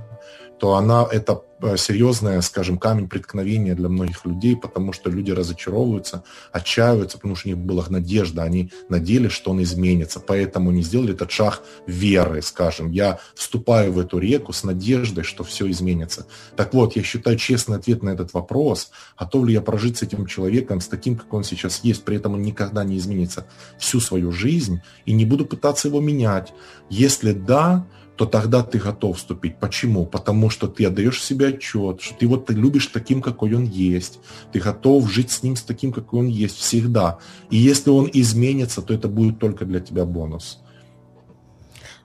то 0.61 0.75
она 0.75 1.09
это 1.11 1.43
э, 1.63 1.79
серьезное, 1.79 2.43
скажем, 2.43 2.79
камень 2.79 3.09
преткновения 3.09 3.75
для 3.75 3.89
многих 3.89 4.27
людей, 4.27 4.55
потому 4.55 4.93
что 4.93 5.11
люди 5.11 5.31
разочаровываются, 5.31 6.23
отчаиваются, 6.53 7.17
потому 7.17 7.35
что 7.35 7.49
у 7.49 7.53
них 7.53 7.59
была 7.59 7.87
надежда, 7.89 8.43
они 8.43 8.71
надеялись, 8.91 9.33
что 9.33 9.53
он 9.53 9.63
изменится, 9.63 10.21
поэтому 10.21 10.69
они 10.69 10.83
сделали 10.83 11.15
этот 11.15 11.31
шаг 11.31 11.63
веры, 11.87 12.43
скажем. 12.43 12.91
Я 12.91 13.21
вступаю 13.35 13.93
в 13.93 13.99
эту 13.99 14.19
реку 14.19 14.53
с 14.53 14.63
надеждой, 14.63 15.25
что 15.25 15.45
все 15.45 15.69
изменится. 15.71 16.27
Так 16.57 16.75
вот, 16.75 16.95
я 16.95 17.03
считаю 17.03 17.39
честный 17.39 17.79
ответ 17.79 18.03
на 18.03 18.11
этот 18.11 18.35
вопрос, 18.35 18.91
готов 19.19 19.47
ли 19.47 19.55
я 19.55 19.63
прожить 19.63 19.97
с 19.97 20.03
этим 20.03 20.27
человеком, 20.27 20.83
с 20.83 20.89
таким, 20.89 21.17
как 21.17 21.33
он 21.33 21.43
сейчас 21.43 21.81
есть, 21.83 22.05
при 22.05 22.19
этом 22.19 22.35
он 22.35 22.43
никогда 22.43 22.85
не 22.85 22.99
изменится 22.99 23.47
всю 23.79 24.01
свою 24.01 24.31
жизнь, 24.31 24.83
и 25.07 25.13
не 25.13 25.25
буду 25.25 25.47
пытаться 25.47 25.89
его 25.89 26.01
менять. 26.01 26.53
Если 26.91 27.33
да, 27.33 27.87
то 28.21 28.27
тогда 28.27 28.63
ты 28.63 28.79
готов 28.79 29.17
вступить. 29.17 29.57
Почему? 29.57 30.05
Потому 30.05 30.51
что 30.51 30.69
ты 30.69 30.85
отдаешь 30.85 31.25
себе 31.25 31.47
отчет, 31.47 32.03
что 32.03 32.15
ты 32.19 32.27
вот 32.29 32.51
любишь 32.51 32.89
таким, 32.89 33.23
какой 33.23 33.55
он 33.55 33.65
есть. 33.65 34.19
Ты 34.53 34.61
готов 34.61 35.11
жить 35.11 35.31
с 35.31 35.43
ним 35.43 35.57
с 35.57 35.63
таким, 35.63 35.91
какой 35.91 36.21
он 36.21 36.27
есть 36.27 36.59
всегда. 36.59 37.19
И 37.49 37.57
если 37.57 37.89
он 37.89 38.11
изменится, 38.13 38.83
то 38.83 38.93
это 38.93 39.09
будет 39.09 39.39
только 39.39 39.65
для 39.65 39.81
тебя 39.81 40.05
бонус. 40.05 40.61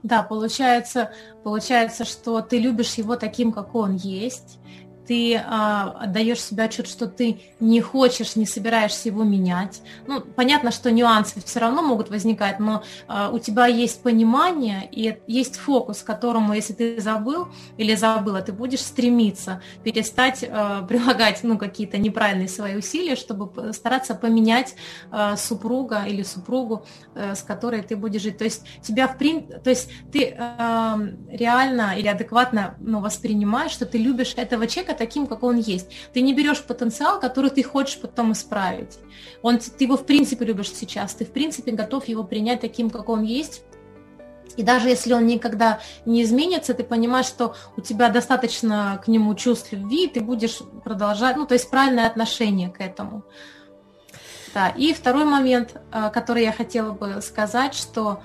Да, 0.03 0.23
получается, 0.23 1.11
получается, 1.43 2.05
что 2.05 2.39
ты 2.39 2.59
любишь 2.59 2.93
его 2.93 3.17
таким, 3.17 3.51
как 3.51 3.75
он 3.75 3.97
есть, 3.97 4.59
ты 5.07 5.35
а, 5.35 5.95
отдаешь 6.01 6.41
себе 6.41 6.63
отчет, 6.63 6.87
что 6.87 7.07
ты 7.07 7.41
не 7.59 7.81
хочешь, 7.81 8.35
не 8.35 8.45
собираешься 8.45 9.09
его 9.09 9.23
менять. 9.23 9.81
Ну, 10.07 10.21
понятно, 10.21 10.71
что 10.71 10.91
нюансы 10.91 11.41
все 11.43 11.59
равно 11.59 11.81
могут 11.81 12.09
возникать, 12.09 12.59
но 12.59 12.83
а, 13.07 13.29
у 13.29 13.39
тебя 13.39 13.67
есть 13.67 14.01
понимание 14.01 14.87
и 14.91 15.17
есть 15.27 15.57
фокус, 15.57 16.01
которому, 16.03 16.53
если 16.53 16.73
ты 16.73 17.01
забыл 17.01 17.47
или 17.77 17.95
забыла, 17.95 18.41
ты 18.41 18.51
будешь 18.51 18.81
стремиться 18.81 19.61
перестать 19.83 20.43
а, 20.49 20.81
прилагать 20.87 21.43
ну, 21.43 21.57
какие-то 21.57 21.97
неправильные 21.97 22.47
свои 22.47 22.75
усилия, 22.75 23.15
чтобы 23.15 23.73
стараться 23.73 24.15
поменять 24.15 24.75
а, 25.11 25.37
супруга 25.37 26.05
или 26.05 26.23
супругу, 26.23 26.85
а, 27.13 27.35
с 27.35 27.43
которой 27.43 27.81
ты 27.81 27.95
будешь 27.95 28.21
жить. 28.21 28.37
То 28.37 28.43
есть 28.43 28.65
тебя 28.81 29.07
в 29.07 29.17
прин... 29.17 29.47
то 29.47 29.69
есть 29.69 29.89
ты 30.11 30.35
а, 30.37 30.99
реально 31.29 31.95
или 31.97 32.07
адекватно 32.07 32.75
ну, 32.79 32.99
воспринимаешь, 32.99 33.71
что 33.71 33.85
ты 33.85 33.97
любишь 33.97 34.33
этого 34.35 34.67
человека, 34.67 34.94
таким, 34.97 35.27
как 35.27 35.43
он 35.43 35.57
есть. 35.57 35.87
Ты 36.13 36.21
не 36.21 36.33
берешь 36.33 36.61
потенциал, 36.61 37.19
который 37.19 37.49
ты 37.49 37.63
хочешь 37.63 37.97
потом 37.99 38.31
исправить. 38.33 38.97
Он, 39.41 39.59
ты 39.59 39.83
его 39.83 39.97
в 39.97 40.05
принципе 40.05 40.45
любишь 40.45 40.71
сейчас, 40.71 41.13
ты 41.13 41.25
в 41.25 41.31
принципе 41.31 41.71
готов 41.71 42.07
его 42.07 42.23
принять 42.23 42.61
таким, 42.61 42.89
как 42.89 43.09
он 43.09 43.23
есть, 43.23 43.63
и 44.57 44.63
даже 44.63 44.89
если 44.89 45.13
он 45.13 45.25
никогда 45.25 45.79
не 46.05 46.23
изменится, 46.23 46.73
ты 46.73 46.83
понимаешь, 46.83 47.25
что 47.25 47.55
у 47.75 47.81
тебя 47.81 48.09
достаточно 48.09 49.01
к 49.03 49.07
нему 49.07 49.35
чувств 49.35 49.71
любви, 49.73 50.05
и 50.05 50.09
ты 50.09 50.21
будешь 50.21 50.59
продолжать, 50.83 51.35
ну, 51.35 51.45
то 51.45 51.53
есть 51.53 51.69
правильное 51.69 52.07
отношение 52.07 52.69
к 52.69 52.79
этому. 52.79 53.23
Да. 54.53 54.69
И 54.69 54.93
второй 54.93 55.25
момент, 55.25 55.75
э, 55.91 56.09
который 56.11 56.43
я 56.43 56.53
хотела 56.53 56.93
бы 56.93 57.21
сказать, 57.21 57.73
что 57.73 58.21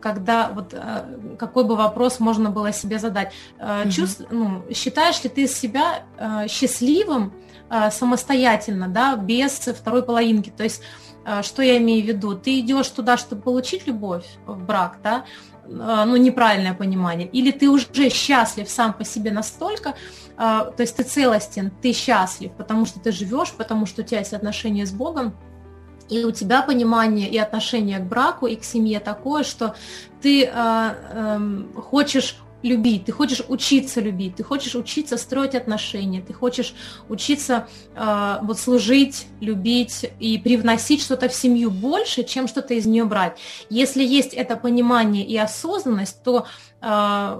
когда 0.00 0.50
вот 0.54 0.74
э, 0.74 1.36
какой 1.38 1.64
бы 1.64 1.74
вопрос 1.74 2.20
можно 2.20 2.50
было 2.50 2.72
себе 2.72 2.98
задать, 3.00 3.32
Чувств, 3.90 4.22
ну, 4.30 4.62
считаешь 4.72 5.24
ли 5.24 5.30
ты 5.30 5.48
себя 5.48 6.04
счастливым 6.48 7.32
самостоятельно, 7.90 8.88
да, 8.88 9.16
без 9.16 9.52
второй 9.52 10.04
половинки, 10.04 10.52
то 10.56 10.62
есть 10.62 10.82
что 11.42 11.62
я 11.62 11.78
имею 11.78 12.04
в 12.04 12.06
виду? 12.06 12.36
Ты 12.36 12.60
идешь 12.60 12.88
туда, 12.90 13.16
чтобы 13.16 13.42
получить 13.42 13.88
любовь 13.88 14.26
в 14.46 14.62
брак, 14.62 14.98
да, 15.02 15.24
ну, 15.66 16.16
неправильное 16.16 16.74
понимание, 16.74 17.26
или 17.26 17.50
ты 17.50 17.68
уже 17.68 18.10
счастлив 18.10 18.68
сам 18.68 18.92
по 18.92 19.04
себе 19.04 19.32
настолько, 19.32 19.94
а, 20.36 20.64
то 20.64 20.82
есть 20.82 20.96
ты 20.96 21.02
целостен, 21.04 21.70
ты 21.70 21.92
счастлив, 21.92 22.52
потому 22.52 22.86
что 22.86 23.00
ты 23.00 23.12
живешь, 23.12 23.52
потому 23.52 23.86
что 23.86 24.02
у 24.02 24.04
тебя 24.04 24.18
есть 24.18 24.34
отношения 24.34 24.86
с 24.86 24.90
Богом, 24.90 25.34
и 26.20 26.24
у 26.24 26.30
тебя 26.30 26.62
понимание 26.62 27.28
и 27.28 27.38
отношение 27.38 27.98
к 27.98 28.04
браку 28.04 28.46
и 28.46 28.56
к 28.56 28.64
семье 28.64 29.00
такое, 29.00 29.42
что 29.42 29.74
ты 30.22 30.44
э, 30.44 30.50
э, 30.52 31.62
хочешь 31.76 32.36
любить, 32.64 33.04
ты 33.04 33.12
хочешь 33.12 33.42
учиться 33.46 34.00
любить, 34.00 34.36
ты 34.36 34.42
хочешь 34.42 34.74
учиться 34.74 35.18
строить 35.18 35.54
отношения, 35.54 36.22
ты 36.22 36.32
хочешь 36.32 36.74
учиться 37.08 37.68
э, 37.94 38.38
вот 38.42 38.58
служить, 38.58 39.26
любить 39.40 40.10
и 40.18 40.38
привносить 40.38 41.02
что-то 41.02 41.28
в 41.28 41.34
семью 41.34 41.70
больше, 41.70 42.24
чем 42.24 42.48
что-то 42.48 42.74
из 42.74 42.86
нее 42.86 43.04
брать. 43.04 43.36
Если 43.68 44.02
есть 44.02 44.32
это 44.32 44.56
понимание 44.56 45.26
и 45.26 45.36
осознанность, 45.36 46.22
то 46.22 46.46
э, 46.80 47.36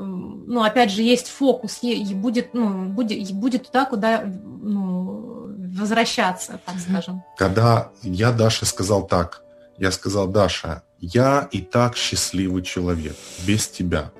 ну, 0.46 0.62
опять 0.62 0.90
же, 0.90 1.02
есть 1.02 1.28
фокус, 1.28 1.78
и 1.80 2.14
будет, 2.14 2.52
ну, 2.52 2.90
будет, 2.90 3.32
будет 3.32 3.66
туда, 3.68 3.86
куда 3.86 4.24
ну, 4.24 5.33
возвращаться, 5.78 6.60
так 6.64 6.76
скажем. 6.78 7.22
Когда 7.36 7.90
я 8.02 8.32
Даше 8.32 8.66
сказал 8.66 9.06
так, 9.06 9.42
я 9.78 9.90
сказал, 9.90 10.28
Даша, 10.28 10.82
я 11.00 11.48
и 11.52 11.60
так 11.60 11.96
счастливый 11.96 12.62
человек, 12.62 13.16
без 13.46 13.68
тебя 13.68 14.12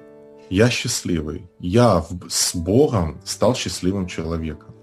я 0.50 0.70
счастливый, 0.70 1.50
я 1.58 2.04
с 2.28 2.54
Богом 2.54 3.20
стал 3.24 3.54
счастливым 3.54 4.06
человеком. 4.06 4.74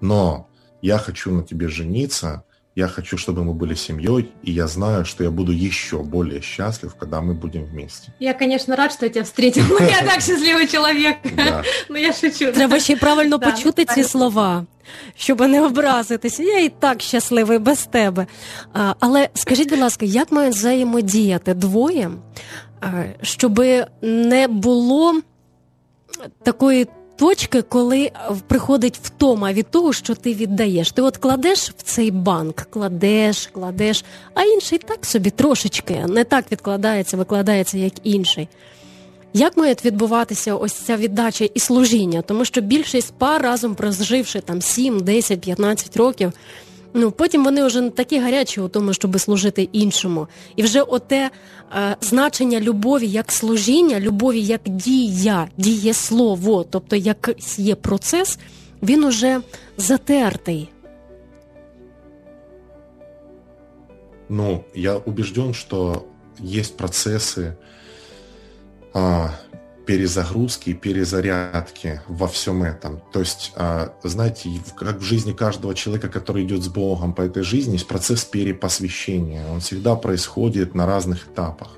Но 0.00 0.48
я 0.82 0.98
хочу 0.98 1.30
на 1.30 1.42
тебе 1.42 1.68
жениться, 1.68 2.44
я 2.75 2.87
хочу, 2.87 3.17
чтобы 3.17 3.43
мы 3.43 3.53
были 3.53 3.73
семьей, 3.73 4.31
и 4.43 4.51
я 4.51 4.67
знаю, 4.67 5.05
что 5.05 5.23
я 5.23 5.31
буду 5.31 5.53
еще 5.53 6.03
более 6.03 6.41
счастлив, 6.41 6.93
когда 6.95 7.21
мы 7.21 7.33
будем 7.33 7.63
вместе. 7.65 8.13
Я, 8.19 8.33
конечно, 8.33 8.75
рад, 8.75 8.91
что 8.91 9.05
я 9.05 9.11
тебя 9.11 9.23
встретил. 9.23 9.63
но 9.69 9.85
Я 9.85 10.01
так 10.01 10.21
счастливий 10.21 10.67
чоловік. 10.67 11.15
Ну 11.89 11.97
я 11.97 12.13
шучу. 12.13 12.51
Треба 12.51 12.79
ще 12.79 12.95
правильно 12.95 13.39
почути 13.39 13.85
ці 13.85 14.03
слова, 14.03 14.65
щоб 15.15 15.41
не 15.41 15.61
образитися. 15.61 16.43
Я 16.43 16.59
і 16.59 16.69
так 16.69 17.01
щасливий 17.01 17.59
без 17.59 17.85
тебе. 17.85 18.27
Але 18.99 19.29
скажіть, 19.33 19.69
будь 19.69 19.79
ласка, 19.79 20.05
як 20.05 20.31
мають 20.31 20.55
взаємодіяти 20.55 21.53
двоє, 21.53 22.11
щоб 23.21 23.63
не 24.01 24.47
було 24.47 25.21
такої 26.43 26.87
точки, 27.20 27.62
коли 27.62 28.10
приходить 28.46 28.98
втома 29.02 29.52
від 29.52 29.66
того, 29.66 29.92
що 29.92 30.14
ти 30.14 30.34
віддаєш. 30.34 30.92
Ти 30.92 31.02
от 31.02 31.16
кладеш 31.16 31.70
в 31.70 31.82
цей 31.82 32.10
банк, 32.10 32.66
кладеш, 32.70 33.46
кладеш, 33.46 34.04
а 34.34 34.42
інший 34.42 34.78
так 34.78 35.06
собі 35.06 35.30
трошечки 35.30 36.04
не 36.08 36.24
так 36.24 36.52
відкладається, 36.52 37.16
викладається, 37.16 37.78
як 37.78 37.92
інший. 38.02 38.48
Як 39.32 39.56
має 39.56 39.76
відбуватися 39.84 40.54
ось 40.54 40.72
ця 40.72 40.96
віддача 40.96 41.44
і 41.54 41.60
служіння? 41.60 42.22
Тому 42.22 42.44
що 42.44 42.60
більшість 42.60 43.14
пар 43.18 43.42
разом 43.42 43.74
проживши 43.74 44.40
там 44.40 44.62
7, 44.62 45.00
10, 45.00 45.40
15 45.40 45.96
років. 45.96 46.32
Ну 46.94 47.10
потім 47.10 47.44
вони 47.44 47.64
вже 47.64 47.90
такі 47.90 48.18
гарячі 48.18 48.60
у 48.60 48.68
тому, 48.68 48.92
щоб 48.92 49.20
служити 49.20 49.68
іншому. 49.72 50.28
І 50.56 50.62
вже 50.62 50.82
оте 50.82 51.30
е, 51.76 51.96
значення 52.00 52.60
любові 52.60 53.06
як 53.06 53.32
служіння, 53.32 54.00
любові 54.00 54.40
як 54.40 54.60
дія, 54.64 55.48
дієслово, 55.56 56.64
тобто 56.70 56.96
як 56.96 57.30
є 57.56 57.74
процес, 57.74 58.38
він 58.82 59.04
уже 59.04 59.40
затертий. 59.76 60.68
Ну, 64.28 64.64
я 64.74 64.96
убежден, 64.96 65.54
что 65.54 66.06
есть 66.38 66.76
процессы 66.76 67.56
а, 68.94 69.30
перезагрузки 69.90 70.70
и 70.70 70.74
перезарядки 70.74 72.00
во 72.06 72.28
всем 72.28 72.62
этом. 72.62 73.02
То 73.12 73.18
есть, 73.18 73.52
а, 73.56 73.92
знаете, 74.04 74.48
как 74.76 74.98
в 74.98 75.02
жизни 75.02 75.32
каждого 75.32 75.74
человека, 75.74 76.08
который 76.08 76.44
идет 76.44 76.62
с 76.62 76.68
Богом 76.68 77.12
по 77.12 77.22
этой 77.22 77.42
жизни, 77.42 77.72
есть 77.72 77.88
процесс 77.88 78.24
перепосвящения. 78.24 79.44
Он 79.48 79.58
всегда 79.58 79.96
происходит 79.96 80.76
на 80.76 80.86
разных 80.86 81.26
этапах 81.26 81.70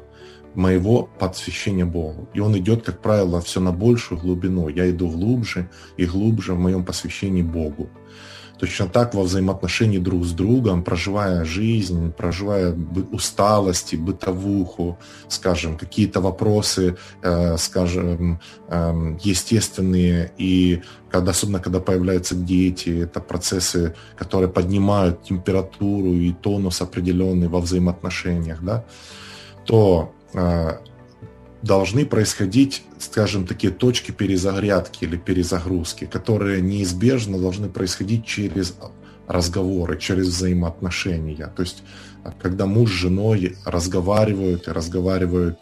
моего 0.55 1.09
посвящения 1.18 1.87
Богу. 1.87 2.29
И 2.35 2.40
он 2.40 2.55
идет, 2.59 2.85
как 2.85 3.01
правило, 3.01 3.40
все 3.40 3.61
на 3.61 3.72
большую 3.72 4.20
глубину. 4.20 4.68
Я 4.68 4.90
иду 4.90 5.09
глубже 5.09 5.70
и 5.96 6.05
глубже 6.05 6.53
в 6.53 6.59
моем 6.59 6.85
посвящении 6.85 7.42
Богу. 7.42 7.88
Точно 8.62 8.87
так 8.87 9.12
во 9.12 9.22
взаимоотношении 9.22 9.98
друг 9.98 10.25
с 10.25 10.31
другом, 10.31 10.85
проживая 10.85 11.44
жизнь, 11.44 12.12
проживая 12.12 12.72
усталости, 13.11 13.96
бытовуху, 13.96 14.98
скажем, 15.27 15.77
какие-то 15.77 16.20
вопросы, 16.20 16.96
э, 17.22 17.57
скажем, 17.57 18.38
э, 18.68 19.16
естественные, 19.25 20.31
и 20.38 20.81
когда, 21.11 21.33
особенно 21.33 21.59
когда 21.59 21.81
появляются 21.81 22.37
дети, 22.37 23.03
это 23.03 23.18
процессы, 23.18 23.96
которые 24.16 24.48
поднимают 24.48 25.25
температуру 25.25 26.12
и 26.12 26.33
тонус 26.33 26.81
определенный 26.83 27.48
во 27.48 27.61
взаимоотношениях, 27.61 28.62
да, 28.62 28.85
то 29.66 30.14
э, 30.35 30.79
должны 31.62 32.05
происходить, 32.05 32.83
скажем, 32.98 33.46
такие 33.46 33.72
точки 33.72 34.11
перезагрядки 34.11 35.05
или 35.05 35.16
перезагрузки, 35.16 36.07
которые 36.07 36.61
неизбежно 36.61 37.38
должны 37.38 37.68
происходить 37.68 38.27
через 38.27 38.75
разговоры, 39.29 39.98
через 39.98 40.27
взаимоотношения. 40.29 41.46
То 41.46 41.62
есть, 41.62 41.83
когда 42.40 42.66
муж 42.66 42.90
с 42.90 42.94
женой 42.94 43.57
разговаривают 43.64 44.66
разговаривают 44.66 45.59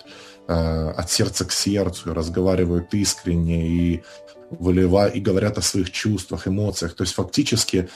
э, 0.48 0.52
от 0.52 1.10
сердца 1.10 1.44
к 1.44 1.52
сердцу, 1.52 2.14
разговаривают 2.14 2.94
искренне 2.94 3.68
и 3.68 4.02
выливают, 4.50 5.14
и 5.14 5.20
говорят 5.20 5.58
о 5.58 5.62
своих 5.62 5.90
чувствах, 5.90 6.48
эмоциях. 6.48 6.94
То 6.94 7.04
есть, 7.04 7.14
фактически, 7.14 7.88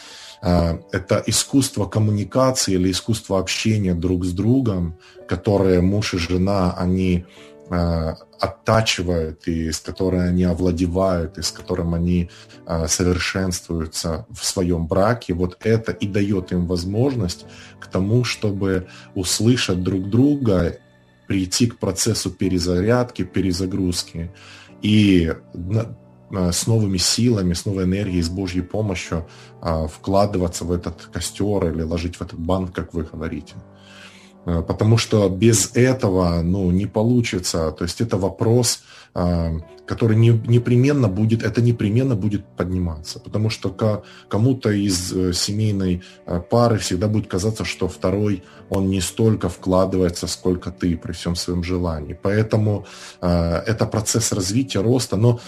э, 0.42 0.78
это 0.92 1.22
искусство 1.26 1.86
коммуникации 1.86 2.74
или 2.74 2.90
искусство 2.90 3.38
общения 3.38 3.94
друг 3.94 4.26
с 4.26 4.32
другом, 4.32 4.98
которое 5.26 5.80
муж 5.80 6.14
и 6.14 6.18
жена, 6.18 6.74
они 6.76 7.24
оттачивают 7.70 9.48
и 9.48 9.72
с 9.72 9.80
которой 9.80 10.28
они 10.28 10.44
овладевают, 10.44 11.38
и 11.38 11.42
с 11.42 11.50
которым 11.50 11.94
они 11.94 12.30
э, 12.66 12.86
совершенствуются 12.88 14.26
в 14.30 14.44
своем 14.44 14.86
браке, 14.86 15.32
вот 15.34 15.56
это 15.60 15.92
и 15.92 16.06
дает 16.06 16.52
им 16.52 16.66
возможность 16.66 17.46
к 17.80 17.86
тому, 17.86 18.24
чтобы 18.24 18.88
услышать 19.14 19.82
друг 19.82 20.10
друга, 20.10 20.78
прийти 21.26 21.66
к 21.66 21.78
процессу 21.78 22.30
перезарядки, 22.30 23.24
перезагрузки 23.24 24.30
и 24.82 25.32
э, 25.32 26.52
с 26.52 26.66
новыми 26.66 26.98
силами, 26.98 27.54
с 27.54 27.64
новой 27.64 27.84
энергией, 27.84 28.22
с 28.22 28.28
Божьей 28.28 28.62
помощью 28.62 29.26
вкладываться 29.62 30.64
в 30.64 30.72
этот 30.72 31.08
костер 31.12 31.70
или 31.70 31.82
ложить 31.82 32.16
в 32.16 32.22
этот 32.22 32.38
банк, 32.38 32.74
как 32.74 32.92
вы 32.92 33.04
говорите. 33.04 33.54
Э, 34.46 34.62
потому 34.66 34.98
что 34.98 35.28
без 35.28 35.70
этого 35.74 36.42
ну, 36.42 36.70
не 36.70 36.86
получится. 36.86 37.70
То 37.72 37.84
есть 37.84 38.00
это 38.00 38.16
вопрос, 38.16 38.82
э, 39.14 39.52
который 39.86 40.16
не, 40.16 40.30
непременно 40.46 41.08
будет, 41.08 41.42
это 41.42 41.62
непременно 41.62 42.14
будет 42.14 42.44
подниматься. 42.56 43.20
Потому 43.20 43.50
что 43.50 44.02
кому-то 44.28 44.70
из 44.70 45.12
э, 45.12 45.32
семейной 45.32 46.02
пары 46.50 46.78
всегда 46.78 47.08
будет 47.08 47.26
казаться, 47.26 47.64
что 47.64 47.88
второй, 47.88 48.42
он 48.70 48.88
не 48.88 49.00
столько 49.00 49.48
вкладывается, 49.48 50.26
сколько 50.26 50.70
ты 50.70 50.96
при 50.96 51.12
всем 51.12 51.36
своем 51.36 51.62
желании. 51.62 52.18
Поэтому 52.20 52.86
это 53.20 53.86
процесс 53.86 54.32
развития, 54.32 54.80
роста. 54.80 55.16
Но 55.16 55.40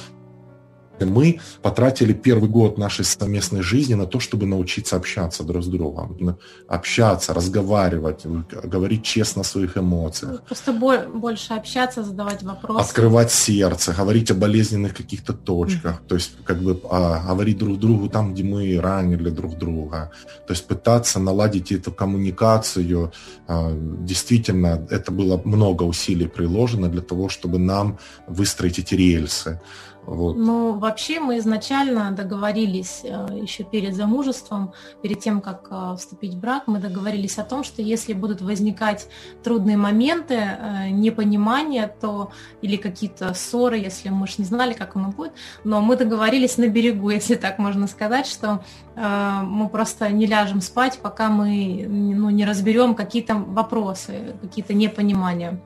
мы 1.04 1.40
потратили 1.62 2.12
первый 2.12 2.48
год 2.48 2.78
нашей 2.78 3.04
совместной 3.04 3.62
жизни 3.62 3.94
на 3.94 4.06
то, 4.06 4.20
чтобы 4.20 4.46
научиться 4.46 4.96
общаться 4.96 5.42
друг 5.44 5.62
с 5.62 5.66
другом, 5.66 6.38
общаться, 6.68 7.34
разговаривать, 7.34 8.26
говорить 8.64 9.04
честно 9.04 9.42
о 9.42 9.44
своих 9.44 9.76
эмоциях. 9.76 10.42
Просто 10.42 10.72
больше 10.72 11.54
общаться, 11.54 12.02
задавать 12.02 12.42
вопросы. 12.42 12.80
Открывать 12.80 13.30
сердце, 13.30 13.92
говорить 13.92 14.30
о 14.30 14.34
болезненных 14.34 14.94
каких-то 14.94 15.32
точках, 15.32 16.00
mm-hmm. 16.00 16.08
то 16.08 16.14
есть 16.14 16.32
как 16.44 16.58
бы 16.58 16.80
а, 16.90 17.22
говорить 17.26 17.58
друг 17.58 17.78
другу 17.78 18.08
там, 18.08 18.32
где 18.32 18.42
мы 18.42 18.80
ранили 18.80 19.30
друг 19.30 19.58
друга, 19.58 20.10
то 20.46 20.52
есть 20.52 20.66
пытаться 20.66 21.20
наладить 21.20 21.72
эту 21.72 21.92
коммуникацию. 21.92 23.12
А, 23.46 23.72
действительно, 23.72 24.86
это 24.90 25.12
было 25.12 25.40
много 25.44 25.82
усилий 25.82 26.26
приложено 26.26 26.88
для 26.88 27.02
того, 27.02 27.28
чтобы 27.28 27.58
нам 27.58 27.98
выстроить 28.26 28.78
эти 28.78 28.94
рельсы. 28.94 29.60
Вот. 30.06 30.36
Ну, 30.36 30.78
вообще 30.78 31.18
мы 31.18 31.38
изначально 31.38 32.12
договорились 32.12 33.00
э, 33.02 33.38
еще 33.42 33.64
перед 33.64 33.96
замужеством, 33.96 34.72
перед 35.02 35.18
тем, 35.18 35.40
как 35.40 35.66
э, 35.68 35.96
вступить 35.98 36.34
в 36.34 36.38
брак, 36.38 36.64
мы 36.68 36.78
договорились 36.78 37.38
о 37.38 37.44
том, 37.44 37.64
что 37.64 37.82
если 37.82 38.12
будут 38.12 38.40
возникать 38.40 39.08
трудные 39.42 39.76
моменты, 39.76 40.34
э, 40.34 40.90
непонимания, 40.90 41.92
то 42.00 42.30
или 42.62 42.76
какие-то 42.76 43.34
ссоры, 43.34 43.78
если 43.78 44.08
мы 44.10 44.28
же 44.28 44.34
не 44.38 44.44
знали, 44.44 44.74
как 44.74 44.94
оно 44.94 45.10
будет, 45.10 45.32
но 45.64 45.80
мы 45.80 45.96
договорились 45.96 46.56
на 46.56 46.68
берегу, 46.68 47.10
если 47.20 47.34
так 47.34 47.58
можно 47.58 47.86
сказать, 47.88 48.26
что 48.26 48.62
мы 48.96 49.68
просто 49.68 50.08
не 50.08 50.24
ляжем 50.24 50.62
спать, 50.62 50.98
пока 51.02 51.28
мы 51.28 51.84
ну, 51.86 52.30
не 52.30 52.46
разберем 52.46 52.94
какие-то 52.94 53.34
вопросы, 53.34 54.36
какие-то 54.40 54.72
непонимания. 54.72 55.60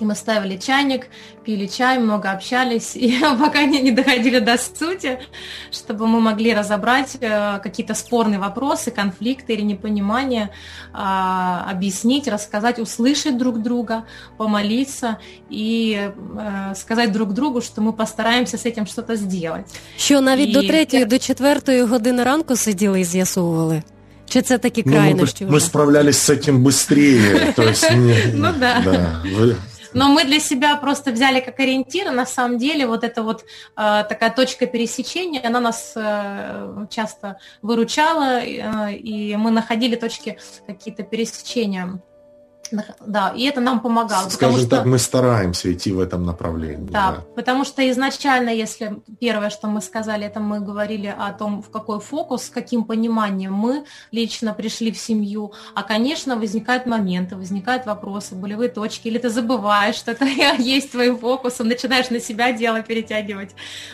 И 0.00 0.04
мы 0.04 0.14
ставили 0.14 0.56
чайник, 0.56 1.06
пили 1.44 1.66
чай, 1.66 1.98
много 1.98 2.30
общались, 2.30 2.94
и 2.94 3.18
пока 3.38 3.64
не, 3.64 3.80
не 3.80 3.90
доходили 3.90 4.38
до 4.38 4.56
сути, 4.56 5.18
чтобы 5.72 6.06
мы 6.06 6.20
могли 6.20 6.54
разобрать 6.54 7.16
э, 7.20 7.58
какие-то 7.62 7.94
спорные 7.94 8.38
вопросы, 8.38 8.90
конфликты 8.92 9.54
или 9.54 9.62
непонимания, 9.62 10.50
э, 10.94 11.70
объяснить, 11.70 12.28
рассказать, 12.28 12.78
услышать 12.78 13.36
друг 13.38 13.60
друга, 13.60 14.04
помолиться 14.36 15.18
и 15.50 16.10
э, 16.38 16.74
сказать 16.76 17.12
друг 17.12 17.32
другу, 17.32 17.60
что 17.60 17.80
мы 17.80 17.92
постараемся 17.92 18.56
з 18.56 18.66
этим 18.66 18.86
что-то 18.86 19.16
сделать. 19.16 19.66
Що 19.96 20.20
навіть 20.20 20.48
і... 20.48 20.52
до 20.52 20.62
третьої, 20.62 21.04
до 21.04 21.18
четвертої 21.18 21.82
години 21.82 22.22
ранку 22.22 22.56
сиділи 22.56 23.00
і 23.00 23.04
з'ясовували? 23.04 23.82
Чи 24.28 24.42
це 24.42 24.58
такі 24.58 24.82
крайнощі? 24.82 25.44
Ну, 25.44 25.50
мы, 25.50 25.54
мы 25.54 25.60
справлялись 25.60 26.18
с 26.18 26.30
этим 26.30 26.62
быстрее. 26.62 27.52
То 27.56 27.62
есть, 27.62 27.90
ну 28.34 28.48
да. 28.60 28.82
да 28.84 29.22
вы, 29.24 29.56
но 29.93 30.09
мы 30.09 30.23
для 30.25 30.39
себя 30.39 30.75
просто 30.77 31.11
взяли 31.11 31.39
как 31.39 31.59
ориентир, 31.59 32.11
на 32.11 32.25
самом 32.25 32.57
деле 32.57 32.85
вот 32.87 33.03
эта 33.03 33.23
вот 33.23 33.43
э, 33.43 33.45
такая 33.75 34.31
точка 34.31 34.65
пересечения, 34.65 35.41
она 35.45 35.59
нас 35.59 35.93
э, 35.95 36.85
часто 36.89 37.39
выручала, 37.61 38.41
э, 38.41 38.93
и 38.95 39.35
мы 39.35 39.51
находили 39.51 39.95
точки 39.95 40.37
какие-то 40.67 41.03
пересечения 41.03 41.99
да, 43.05 43.33
и 43.35 43.43
это 43.43 43.61
нам 43.61 43.79
помогало. 43.79 44.29
Скажем 44.29 44.59
что, 44.59 44.69
так, 44.69 44.85
мы 44.85 44.97
стараемся 44.97 45.71
идти 45.71 45.91
в 45.91 45.99
этом 45.99 46.25
направлении. 46.25 46.89
Да, 46.89 47.11
да, 47.11 47.25
потому 47.35 47.65
что 47.65 47.89
изначально, 47.89 48.49
если 48.49 49.01
первое, 49.19 49.49
что 49.49 49.67
мы 49.67 49.81
сказали, 49.81 50.25
это 50.25 50.39
мы 50.39 50.59
говорили 50.59 51.13
о 51.15 51.31
том, 51.33 51.61
в 51.61 51.69
какой 51.69 51.99
фокус, 51.99 52.45
с 52.45 52.49
каким 52.49 52.83
пониманием 52.83 53.53
мы 53.53 53.85
лично 54.11 54.53
пришли 54.53 54.91
в 54.91 54.97
семью. 54.97 55.53
А, 55.75 55.83
конечно, 55.83 56.35
возникают 56.35 56.85
моменты, 56.85 57.35
возникают 57.35 57.85
вопросы, 57.85 58.35
болевые 58.35 58.69
точки, 58.69 59.07
или 59.07 59.17
ты 59.17 59.29
забываешь, 59.29 59.95
что 59.95 60.11
это 60.11 60.25
есть 60.57 60.91
твоим 60.91 61.17
фокусом, 61.17 61.67
начинаешь 61.67 62.09
на 62.09 62.19
себя 62.19 62.51
дело 62.51 62.81
перетягивать. 62.81 63.51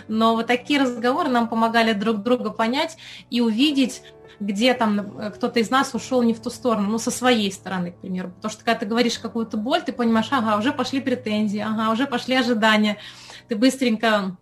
Но 0.07 0.35
вот 0.35 0.47
такие 0.47 0.81
разговоры 0.81 1.29
нам 1.29 1.47
помогали 1.47 1.93
друг 1.93 2.23
друга 2.23 2.51
понять 2.51 2.97
и 3.29 3.41
увидеть, 3.41 4.01
где 4.39 4.73
там 4.73 5.17
э, 5.17 5.31
кто-то 5.31 5.59
из 5.59 5.69
нас 5.69 5.93
ушел 5.93 6.21
не 6.21 6.33
в 6.33 6.39
ту 6.39 6.49
сторону, 6.49 6.89
ну, 6.89 6.97
со 6.97 7.11
своей 7.11 7.51
стороны, 7.51 7.91
к 7.91 7.97
примеру. 7.97 8.29
Потому 8.29 8.51
что 8.51 8.63
когда 8.63 8.79
ты 8.79 8.85
говоришь 8.85 9.19
какую-то 9.19 9.57
боль, 9.57 9.81
ты 9.81 9.91
понимаешь, 9.91 10.27
ага, 10.31 10.57
уже 10.57 10.71
пошли 10.71 11.01
претензии, 11.01 11.59
ага, 11.59 11.91
уже 11.91 12.07
пошли 12.07 12.35
ожидания. 12.35 12.97
Ты 13.47 13.55
быстренько 13.55 14.37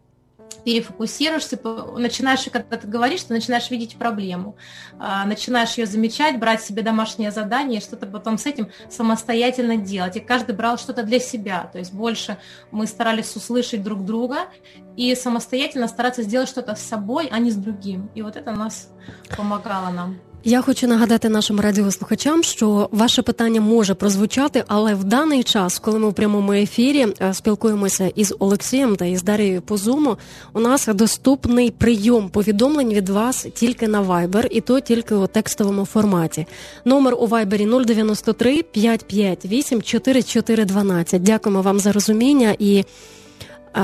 перефокусируешься, 0.68 1.58
начинаешь, 1.98 2.44
когда 2.52 2.76
ты 2.76 2.86
говоришь, 2.90 3.24
ты 3.24 3.34
начинаешь 3.34 3.72
видеть 3.72 3.96
проблему, 3.96 4.58
а, 5.00 5.24
начинаешь 5.24 5.78
ее 5.78 5.86
замечать, 5.86 6.40
брать 6.40 6.62
себе 6.62 6.82
домашнее 6.82 7.32
задание 7.32 7.80
что-то 7.80 8.06
потом 8.06 8.38
с 8.38 8.46
этим 8.46 8.70
самостоятельно 8.90 9.78
делать. 9.78 10.18
И 10.18 10.20
каждый 10.20 10.54
брал 10.56 10.78
что-то 10.78 11.04
для 11.04 11.22
себя, 11.22 11.70
то 11.72 11.78
есть 11.80 11.94
больше 11.94 12.38
мы 12.72 12.86
старались 12.86 13.34
услышать 13.38 13.82
друг 13.82 14.04
друга 14.04 14.50
и 14.98 15.16
самостоятельно 15.16 15.88
стараться 15.88 16.22
сделать 16.22 16.50
что-то 16.50 16.76
с 16.76 16.82
собой, 16.82 17.30
а 17.32 17.40
не 17.40 17.52
с 17.52 17.56
другим. 17.56 18.12
И 18.14 18.22
вот 18.22 18.36
это 18.36 18.52
нас 18.52 18.90
помогало 19.38 19.90
нам. 19.92 20.20
Я 20.48 20.62
хочу 20.62 20.88
нагадати 20.88 21.30
нашим 21.30 21.60
радіослухачам, 21.60 22.44
що 22.44 22.90
ваше 22.92 23.22
питання 23.22 23.62
може 23.62 23.94
прозвучати, 23.94 24.64
але 24.68 24.96
в 24.96 25.04
даний 25.04 25.44
час, 25.44 25.80
коли 25.80 26.00
ми 26.00 26.10
в 26.10 26.14
прямому 26.14 26.54
ефірі 26.54 27.08
е, 27.22 27.34
спілкуємося 27.34 28.12
із 28.16 28.36
Олексієм 28.40 28.96
та 28.96 29.06
із 29.06 29.24
Дарією 29.24 29.62
по 29.62 29.78
Зуму, 29.78 30.18
у 30.54 30.60
нас 30.60 30.88
доступний 30.88 31.72
прийом 31.72 32.30
повідомлень 32.30 32.94
від 32.94 33.10
вас 33.10 33.48
тільки 33.54 33.88
на 33.88 34.02
Viber, 34.02 34.48
і 34.52 34.62
то 34.62 34.80
тільки 34.80 35.16
у 35.16 35.28
текстовому 35.28 35.86
форматі. 35.86 36.48
Номер 36.86 37.14
у 37.14 37.28
Viber 37.28 37.86
093 37.86 38.64
558 38.64 39.82
4412. 39.82 41.24
Дякуємо 41.24 41.62
вам 41.62 41.80
за 41.80 41.92
розуміння 41.92 42.56
і. 42.60 42.84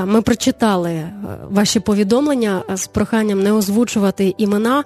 Ми 0.04 0.22
прочитали 0.22 1.10
ваші 1.50 1.80
повідомлення 1.80 2.62
з 2.74 2.86
проханням 2.86 3.42
не 3.42 3.52
озвучувати 3.52 4.34
імена. 4.38 4.84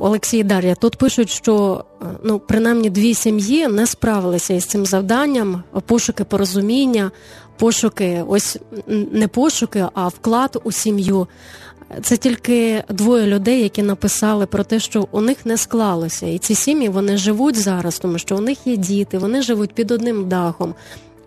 Олексій 0.00 0.42
Дар'я 0.42 0.74
тут 0.74 0.96
пишуть, 0.96 1.30
що 1.30 1.84
ну 2.22 2.38
принаймні 2.38 2.90
дві 2.90 3.14
сім'ї 3.14 3.68
не 3.68 3.86
справилися 3.86 4.54
із 4.54 4.64
цим 4.64 4.86
завданням, 4.86 5.62
пошуки 5.86 6.24
порозуміння, 6.24 7.10
пошуки, 7.58 8.24
ось 8.28 8.58
не 9.12 9.28
пошуки, 9.28 9.86
а 9.94 10.08
вклад 10.08 10.60
у 10.64 10.72
сім'ю. 10.72 11.26
Це 12.02 12.16
тільки 12.16 12.84
двоє 12.88 13.26
людей, 13.26 13.62
які 13.62 13.82
написали 13.82 14.46
про 14.46 14.64
те, 14.64 14.80
що 14.80 15.08
у 15.10 15.20
них 15.20 15.46
не 15.46 15.56
склалося, 15.56 16.26
і 16.26 16.38
ці 16.38 16.54
сім'ї 16.54 16.88
вони 16.88 17.16
живуть 17.16 17.56
зараз, 17.56 17.98
тому 17.98 18.18
що 18.18 18.36
у 18.36 18.40
них 18.40 18.58
є 18.66 18.76
діти, 18.76 19.18
вони 19.18 19.42
живуть 19.42 19.74
під 19.74 19.90
одним 19.90 20.28
дахом, 20.28 20.74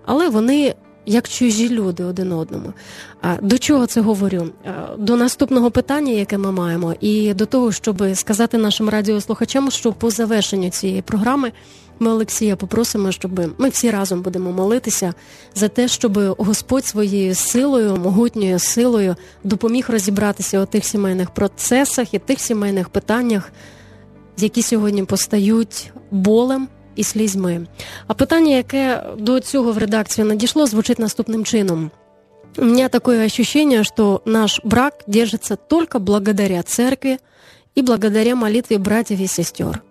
але 0.06 0.30
вони 0.30 0.76
як 1.06 1.30
чужі 1.30 1.70
люди 1.70 2.04
один 2.04 2.32
одному. 2.32 2.74
До 3.42 3.58
чого 3.58 3.86
це 3.86 4.02
говорю? 4.02 4.50
До 4.98 5.16
наступного 5.16 5.72
питання, 5.72 6.14
яке 6.14 6.38
ми 6.38 6.52
маємо, 6.52 6.96
і 7.02 7.34
до 7.34 7.46
того, 7.46 7.72
щоб 7.72 8.04
сказати 8.14 8.58
нашим 8.58 8.90
радіослухачам, 8.90 9.72
що 9.72 9.94
по 9.94 10.10
завершенню 10.10 10.70
цієї 10.70 11.02
програми 11.02 11.52
ми 12.00 12.12
Олексія 12.12 12.56
попросимо, 12.56 13.12
щоб 13.12 13.40
ми 13.58 13.70
всі 13.70 13.92
разом 13.92 14.22
будемо 14.22 14.52
молитися 14.52 15.14
за 15.56 15.68
те, 15.68 15.88
щоб 15.88 16.20
Господь 16.38 16.86
своєю 16.86 17.36
силою, 17.36 17.96
могутньою 17.96 18.60
силою 18.60 19.16
допоміг 19.44 19.86
розібратися 19.90 20.62
у 20.62 20.66
тих 20.66 20.86
сімейних 20.86 21.30
процесах 21.30 22.14
і 22.14 22.20
тих 22.20 22.40
сімейних 22.40 22.90
питаннях, 22.90 23.52
які 24.38 24.62
сьогодні 24.62 25.04
постають 25.04 25.92
болем 26.12 26.68
і 26.97 27.05
слізьми. 27.05 27.67
А 28.07 28.15
питання, 28.15 28.57
яке 28.57 29.05
до 29.19 29.41
цього 29.41 29.73
в 29.73 29.79
редакцію 29.79 30.25
надійшло, 30.25 30.67
звучить 30.67 30.99
наступним 30.99 31.45
чином. 31.45 31.91
У 32.59 32.65
меня 32.65 32.89
такое 32.89 33.27
ощущение, 33.27 33.85
что 33.85 34.23
наш 34.25 34.61
брак 34.65 35.05
держится 35.07 35.57
только 35.57 35.99
благодаря 35.99 36.63
церкви 36.63 37.19
и 37.79 37.83
благодаря 37.83 38.35
молитве 38.35 38.79
братьев 38.79 39.21
и 39.21 39.27
сестер. 39.29 39.83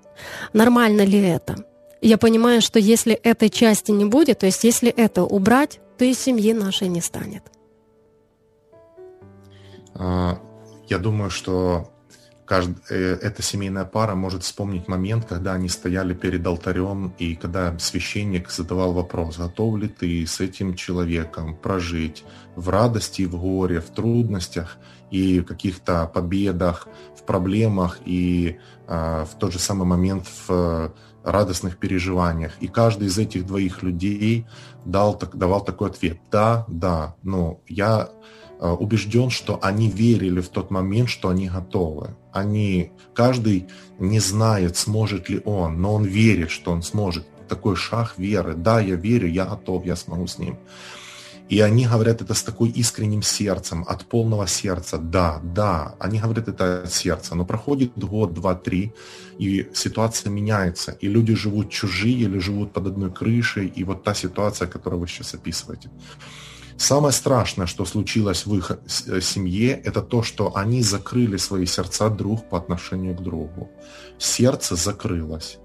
Нормально 0.54 1.06
ли 1.06 1.22
это? 1.22 1.63
Я 2.02 2.18
понимаю, 2.18 2.62
что 2.62 2.80
если 2.80 3.13
этой 3.13 3.50
части 3.50 3.92
не 3.92 4.06
будет, 4.06 4.39
то 4.39 4.46
есть 4.46 4.65
если 4.65 4.89
это 4.89 5.24
убрать, 5.24 5.80
то 5.98 6.06
и 6.06 6.13
семьи 6.13 6.54
нашей 6.54 6.89
не 6.89 7.02
станет. 7.02 7.44
Я 9.96 10.98
думаю, 11.00 11.30
что 11.30 11.89
кажд... 12.45 12.71
Э, 12.91 13.19
эта 13.21 13.43
семейная 13.43 13.85
пара 13.85 14.15
может 14.15 14.43
вспомнить 14.43 14.89
момент, 14.89 15.27
когда 15.27 15.55
они 15.55 15.69
стояли 15.69 16.15
перед 16.15 16.47
алтарем, 16.47 17.15
и 17.19 17.35
когда 17.35 17.79
священник 17.79 18.51
задавал 18.51 18.93
вопрос, 18.93 19.39
готов 19.39 19.79
ли 19.79 19.89
ты 19.89 20.27
с 20.27 20.41
этим 20.41 20.75
человеком 20.75 21.57
прожить 21.57 22.25
в 22.57 22.69
радости, 22.69 23.23
в 23.23 23.37
горе, 23.37 23.81
в 23.81 23.91
трудностях 23.91 24.77
и 25.11 25.41
каких-то 25.41 26.11
победах, 26.13 26.89
в 27.17 27.23
проблемах, 27.25 27.99
и 28.05 28.59
э, 28.87 29.25
в 29.25 29.39
тот 29.39 29.53
же 29.53 29.59
самый 29.59 29.87
момент 29.87 30.27
в 30.47 30.93
радостных 31.23 31.79
переживаниях. 31.79 32.53
И 32.61 32.69
каждый 32.69 33.09
из 33.09 33.17
этих 33.17 33.47
двоих 33.47 33.83
людей 33.83 34.47
дал, 34.85 35.17
так, 35.17 35.37
давал 35.37 35.65
такой 35.65 35.89
ответ. 35.89 36.19
Да, 36.31 36.67
да, 36.69 37.15
но 37.23 37.61
я 37.67 38.11
Э, 38.11 38.13
убежден, 38.72 39.31
что 39.31 39.59
они 39.62 39.88
верили 39.88 40.40
в 40.40 40.48
тот 40.48 40.70
момент, 40.70 41.09
что 41.09 41.29
они 41.29 41.48
готовы. 41.48 42.16
Они, 42.33 42.92
каждый 43.12 43.68
не 43.98 44.20
знает, 44.20 44.77
сможет 44.77 45.29
ли 45.29 45.40
он, 45.44 45.81
но 45.81 45.94
он 45.94 46.05
верит, 46.05 46.50
что 46.50 46.72
он 46.72 46.83
сможет. 46.83 47.27
Такой 47.48 47.77
шаг 47.77 48.14
веры. 48.16 48.55
Да, 48.55 48.81
я 48.81 48.94
верю, 48.94 49.29
я 49.29 49.44
готов, 49.44 49.85
я 49.85 49.96
смогу 49.96 50.27
с 50.27 50.38
ним. 50.38 50.59
И 51.50 51.61
они 51.61 51.87
говорят 51.87 52.22
это 52.22 52.33
с 52.33 52.42
такой 52.42 52.70
искренним 52.70 53.22
сердцем, 53.22 53.85
от 53.87 54.07
полного 54.07 54.46
сердца. 54.46 54.98
Да, 54.98 55.40
да, 55.42 55.94
они 55.98 56.18
говорят 56.18 56.48
это 56.48 56.83
от 56.85 56.92
сердца. 56.92 57.35
Но 57.35 57.44
проходит 57.44 57.98
год, 57.98 58.33
два, 58.33 58.55
три, 58.55 58.92
и 59.38 59.68
ситуация 59.74 60.31
меняется. 60.31 60.92
И 61.03 61.09
люди 61.09 61.35
живут 61.35 61.70
чужие 61.70 62.20
или 62.20 62.38
живут 62.38 62.72
под 62.72 62.87
одной 62.87 63.12
крышей. 63.12 63.66
И 63.66 63.85
вот 63.85 64.05
та 64.05 64.14
ситуация, 64.14 64.68
которую 64.68 65.00
вы 65.00 65.07
сейчас 65.07 65.35
описываете. 65.35 65.90
Самое 66.77 67.13
страшное, 67.13 67.67
что 67.67 67.85
случилось 67.85 68.47
в 68.47 68.55
их 68.55 68.71
э, 68.71 69.21
семье, 69.21 69.81
это 69.85 70.03
то, 70.03 70.23
что 70.23 70.57
они 70.57 70.83
закрыли 70.83 71.37
свои 71.37 71.67
сердца 71.67 72.09
друг 72.09 72.49
по 72.49 72.59
отношению 72.59 73.15
к 73.15 73.23
другу. 73.23 73.71
Сердце 74.19 74.75
закрылось. 74.75 75.59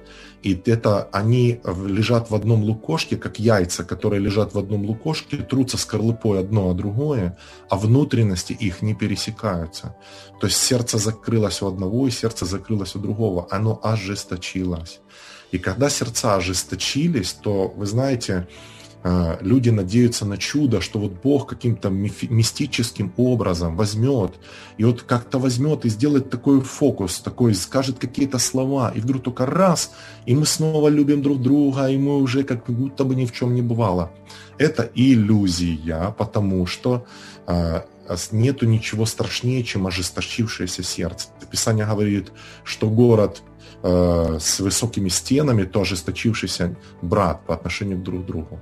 И 0.43 0.61
это 0.65 1.09
они 1.11 1.59
лежат 1.85 2.29
в 2.29 2.35
одном 2.35 2.63
лукошке, 2.63 3.17
как 3.17 3.39
яйца, 3.39 3.83
которые 3.83 4.21
лежат 4.21 4.53
в 4.53 4.59
одном 4.59 4.85
лукошке, 4.85 5.37
трутся 5.37 5.77
скорлупой 5.77 6.39
одно 6.39 6.69
о 6.69 6.73
другое, 6.73 7.37
а 7.69 7.75
внутренности 7.75 8.53
их 8.53 8.81
не 8.81 8.95
пересекаются. 8.95 9.95
То 10.39 10.47
есть 10.47 10.57
сердце 10.57 10.97
закрылось 10.97 11.61
у 11.61 11.67
одного, 11.67 12.07
и 12.07 12.11
сердце 12.11 12.45
закрылось 12.45 12.95
у 12.95 12.99
другого. 12.99 13.47
Оно 13.51 13.79
ожесточилось. 13.83 15.01
И 15.51 15.57
когда 15.57 15.89
сердца 15.89 16.35
ожесточились, 16.35 17.33
то, 17.33 17.67
вы 17.75 17.85
знаете, 17.85 18.47
люди 19.39 19.69
надеются 19.69 20.25
на 20.25 20.37
чудо, 20.37 20.81
что 20.81 20.99
вот 20.99 21.13
Бог 21.23 21.47
каким-то 21.47 21.89
мистическим 21.89 23.13
образом 23.15 23.77
возьмет, 23.77 24.33
и 24.77 24.83
вот 24.83 25.03
как-то 25.03 25.39
возьмет 25.39 25.85
и 25.85 25.89
сделает 25.89 26.29
такой 26.29 26.59
фокус, 26.61 27.19
такой, 27.19 27.53
скажет 27.53 27.97
какие-то 27.97 28.39
слова, 28.39 28.91
и 28.93 28.99
вдруг 28.99 29.23
только 29.23 29.45
раз, 29.45 29.91
и 30.25 30.35
мы 30.35 30.45
снова 30.45 30.89
любим 30.89 31.21
друг 31.21 31.41
друга, 31.41 31.87
и 31.87 31.97
мы 31.97 32.17
уже 32.17 32.43
как 32.43 32.65
будто 32.65 33.05
бы 33.05 33.15
ни 33.15 33.25
в 33.25 33.31
чем 33.31 33.55
не 33.55 33.61
бывало. 33.61 34.11
Это 34.57 34.89
иллюзия, 34.93 36.13
потому 36.17 36.65
что 36.65 37.05
а, 37.47 37.85
нету 38.31 38.65
ничего 38.65 39.05
страшнее, 39.05 39.63
чем 39.63 39.87
ожесточившееся 39.87 40.83
сердце. 40.83 41.29
Писание 41.49 41.85
говорит, 41.85 42.31
что 42.63 42.89
город 42.89 43.41
э, 43.83 44.37
с 44.39 44.59
высокими 44.59 45.09
стенами, 45.09 45.63
то 45.63 45.81
ожесточившийся 45.81 46.75
брат 47.01 47.45
по 47.45 47.53
отношению 47.53 47.99
друг 47.99 48.23
к 48.23 48.25
другу. 48.25 48.59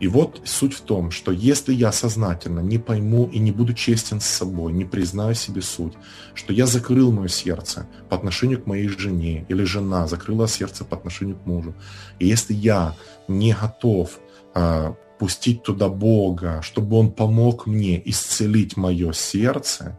И 0.00 0.08
вот 0.08 0.42
суть 0.44 0.74
в 0.74 0.80
том, 0.80 1.10
что 1.10 1.32
если 1.32 1.72
я 1.72 1.92
сознательно 1.92 2.60
не 2.60 2.78
пойму 2.78 3.28
и 3.32 3.38
не 3.38 3.52
буду 3.52 3.74
честен 3.74 4.20
с 4.20 4.26
собой, 4.26 4.72
не 4.72 4.84
признаю 4.84 5.34
себе 5.34 5.62
суть, 5.62 5.94
что 6.34 6.52
я 6.52 6.66
закрыл 6.66 7.12
мое 7.12 7.28
сердце 7.28 7.86
по 8.08 8.16
отношению 8.16 8.60
к 8.60 8.66
моей 8.66 8.88
жене, 8.88 9.46
или 9.48 9.64
жена 9.64 10.06
закрыла 10.06 10.48
сердце 10.48 10.84
по 10.84 10.96
отношению 10.96 11.36
к 11.36 11.46
мужу, 11.46 11.74
и 12.18 12.26
если 12.26 12.54
я 12.54 12.96
не 13.28 13.54
готов 13.54 14.18
э, 14.54 14.94
пустить 15.18 15.62
туда 15.62 15.88
Бога, 15.88 16.60
чтобы 16.62 16.98
Он 16.98 17.12
помог 17.12 17.66
мне 17.66 18.00
исцелить 18.04 18.76
мое 18.76 19.12
сердце, 19.12 19.98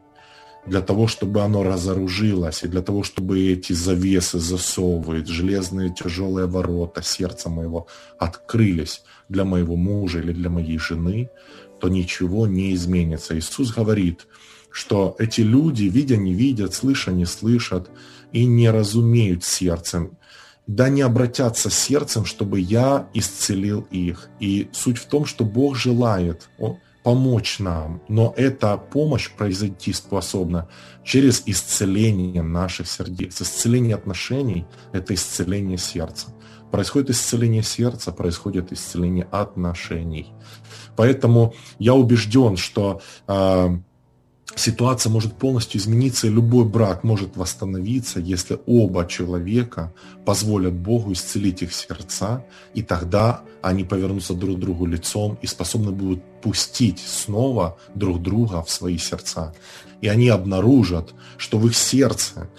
для 0.66 0.82
того, 0.82 1.08
чтобы 1.08 1.42
оно 1.42 1.64
разоружилось, 1.64 2.64
и 2.64 2.68
для 2.68 2.82
того, 2.82 3.04
чтобы 3.04 3.40
эти 3.40 3.74
завесы, 3.74 4.40
засовы, 4.40 5.24
железные 5.26 5.94
тяжелые 5.94 6.48
ворота 6.48 7.04
сердца 7.04 7.50
моего 7.50 7.88
открылись 8.18 9.04
для 9.30 9.46
моего 9.46 9.76
мужа 9.76 10.20
или 10.20 10.34
для 10.34 10.50
моей 10.50 10.78
жены, 10.78 11.30
то 11.80 11.90
ничего 11.90 12.48
не 12.48 12.74
изменится. 12.74 13.38
Иисус 13.38 13.74
говорит, 13.74 14.28
что 14.72 15.16
эти 15.20 15.42
люди, 15.42 15.84
видя, 15.84 16.18
не 16.18 16.34
видят, 16.34 16.74
слыша, 16.74 17.12
не 17.12 17.26
слышат, 17.26 17.90
и 18.32 18.46
не 18.46 18.70
разумеют 18.70 19.44
сердцем, 19.44 20.18
да 20.68 20.90
не 20.90 21.02
обратятся 21.02 21.70
сердцем, 21.70 22.26
чтобы 22.26 22.60
я 22.60 23.08
исцелил 23.14 23.88
их. 23.92 24.30
И 24.40 24.68
суть 24.74 24.98
в 24.98 25.06
том, 25.06 25.26
что 25.26 25.46
Бог 25.46 25.76
желает, 25.78 26.50
помочь 27.06 27.60
нам, 27.60 28.02
но 28.08 28.34
эта 28.36 28.78
помощь 28.78 29.30
произойти 29.30 29.94
способна 29.94 30.68
через 31.04 31.44
исцеление 31.46 32.42
наших 32.42 32.88
сердец. 32.88 33.40
Исцеление 33.40 33.94
отношений– 33.94 34.66
это 34.92 35.14
исцеление 35.14 35.78
сердца. 35.78 36.30
Происходит 36.72 37.12
исцеление 37.12 37.62
сердца, 37.62 38.12
происходит 38.12 38.74
исцеление 38.74 39.28
отношений. 39.32 40.34
Поэтому 40.96 41.54
я 41.78 41.94
убежден, 41.94 42.58
что 42.58 43.02
э, 43.28 43.78
ситуация 44.54 45.10
может 45.10 45.34
полностью 45.34 45.82
измениться, 45.82 46.28
и 46.28 46.30
любой 46.30 46.66
брак 46.66 47.04
может 47.04 47.36
восстановиться, 47.36 48.20
если 48.20 48.60
оба 48.66 49.06
человека 49.08 49.94
позволят 50.26 50.74
Богу 50.74 51.14
исцелить 51.14 51.64
их 51.64 51.74
сердца, 51.74 52.46
и 52.74 52.84
тогда 52.84 53.42
они 53.62 53.84
повернутся 53.84 54.34
друг 54.34 54.58
к 54.58 54.60
другу 54.60 54.86
лицом 54.86 55.40
и 55.42 55.48
способны 55.48 55.92
будут 55.92 56.24
пустить 56.42 57.00
снова 57.00 57.78
друг 57.96 58.22
друга 58.22 58.62
в 58.62 58.70
свои 58.70 58.98
сердца. 58.98 59.54
И 60.02 60.08
они 60.08 60.30
обнаружат, 60.30 61.14
что 61.38 61.58
в 61.58 61.66
их 61.66 61.76
сердце 61.76 62.50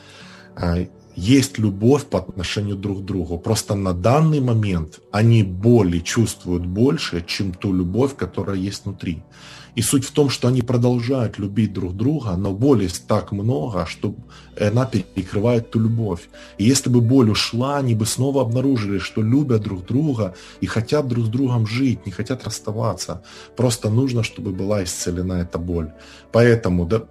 а, 0.57 0.87
есть 1.17 1.59
любовь 1.59 2.05
по 2.05 2.19
отношению 2.19 2.77
друг 2.77 3.01
к 3.01 3.05
другу. 3.05 3.39
Просто 3.39 3.75
на 3.75 3.95
данный 3.95 4.41
момент 4.41 5.01
они 5.11 5.43
боли 5.43 5.99
чувствуют 6.01 6.67
больше, 6.67 7.25
чем 7.27 7.53
ту 7.53 7.73
любовь, 7.73 8.15
которая 8.17 8.57
есть 8.57 8.85
внутри. 8.85 9.23
И 9.77 9.83
суть 9.83 10.05
в 10.05 10.11
том, 10.13 10.31
что 10.31 10.49
они 10.49 10.63
продолжают 10.63 11.39
любить 11.39 11.75
друг 11.75 11.95
друга, 11.95 12.35
но 12.37 12.53
боли 12.53 12.89
так 13.07 13.33
много, 13.33 13.85
что 13.87 14.15
она 14.59 14.87
перекрывает 14.87 15.71
ту 15.71 15.81
любовь. 15.81 16.29
И 16.57 16.65
если 16.65 16.89
бы 16.89 17.03
боль 17.03 17.31
ушла, 17.31 17.77
они 17.77 17.95
бы 17.95 18.07
снова 18.07 18.41
обнаружили, 18.41 18.99
что 18.99 19.23
любят 19.23 19.63
друг 19.63 19.85
друга 19.85 20.35
и 20.63 20.67
хотят 20.67 21.09
друг 21.09 21.27
с 21.27 21.29
другом 21.29 21.67
жить, 21.67 22.07
не 22.07 22.13
хотят 22.13 22.45
расставаться. 22.45 23.23
Просто 23.55 23.91
нужно, 23.91 24.23
чтобы 24.23 24.53
была 24.53 24.83
исцелена 24.83 25.35
эта 25.35 25.59
боль. 25.59 25.93
Поэтому, 26.33 26.87
да, 26.87 27.03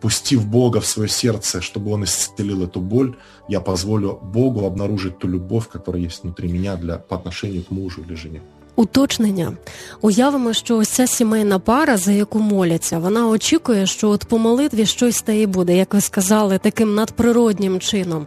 пустив 0.00 0.46
Бога 0.46 0.80
в 0.80 0.86
свое 0.86 1.08
сердце, 1.08 1.60
чтобы 1.60 1.92
Он 1.92 2.04
исцелил 2.04 2.64
эту 2.64 2.80
боль, 2.80 3.16
я 3.48 3.60
позволю 3.60 4.18
Богу 4.22 4.66
обнаружить 4.66 5.18
ту 5.18 5.28
любовь, 5.28 5.68
которая 5.68 6.02
есть 6.02 6.22
внутри 6.22 6.50
меня 6.52 6.76
для, 6.76 6.98
по 6.98 7.16
отношению 7.16 7.64
к 7.64 7.70
мужу 7.70 8.02
или 8.02 8.14
жене. 8.14 8.42
Уточнення 8.78 9.52
уявимо, 10.00 10.52
що 10.52 10.76
ось 10.76 10.88
ця 10.88 11.06
сімейна 11.06 11.58
пара, 11.58 11.96
за 11.96 12.12
яку 12.12 12.38
моляться, 12.38 12.98
вона 12.98 13.28
очікує, 13.28 13.86
що 13.86 14.08
от 14.08 14.24
по 14.24 14.38
молитві 14.38 14.86
щось 14.86 15.16
стає 15.16 15.46
буде, 15.46 15.76
як 15.76 15.94
ви 15.94 16.00
сказали, 16.00 16.58
таким 16.58 16.94
надприроднім 16.94 17.80
чином. 17.80 18.26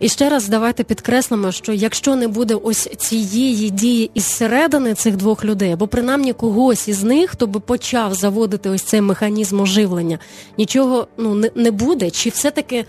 І 0.00 0.08
ще 0.08 0.28
раз 0.28 0.48
давайте 0.48 0.84
підкреслимо, 0.84 1.52
що 1.52 1.72
якщо 1.72 2.16
не 2.16 2.28
буде 2.28 2.54
ось 2.54 2.88
цієї 2.96 3.70
дії 3.70 4.10
із 4.14 4.24
середини 4.24 4.94
цих 4.94 5.16
двох 5.16 5.44
людей, 5.44 5.72
або 5.72 5.86
принаймні 5.86 6.32
когось 6.32 6.88
із 6.88 7.02
них, 7.02 7.30
хто 7.30 7.46
би 7.46 7.60
почав 7.60 8.14
заводити 8.14 8.70
ось 8.70 8.82
цей 8.82 9.00
механізм 9.00 9.60
оживлення, 9.60 10.18
нічого 10.58 11.06
ну 11.18 11.34
не, 11.34 11.50
не 11.54 11.70
буде, 11.70 12.10
чи 12.10 12.30
все 12.30 12.50
таки 12.50 12.84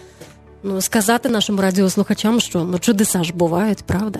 ну 0.63 0.81
сказати 0.81 1.29
нашим 1.29 1.59
радіослухачам, 1.59 2.39
що 2.39 2.63
ну 2.63 2.79
чудеса 2.79 3.23
ж 3.23 3.33
бувають, 3.33 3.83
правда? 3.83 4.19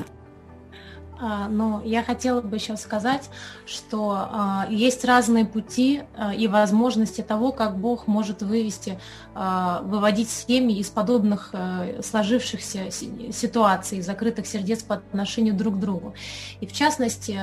А, 1.24 1.48
но 1.48 1.82
я 1.86 2.04
хотела 2.04 2.42
бы 2.42 2.58
еще 2.58 2.76
сказать, 2.76 3.30
что 3.66 4.28
а, 4.30 4.68
есть 4.70 5.06
разные 5.06 5.46
пути 5.46 6.04
а, 6.18 6.34
и 6.34 6.50
возможности 6.50 7.22
того, 7.22 7.54
как 7.54 7.78
Бог 7.78 8.08
может 8.08 8.42
вывести, 8.42 9.00
выводить 9.34 10.30
семьи 10.30 10.78
из 10.78 10.90
подобных 10.90 11.56
сложившихся 12.04 12.92
ситуаций, 12.92 14.02
закрытых 14.02 14.46
сердец 14.46 14.84
по 14.84 14.96
отношению 14.96 15.56
друг 15.56 15.76
к 15.76 15.80
другу. 15.80 16.14
И 16.62 16.68
в 16.68 16.74
частности, 16.74 17.40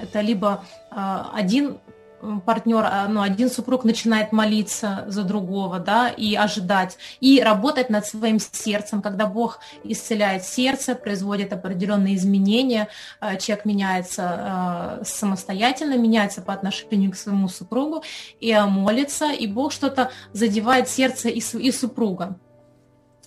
это 0.00 0.20
либо 0.20 0.64
один 0.90 1.78
партнер, 2.44 2.84
а, 2.84 3.08
ну, 3.08 3.22
один 3.22 3.50
супруг 3.50 3.84
начинает 3.84 4.32
молиться 4.32 5.04
за 5.08 5.22
другого, 5.24 5.78
да, 5.78 6.08
и 6.08 6.34
ожидать, 6.34 6.98
и 7.20 7.40
работать 7.40 7.90
над 7.90 8.06
своим 8.06 8.38
сердцем, 8.38 9.02
когда 9.02 9.26
Бог 9.26 9.60
исцеляет 9.84 10.44
сердце, 10.44 10.94
производит 10.94 11.52
определенные 11.52 12.16
изменения, 12.16 12.88
а, 13.20 13.36
человек 13.36 13.64
меняется 13.64 14.22
а, 14.28 15.00
самостоятельно, 15.04 15.96
меняется 15.96 16.42
по 16.42 16.52
отношению 16.52 17.12
к 17.12 17.16
своему 17.16 17.48
супругу, 17.48 18.04
и 18.40 18.56
молится, 18.68 19.32
и 19.32 19.46
Бог 19.46 19.72
что-то 19.72 20.10
задевает 20.32 20.88
сердце 20.88 21.28
и, 21.28 21.40
и 21.40 21.72
супруга. 21.72 22.38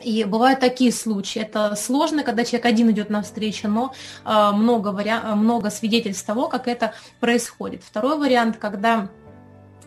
И 0.04 0.24
бывают 0.24 0.60
такие 0.60 0.92
случаи. 0.92 1.42
Это 1.42 1.76
сложно, 1.76 2.24
когда 2.24 2.44
человек 2.44 2.66
один 2.66 2.92
идет 2.92 3.10
навстречу, 3.10 3.68
но 3.68 3.94
э, 4.26 4.52
много, 4.52 4.90
вариа- 4.90 5.36
много 5.36 5.70
свидетельств 5.70 6.26
того, 6.26 6.48
как 6.48 6.68
это 6.68 6.94
происходит. 7.20 7.84
Второй 7.84 8.18
вариант, 8.18 8.58
когда 8.58 9.10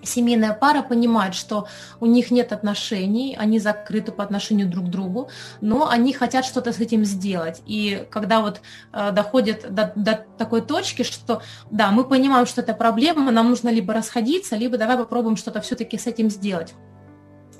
семейная 0.02 0.54
пара 0.54 0.82
понимает, 0.82 1.34
что 1.34 1.66
у 2.00 2.06
них 2.06 2.30
нет 2.30 2.52
отношений, 2.52 3.36
они 3.38 3.58
закрыты 3.58 4.12
по 4.12 4.24
отношению 4.24 4.68
друг 4.68 4.86
к 4.86 4.88
другу, 4.88 5.30
но 5.60 5.88
они 5.88 6.12
хотят 6.12 6.44
что-то 6.44 6.72
с 6.72 6.78
этим 6.78 7.04
сделать. 7.04 7.62
И 7.66 8.06
когда 8.10 8.40
вот 8.40 8.60
э, 8.92 9.10
доходит 9.12 9.72
до, 9.74 9.92
до 9.96 10.24
такой 10.38 10.62
точки, 10.62 11.02
что 11.02 11.42
да, 11.70 11.90
мы 11.90 12.04
понимаем, 12.04 12.46
что 12.46 12.60
это 12.60 12.74
проблема, 12.74 13.30
нам 13.30 13.50
нужно 13.50 13.68
либо 13.68 13.92
расходиться, 13.92 14.56
либо 14.56 14.78
давай 14.78 14.96
попробуем 14.96 15.36
что-то 15.36 15.60
все-таки 15.60 15.98
с 15.98 16.06
этим 16.06 16.30
сделать 16.30 16.74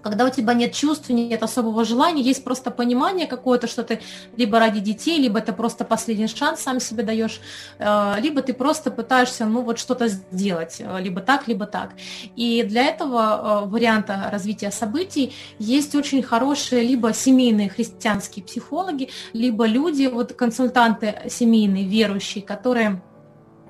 когда 0.06 0.24
у 0.24 0.30
тебя 0.30 0.54
нет 0.54 0.72
чувств, 0.72 1.08
нет 1.08 1.42
особого 1.42 1.84
желания, 1.84 2.22
есть 2.22 2.44
просто 2.44 2.70
понимание 2.70 3.26
какое-то, 3.26 3.66
что 3.66 3.82
ты 3.82 4.00
либо 4.36 4.60
ради 4.60 4.78
детей, 4.78 5.18
либо 5.18 5.40
это 5.40 5.52
просто 5.52 5.84
последний 5.84 6.28
шанс 6.28 6.60
сам 6.60 6.78
себе 6.78 7.02
даешь, 7.02 7.40
э, 7.78 8.20
либо 8.20 8.40
ты 8.40 8.54
просто 8.54 8.92
пытаешься, 8.92 9.46
ну, 9.46 9.62
вот 9.62 9.78
что-то 9.78 10.06
сделать, 10.08 10.76
э, 10.78 11.00
либо 11.00 11.20
так, 11.20 11.48
либо 11.48 11.66
так. 11.66 11.90
И 12.36 12.62
для 12.62 12.84
этого 12.84 13.64
э, 13.64 13.68
варианта 13.68 14.28
развития 14.30 14.70
событий 14.70 15.34
есть 15.58 15.94
очень 15.96 16.22
хорошие 16.22 16.82
либо 16.82 17.12
семейные 17.12 17.68
христианские 17.68 18.44
психологи, 18.44 19.10
либо 19.32 19.66
люди, 19.66 20.06
вот 20.06 20.32
консультанты 20.34 21.22
семейные, 21.28 21.84
верующие, 21.84 22.44
которые 22.44 23.02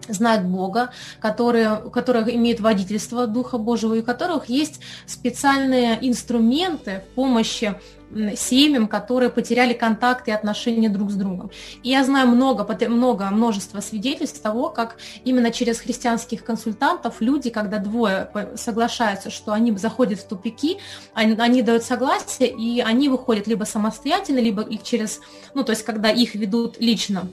знают 0.09 0.44
Бога, 0.44 0.90
которые, 1.20 1.80
у 1.84 1.90
которых 1.90 2.28
имеют 2.32 2.61
водительство 2.61 3.26
Духа 3.26 3.59
Божьего, 3.59 3.94
и 3.94 4.00
у 4.00 4.04
которых 4.04 4.48
есть 4.48 4.80
специальные 5.07 5.98
инструменты 6.00 7.02
в 7.11 7.14
помощи 7.14 7.74
семьям, 8.36 8.86
которые 8.86 9.30
потеряли 9.30 9.72
контакт 9.72 10.28
и 10.28 10.30
отношения 10.30 10.88
друг 10.88 11.11
с 11.11 11.14
другом. 11.14 11.50
И 11.82 11.90
я 11.90 12.04
знаю 12.04 12.28
много, 12.28 12.66
много, 12.88 13.24
множество 13.30 13.80
свидетельств 13.80 14.40
того, 14.40 14.70
как 14.70 14.96
именно 15.24 15.50
через 15.50 15.80
христианских 15.80 16.44
консультантов 16.44 17.20
люди, 17.20 17.50
когда 17.50 17.78
двое 17.78 18.30
соглашаются, 18.54 19.30
что 19.30 19.52
они 19.52 19.76
заходят 19.76 20.20
в 20.20 20.28
тупики, 20.28 20.78
они, 21.14 21.34
они 21.34 21.62
дают 21.62 21.82
согласие, 21.82 22.48
и 22.48 22.80
они 22.80 23.09
выходят 23.09 23.46
либо 23.46 23.64
самостоятельно, 23.64 24.38
либо 24.38 24.64
через, 24.82 25.20
ну, 25.54 25.64
то 25.64 25.70
есть 25.70 25.84
когда 25.84 26.11
их 26.11 26.34
ведут 26.34 26.76
лично 26.78 27.28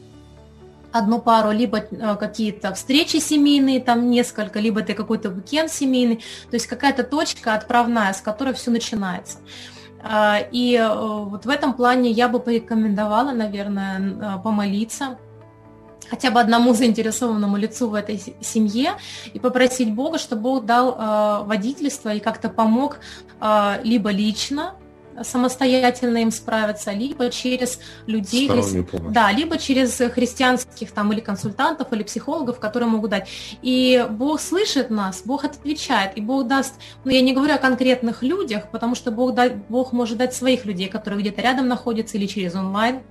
одну 0.94 1.20
пару, 1.20 1.52
либо 1.52 1.80
э, 1.80 2.16
какие-то 2.16 2.74
встречи 2.74 3.18
семейные, 3.18 3.82
там 3.82 4.10
несколько, 4.10 4.60
либо 4.60 4.82
это 4.82 4.94
какой-то 4.94 5.30
уикенд 5.30 5.72
семейный, 5.72 6.18
то 6.50 6.54
есть 6.54 6.68
какая-то 6.68 7.04
точка 7.04 7.56
отправная, 7.56 8.14
с 8.14 8.22
которой 8.22 8.54
все 8.54 8.72
начинается. 8.72 9.40
А, 10.04 10.38
и 10.52 10.76
э, 10.76 10.88
вот 10.88 11.46
в 11.46 11.50
этом 11.50 11.74
плане 11.74 12.12
я 12.12 12.28
бы 12.30 12.40
порекомендовала, 12.40 13.32
наверное, 13.32 14.00
э, 14.00 14.44
помолиться 14.44 15.18
хотя 16.10 16.30
бы 16.30 16.40
одному 16.40 16.74
заинтересованному 16.76 17.58
лицу 17.58 17.90
в 17.90 17.96
этой 17.96 18.22
семье 18.42 18.92
и 19.34 19.40
попросить 19.40 19.96
Бога, 19.96 20.20
чтобы 20.20 20.44
Бог 20.44 20.66
дал 20.66 21.46
водительство 21.46 22.14
и 22.14 22.20
как-то 22.20 22.50
помог 22.50 23.00
либо 23.84 24.12
лично 24.12 24.76
самостоятельно 25.22 26.18
им 26.20 26.32
справиться, 26.32 26.92
либо 26.92 27.30
через 27.30 27.80
людей, 28.08 28.48
хри... 28.48 28.86
да, 29.10 29.32
либо 29.32 29.58
через 29.58 29.98
христианских 29.98 30.92
там 30.92 31.12
или 31.14 31.20
консультантов, 31.20 31.94
или 31.94 32.04
психологов, 32.04 32.60
которые 32.60 32.90
могут 32.90 33.12
дать. 33.12 33.30
И 33.62 34.06
Бог 34.10 34.42
слышит 34.42 34.90
нас, 34.90 35.22
Бог 35.26 35.46
отвечает, 35.46 36.18
и 36.18 36.22
Бог 36.22 36.48
даст, 36.48 36.76
ну 37.04 37.12
я 37.12 37.22
не 37.22 37.34
говорю 37.34 37.56
о 37.56 37.60
конкретных 37.60 38.24
людях, 38.24 38.72
потому 38.72 38.96
что 38.96 39.12
Бог, 39.12 39.34
да, 39.36 39.50
Бог 39.70 39.94
может 39.94 40.18
дать 40.18 40.34
своих 40.34 40.66
людей, 40.66 40.88
которые 40.88 41.22
где-то 41.22 41.42
рядом 41.42 41.68
находятся 41.68 42.18
или 42.18 42.26
через 42.26 42.56
онлайн. 42.56 43.02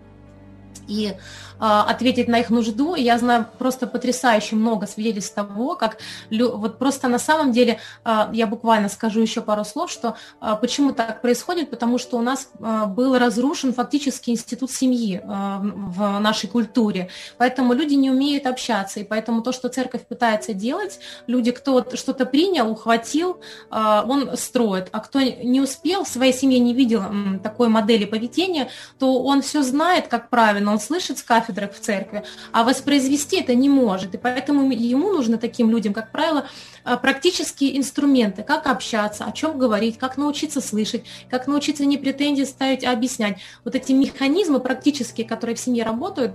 И 0.89 1.15
ответить 1.63 2.29
на 2.29 2.41
их 2.41 2.51
нужду. 2.51 2.95
И 2.95 3.03
я 3.03 3.19
знаю 3.19 3.47
просто 3.59 3.87
потрясающе 3.87 4.57
много 4.57 4.87
свидетельств 4.87 5.35
того, 5.35 5.77
как 5.77 5.99
вот 6.31 6.79
просто 6.79 7.09
на 7.09 7.19
самом 7.19 7.53
деле, 7.53 7.79
а, 8.05 8.31
я 8.33 8.47
буквально 8.47 8.89
скажу 8.89 9.21
еще 9.21 9.41
пару 9.41 9.65
слов, 9.65 9.91
что 9.91 10.17
а, 10.41 10.57
почему 10.57 10.93
так 10.93 11.23
происходит, 11.23 11.71
потому 11.71 11.99
что 11.99 12.19
у 12.19 12.23
нас 12.23 12.51
был 12.89 13.17
разрушен 13.17 13.73
фактически 13.73 14.31
институт 14.31 14.71
семьи 14.71 15.21
в 15.25 16.19
нашей 16.19 16.49
культуре, 16.49 17.09
поэтому 17.39 17.73
люди 17.75 17.95
не 17.95 18.11
умеют 18.11 18.47
общаться, 18.47 19.01
и 19.01 19.05
поэтому 19.05 19.43
то, 19.43 19.53
что 19.53 19.69
церковь 19.69 20.07
пытается 20.07 20.55
делать, 20.55 20.99
люди, 21.27 21.51
кто 21.51 21.85
что-то 21.95 22.27
принял, 22.27 22.71
ухватил, 22.71 23.41
он 23.71 24.37
строит, 24.37 24.89
а 24.93 25.01
кто 25.01 25.21
не 25.21 25.61
успел, 25.61 26.05
в 26.05 26.09
своей 26.09 26.33
семье 26.33 26.59
не 26.59 26.75
видел 26.75 27.03
такой 27.43 27.69
модели 27.69 28.05
поведения, 28.05 28.69
то 28.99 29.23
он 29.23 29.43
все 29.43 29.63
знает, 29.63 30.09
как 30.09 30.31
правильно, 30.31 30.73
он 30.73 30.81
слышит 30.81 31.19
с 31.19 31.23
кафедры, 31.23 31.52
кафедрах 31.53 31.75
в 31.75 31.81
церкви, 31.81 32.23
а 32.53 32.65
воспроизвести 32.65 33.41
это 33.41 33.55
не 33.55 33.69
может. 33.69 34.15
И 34.15 34.19
поэтому 34.19 34.71
ему 34.71 35.13
нужно 35.13 35.39
таким 35.39 35.71
людям, 35.71 35.93
как 35.93 36.11
правило, 36.11 36.47
э, 36.85 36.97
практические 36.97 37.79
инструменты, 37.79 38.43
как 38.43 38.67
общаться, 38.67 39.25
о 39.25 39.33
чем 39.33 39.59
говорить, 39.59 39.99
как 39.99 40.17
научиться 40.17 40.61
слышать, 40.61 41.05
как 41.31 41.47
научиться 41.47 41.85
не 41.85 41.99
претензии 41.99 42.45
ставить, 42.45 42.85
а 42.85 42.93
объяснять. 42.93 43.39
Вот 43.65 43.75
эти 43.75 43.93
механизмы 43.93 44.61
практические, 44.61 45.27
которые 45.27 45.57
в 45.57 45.61
семье 45.61 45.85
работают, 45.85 46.33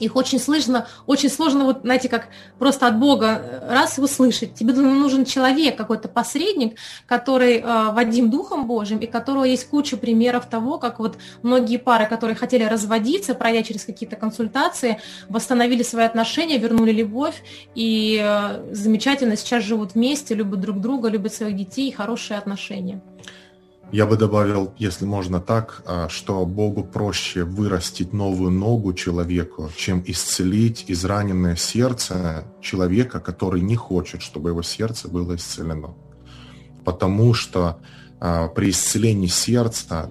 их 0.00 0.16
очень 0.16 0.38
сложно, 0.38 0.86
очень 1.06 1.30
сложно, 1.30 1.64
вот, 1.64 1.80
знаете, 1.82 2.08
как 2.08 2.28
просто 2.58 2.86
от 2.86 2.98
Бога 2.98 3.40
э, 3.42 3.72
раз 3.72 3.98
услышать. 3.98 4.54
Тебе 4.54 4.72
нужен 4.74 5.24
человек, 5.24 5.76
какой-то 5.76 6.08
посредник, 6.08 6.78
который 7.06 7.58
э, 7.58 7.90
Вадим 7.92 8.30
Духом 8.30 8.66
Божьим, 8.66 8.98
и 8.98 9.06
которого 9.06 9.44
есть 9.44 9.68
куча 9.68 9.96
примеров 9.96 10.46
того, 10.46 10.78
как 10.78 10.98
вот 10.98 11.18
многие 11.42 11.78
пары, 11.78 12.06
которые 12.06 12.36
хотели 12.36 12.64
разводиться, 12.64 13.34
пройдя 13.34 13.62
через 13.62 13.84
какие-то 13.84 14.16
консультации, 14.16 15.00
восстановили 15.28 15.82
свои 15.82 16.04
отношения, 16.04 16.58
вернули 16.58 16.92
любовь, 16.92 17.42
и 17.74 18.20
э, 18.22 18.72
замечательно 18.72 19.36
сейчас 19.36 19.64
живут 19.64 19.94
вместе, 19.94 20.34
любят 20.34 20.60
друг 20.60 20.80
друга, 20.80 21.08
любят 21.08 21.34
своих 21.34 21.56
детей, 21.56 21.92
хорошие 21.92 22.38
отношения. 22.38 23.00
Я 23.92 24.06
бы 24.06 24.16
добавил, 24.16 24.72
если 24.78 25.04
можно 25.04 25.40
так, 25.40 25.82
а, 25.86 26.08
что 26.08 26.44
Богу 26.44 26.82
проще 26.82 27.44
вырастить 27.44 28.12
новую 28.12 28.50
ногу 28.50 28.92
человеку, 28.94 29.70
чем 29.76 30.02
исцелить 30.04 30.84
израненное 30.88 31.54
сердце 31.54 32.44
человека, 32.60 33.20
который 33.20 33.60
не 33.60 33.76
хочет, 33.76 34.22
чтобы 34.22 34.50
его 34.50 34.62
сердце 34.62 35.08
было 35.08 35.36
исцелено. 35.36 35.94
Потому 36.84 37.32
что 37.32 37.78
а, 38.18 38.48
при 38.48 38.70
исцелении 38.70 39.28
сердца 39.28 40.10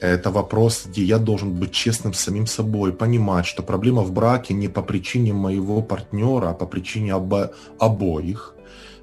это 0.00 0.30
вопрос, 0.30 0.86
где 0.86 1.02
я 1.02 1.18
должен 1.18 1.54
быть 1.54 1.72
честным 1.72 2.14
с 2.14 2.20
самим 2.20 2.46
собой, 2.46 2.92
понимать, 2.92 3.46
что 3.46 3.64
проблема 3.64 4.02
в 4.02 4.12
браке 4.12 4.54
не 4.54 4.68
по 4.68 4.80
причине 4.80 5.32
моего 5.32 5.82
партнера, 5.82 6.50
а 6.50 6.54
по 6.54 6.66
причине 6.66 7.12
обо- 7.12 7.50
обоих. 7.80 8.54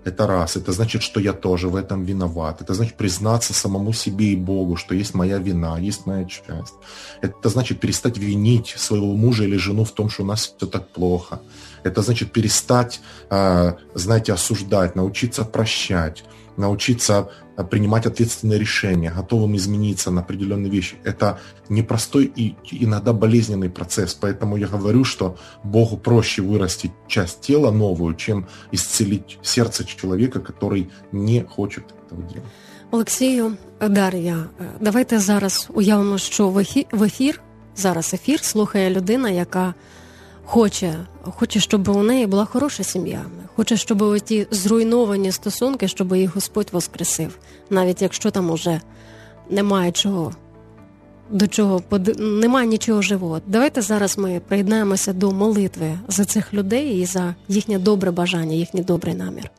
Это 0.06 0.28
раз. 0.28 0.56
Это 0.56 0.72
значит, 0.72 1.02
что 1.02 1.20
я 1.20 1.34
тоже 1.34 1.68
в 1.68 1.76
этом 1.76 2.06
виноват. 2.06 2.62
Это 2.62 2.76
значит 2.76 2.96
признаться 2.96 3.54
самому 3.54 3.92
себе 3.92 4.26
и 4.26 4.36
Богу, 4.36 4.76
что 4.76 4.94
есть 4.94 5.16
моя 5.16 5.40
вина, 5.40 5.80
есть 5.80 6.06
моя 6.06 6.26
часть. 6.26 6.76
Это 7.22 7.50
значит 7.50 7.80
перестать 7.80 8.18
винить 8.20 8.76
своего 8.78 9.16
мужа 9.16 9.44
или 9.46 9.58
жену 9.58 9.84
в 9.84 9.92
том, 9.92 10.10
что 10.10 10.24
у 10.24 10.26
нас 10.28 10.54
все 10.58 10.68
так 10.68 10.90
плохо. 10.90 11.40
Это 11.84 12.04
значит 12.04 12.32
перестать, 12.32 13.02
а, 13.32 13.78
знаете, 13.96 14.34
осуждать, 14.34 14.96
научиться 14.96 15.44
прощать, 15.44 16.24
научиться 16.56 17.30
принимать 17.71 18.07
ответственные 18.07 18.59
решения, 18.59 19.11
готовым 19.11 19.57
измениться 19.57 20.11
на 20.11 20.21
определенные 20.21 20.71
вещи. 20.71 20.97
Это 21.05 21.39
непростой 21.69 22.25
и 22.25 22.55
иногда 22.71 23.13
болезненный 23.13 23.71
процесс. 23.71 24.15
Поэтому 24.15 24.57
я 24.57 24.67
говорю, 24.67 25.05
что 25.05 25.37
Богу 25.65 25.97
проще 25.97 26.43
вырастить 26.43 26.93
часть 27.09 27.41
тела 27.41 27.71
новую, 27.71 28.15
чем 28.15 28.47
исцелить 28.73 29.39
сердце 29.43 29.85
человека, 29.85 30.41
который 30.41 30.91
не 31.13 31.43
хочет 31.43 31.85
этого 32.07 32.23
делать. 32.23 32.49
Олексію, 32.93 33.57
Дар'я, 33.81 34.45
давайте 34.81 35.19
зараз 35.19 35.69
уявимо, 35.75 36.19
що 36.19 36.49
в 36.93 37.03
ефір, 37.03 37.41
зараз 37.77 38.15
ефір 38.15 38.41
слухає 38.41 38.91
людина, 38.91 39.31
яка 39.31 39.75
хоче, 40.46 40.96
хоче, 41.24 41.60
щоб 41.60 41.88
у 41.88 42.04
неї 42.04 42.28
була 42.28 42.46
хороша 42.46 42.84
сім'я, 42.84 43.26
хоче, 43.56 43.78
щоб 43.78 44.20
ті 44.20 44.48
зруйновані 44.52 45.32
стосунки, 45.32 45.88
щоб 45.88 46.16
їх 46.16 46.36
Господь 46.36 46.70
воскресив, 46.72 47.38
навіть 47.70 48.02
якщо 48.02 48.32
там 48.32 48.50
уже 48.50 48.82
немає 49.50 49.92
чого. 49.92 50.34
До 51.30 51.48
чого 51.48 51.82
немає 52.18 52.68
нічого 52.68 53.02
живого. 53.02 53.42
Давайте 53.48 53.82
зараз 53.82 54.18
ми 54.18 54.42
приєднаємося 54.48 55.14
до 55.14 55.32
молитви 55.32 56.00
за 56.08 56.26
цих 56.26 56.54
людей 56.54 57.00
і 57.00 57.06
за 57.06 57.36
їхнє 57.48 57.80
добре 57.80 58.12
бажання, 58.12 58.56
їхній 58.56 58.82
добрий 58.82 59.16
намір. 59.16 59.52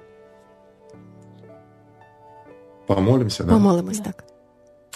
Помолимся, 2.86 3.44
да? 3.44 3.52
Помолимось, 3.52 3.98
так. 3.98 4.24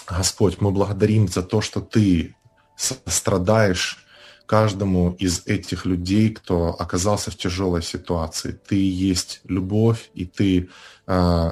Господь, 0.07 0.57
мы 0.61 0.71
благодарим 0.71 1.27
за 1.27 1.41
то, 1.41 1.61
что 1.61 1.79
Ты 1.81 2.33
страдаешь 3.07 4.05
каждому 4.51 5.15
из 5.17 5.43
этих 5.45 5.85
людей, 5.85 6.29
кто 6.29 6.75
оказался 6.77 7.31
в 7.31 7.37
тяжелой 7.37 7.81
ситуации. 7.81 8.51
Ты 8.51 8.75
есть 8.75 9.39
любовь, 9.45 10.11
и 10.13 10.25
ты 10.25 10.67
э, 11.07 11.51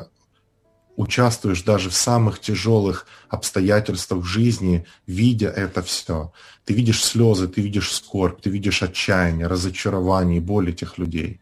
участвуешь 0.98 1.64
даже 1.64 1.90
в 1.90 1.94
самых 1.94 2.42
тяжелых 2.42 3.08
обстоятельствах 3.30 4.26
жизни, 4.26 4.86
видя 5.08 5.48
это 5.48 5.82
все. 5.82 6.34
Ты 6.66 6.74
видишь 6.74 7.02
слезы, 7.02 7.48
ты 7.48 7.62
видишь 7.62 7.94
скорбь, 7.94 8.42
ты 8.42 8.50
видишь 8.50 8.84
отчаяние, 8.84 9.48
разочарование 9.48 10.40
и 10.40 10.42
боль 10.42 10.70
этих 10.70 10.98
людей. 10.98 11.40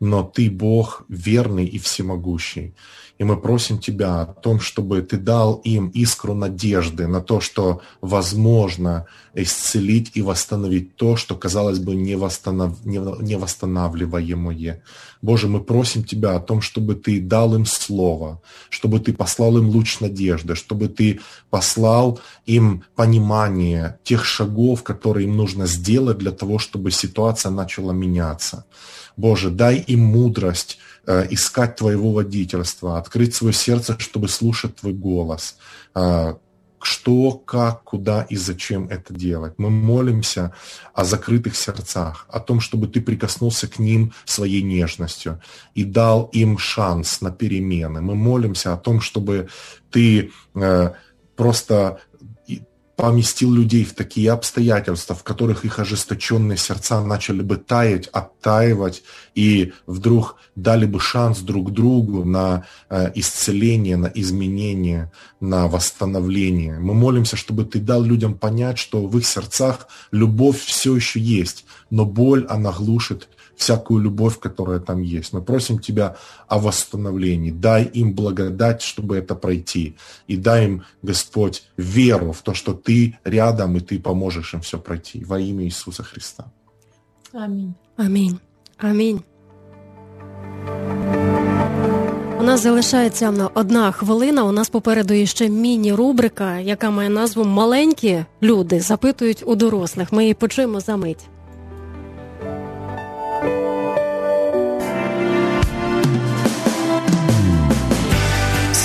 Но 0.00 0.22
ты 0.22 0.50
Бог 0.50 1.06
верный 1.08 1.64
и 1.64 1.78
всемогущий. 1.78 2.74
И 3.18 3.24
мы 3.24 3.40
просим 3.40 3.78
Тебя 3.78 4.20
о 4.20 4.26
том, 4.26 4.60
чтобы 4.60 5.02
Ты 5.02 5.16
дал 5.16 5.54
им 5.64 5.88
искру 5.88 6.34
надежды 6.34 7.06
на 7.08 7.20
то, 7.20 7.40
что 7.40 7.80
возможно 8.00 9.06
исцелить 9.42 10.12
и 10.14 10.22
восстановить 10.22 10.96
то, 10.96 11.16
что, 11.16 11.34
казалось 11.36 11.78
бы, 11.78 11.94
невосстанов... 11.94 12.84
невосстанавливаемое. 12.84 14.82
Боже, 15.22 15.48
мы 15.48 15.60
просим 15.60 16.04
Тебя 16.04 16.36
о 16.36 16.40
том, 16.40 16.60
чтобы 16.60 16.94
Ты 16.94 17.20
дал 17.20 17.54
им 17.54 17.66
слово, 17.66 18.40
чтобы 18.68 19.00
Ты 19.00 19.12
послал 19.12 19.58
им 19.58 19.68
луч 19.68 20.00
надежды, 20.00 20.54
чтобы 20.54 20.88
Ты 20.88 21.20
послал 21.50 22.20
им 22.46 22.84
понимание 22.94 23.98
тех 24.04 24.24
шагов, 24.24 24.82
которые 24.82 25.26
им 25.26 25.36
нужно 25.36 25.66
сделать 25.66 26.18
для 26.18 26.32
того, 26.32 26.58
чтобы 26.58 26.90
ситуация 26.90 27.50
начала 27.50 27.92
меняться. 27.92 28.64
Боже, 29.16 29.50
дай 29.50 29.78
им 29.78 30.00
мудрость 30.00 30.78
Э, 31.10 31.26
искать 31.30 31.76
твоего 31.76 32.12
водительства, 32.12 32.98
открыть 32.98 33.34
свое 33.34 33.54
сердце, 33.54 33.96
чтобы 33.98 34.28
слушать 34.28 34.76
твой 34.76 34.92
голос. 34.92 35.56
Э, 35.94 36.34
что, 36.82 37.32
как, 37.32 37.82
куда 37.84 38.22
и 38.22 38.36
зачем 38.36 38.88
это 38.88 39.14
делать. 39.14 39.54
Мы 39.58 39.70
молимся 39.70 40.52
о 40.94 41.04
закрытых 41.04 41.56
сердцах, 41.56 42.26
о 42.28 42.40
том, 42.40 42.60
чтобы 42.60 42.86
ты 42.88 43.00
прикоснулся 43.00 43.68
к 43.68 43.78
ним 43.78 44.12
своей 44.24 44.62
нежностью 44.62 45.40
и 45.74 45.84
дал 45.84 46.24
им 46.32 46.58
шанс 46.58 47.20
на 47.20 47.30
перемены. 47.30 48.00
Мы 48.00 48.14
молимся 48.14 48.72
о 48.72 48.76
том, 48.76 49.00
чтобы 49.00 49.48
ты 49.90 50.30
э, 50.54 50.90
просто 51.36 52.00
поместил 52.98 53.54
людей 53.54 53.84
в 53.84 53.94
такие 53.94 54.32
обстоятельства, 54.32 55.14
в 55.14 55.22
которых 55.22 55.64
их 55.64 55.78
ожесточенные 55.78 56.58
сердца 56.58 57.00
начали 57.00 57.42
бы 57.42 57.56
таять, 57.56 58.08
оттаивать, 58.08 59.04
и 59.36 59.72
вдруг 59.86 60.34
дали 60.56 60.84
бы 60.84 60.98
шанс 60.98 61.38
друг 61.38 61.72
другу 61.72 62.24
на 62.24 62.64
э, 62.90 63.12
исцеление, 63.14 63.96
на 63.96 64.10
изменение, 64.12 65.12
на 65.38 65.68
восстановление. 65.68 66.80
Мы 66.80 66.92
молимся, 66.92 67.36
чтобы 67.36 67.64
ты 67.64 67.78
дал 67.78 68.02
людям 68.02 68.34
понять, 68.34 68.78
что 68.78 69.06
в 69.06 69.16
их 69.16 69.24
сердцах 69.24 69.86
любовь 70.10 70.60
все 70.60 70.96
еще 70.96 71.20
есть, 71.20 71.66
но 71.90 72.04
боль, 72.04 72.46
она 72.48 72.72
глушит 72.72 73.28
всякую 73.57 74.03
любовь, 74.03 74.39
которая 74.39 74.79
там 74.79 75.01
есть. 75.01 75.33
Мы 75.33 75.41
просим 75.41 75.79
Тебя 75.79 76.15
о 76.47 76.59
восстановлении. 76.59 77.51
Дай 77.51 77.83
им 77.83 78.13
благодать, 78.13 78.81
чтобы 78.81 79.17
это 79.17 79.35
пройти. 79.35 79.95
И 80.27 80.37
дай 80.37 80.65
им, 80.65 80.83
Господь, 81.01 81.63
веру 81.77 82.31
в 82.31 82.41
то, 82.41 82.53
что 82.53 82.73
Ты 82.73 83.17
рядом, 83.23 83.77
и 83.77 83.79
Ты 83.79 83.99
поможешь 83.99 84.53
им 84.53 84.61
все 84.61 84.77
пройти. 84.77 85.23
Во 85.25 85.39
имя 85.39 85.63
Иисуса 85.65 86.03
Христа. 86.03 86.51
Аминь. 87.33 87.73
Аминь. 87.97 88.39
Аминь. 88.77 89.23
У 92.43 92.45
нас 92.45 92.61
залишається 92.61 93.49
одна 93.53 93.91
хвилина. 93.91 94.43
У 94.43 94.51
нас 94.51 94.69
попереду 94.69 95.13
є 95.13 95.25
ще 95.25 95.49
міні-рубрика, 95.49 96.59
яка 96.59 96.89
має 96.89 97.09
назву 97.09 97.43
Маленькі 97.43 98.25
люди 98.41 98.79
запитують 98.79 99.43
у 99.45 99.55
дорослих. 99.55 100.13
Ми 100.13 100.23
її 100.23 100.33
почуємо 100.33 100.79
за 100.79 100.97
мить. 100.97 101.29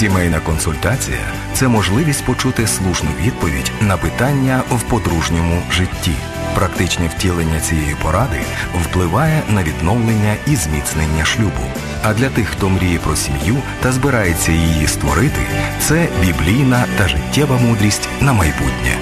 Сімейна 0.04 0.40
консультація 0.40 1.20
це 1.54 1.68
можливість 1.68 2.26
почути 2.26 2.68
слушну 2.68 3.10
відповідь 3.22 3.72
на 3.82 3.98
питання 3.98 4.62
в 4.72 4.82
подружньому 4.82 5.62
житті. 5.72 6.12
Практичне 6.56 7.08
втілення 7.08 7.60
цієї 7.60 7.96
поради 8.02 8.42
впливає 8.82 9.42
на 9.50 9.64
відновлення 9.64 10.36
і 10.48 10.56
зміцнення 10.56 11.26
шлюбу. 11.26 11.64
А 12.04 12.14
для 12.14 12.30
тих, 12.30 12.48
хто 12.48 12.70
мріє 12.70 13.00
про 13.00 13.16
сім'ю 13.16 13.58
та 13.82 13.92
збирається 13.92 14.52
її 14.52 14.88
створити, 14.88 15.42
це 15.80 16.08
біблійна 16.22 16.86
та 16.98 17.08
життєва 17.08 17.58
мудрість 17.58 18.10
на 18.22 18.34
майбутнє. 18.34 18.98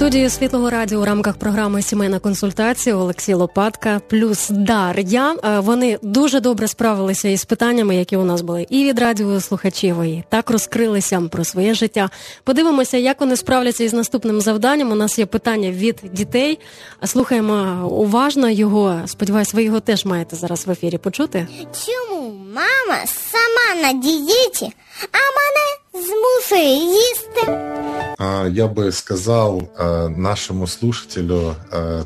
Студії 0.00 0.30
світлого 0.30 0.70
радіо 0.70 1.00
у 1.00 1.04
рамках 1.04 1.36
програми 1.36 1.82
Сімейна 1.82 2.18
консультація 2.18 2.96
Олексій 2.96 3.34
Лопатка 3.34 4.00
плюс 4.08 4.48
Дар'я. 4.50 5.36
Е, 5.44 5.58
вони 5.58 5.98
дуже 6.02 6.40
добре 6.40 6.68
справилися 6.68 7.28
із 7.28 7.44
питаннями, 7.44 7.96
які 7.96 8.16
у 8.16 8.24
нас 8.24 8.40
були, 8.40 8.66
і 8.70 8.84
від 8.84 8.98
радіослухачів, 8.98 10.02
і 10.02 10.24
так 10.28 10.50
розкрилися 10.50 11.20
про 11.20 11.44
своє 11.44 11.74
життя. 11.74 12.10
Подивимося, 12.44 12.96
як 12.96 13.20
вони 13.20 13.36
справляться 13.36 13.84
із 13.84 13.92
наступним 13.92 14.40
завданням. 14.40 14.92
У 14.92 14.94
нас 14.94 15.18
є 15.18 15.26
питання 15.26 15.70
від 15.70 16.00
дітей. 16.12 16.58
Слухаємо 17.04 17.88
уважно 17.88 18.50
його. 18.50 19.00
Сподіваюсь, 19.06 19.54
ви 19.54 19.62
його 19.62 19.80
теж 19.80 20.04
маєте 20.04 20.36
зараз 20.36 20.66
в 20.66 20.70
ефірі 20.70 20.98
почути. 20.98 21.46
Чому 21.86 22.32
мама 22.54 23.06
сама 23.06 23.82
на 23.82 23.92
дієті, 23.92 24.72
а 25.12 25.18
мене 25.36 26.06
змушує 26.06 26.74
їсти? 26.74 27.99
Я 28.20 28.68
бы 28.68 28.92
сказал 28.92 29.70
нашему 29.78 30.66
слушателю 30.66 31.56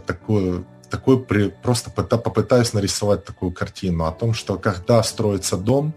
такую 0.07 0.67
такой 0.91 1.19
просто 1.63 1.91
попытаюсь 1.91 2.73
нарисовать 2.73 3.25
такую 3.25 3.53
картину 3.53 4.05
о 4.05 4.13
том, 4.13 4.33
что 4.33 4.57
когда 4.57 5.03
строится 5.03 5.57
дом, 5.57 5.93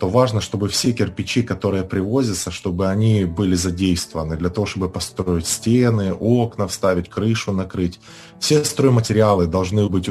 то 0.00 0.08
важно, 0.08 0.40
чтобы 0.40 0.68
все 0.68 0.92
кирпичи, 0.92 1.44
которые 1.44 1.84
привозятся, 1.84 2.50
чтобы 2.50 2.88
они 2.88 3.24
были 3.24 3.54
задействованы 3.54 4.36
для 4.36 4.50
того, 4.50 4.66
чтобы 4.66 4.88
построить 4.88 5.46
стены, 5.46 6.12
окна, 6.12 6.66
вставить 6.66 7.08
крышу, 7.08 7.52
накрыть. 7.52 8.00
Все 8.44 8.62
стройматериалы 8.62 9.46
должны 9.46 9.88
быть 9.88 10.06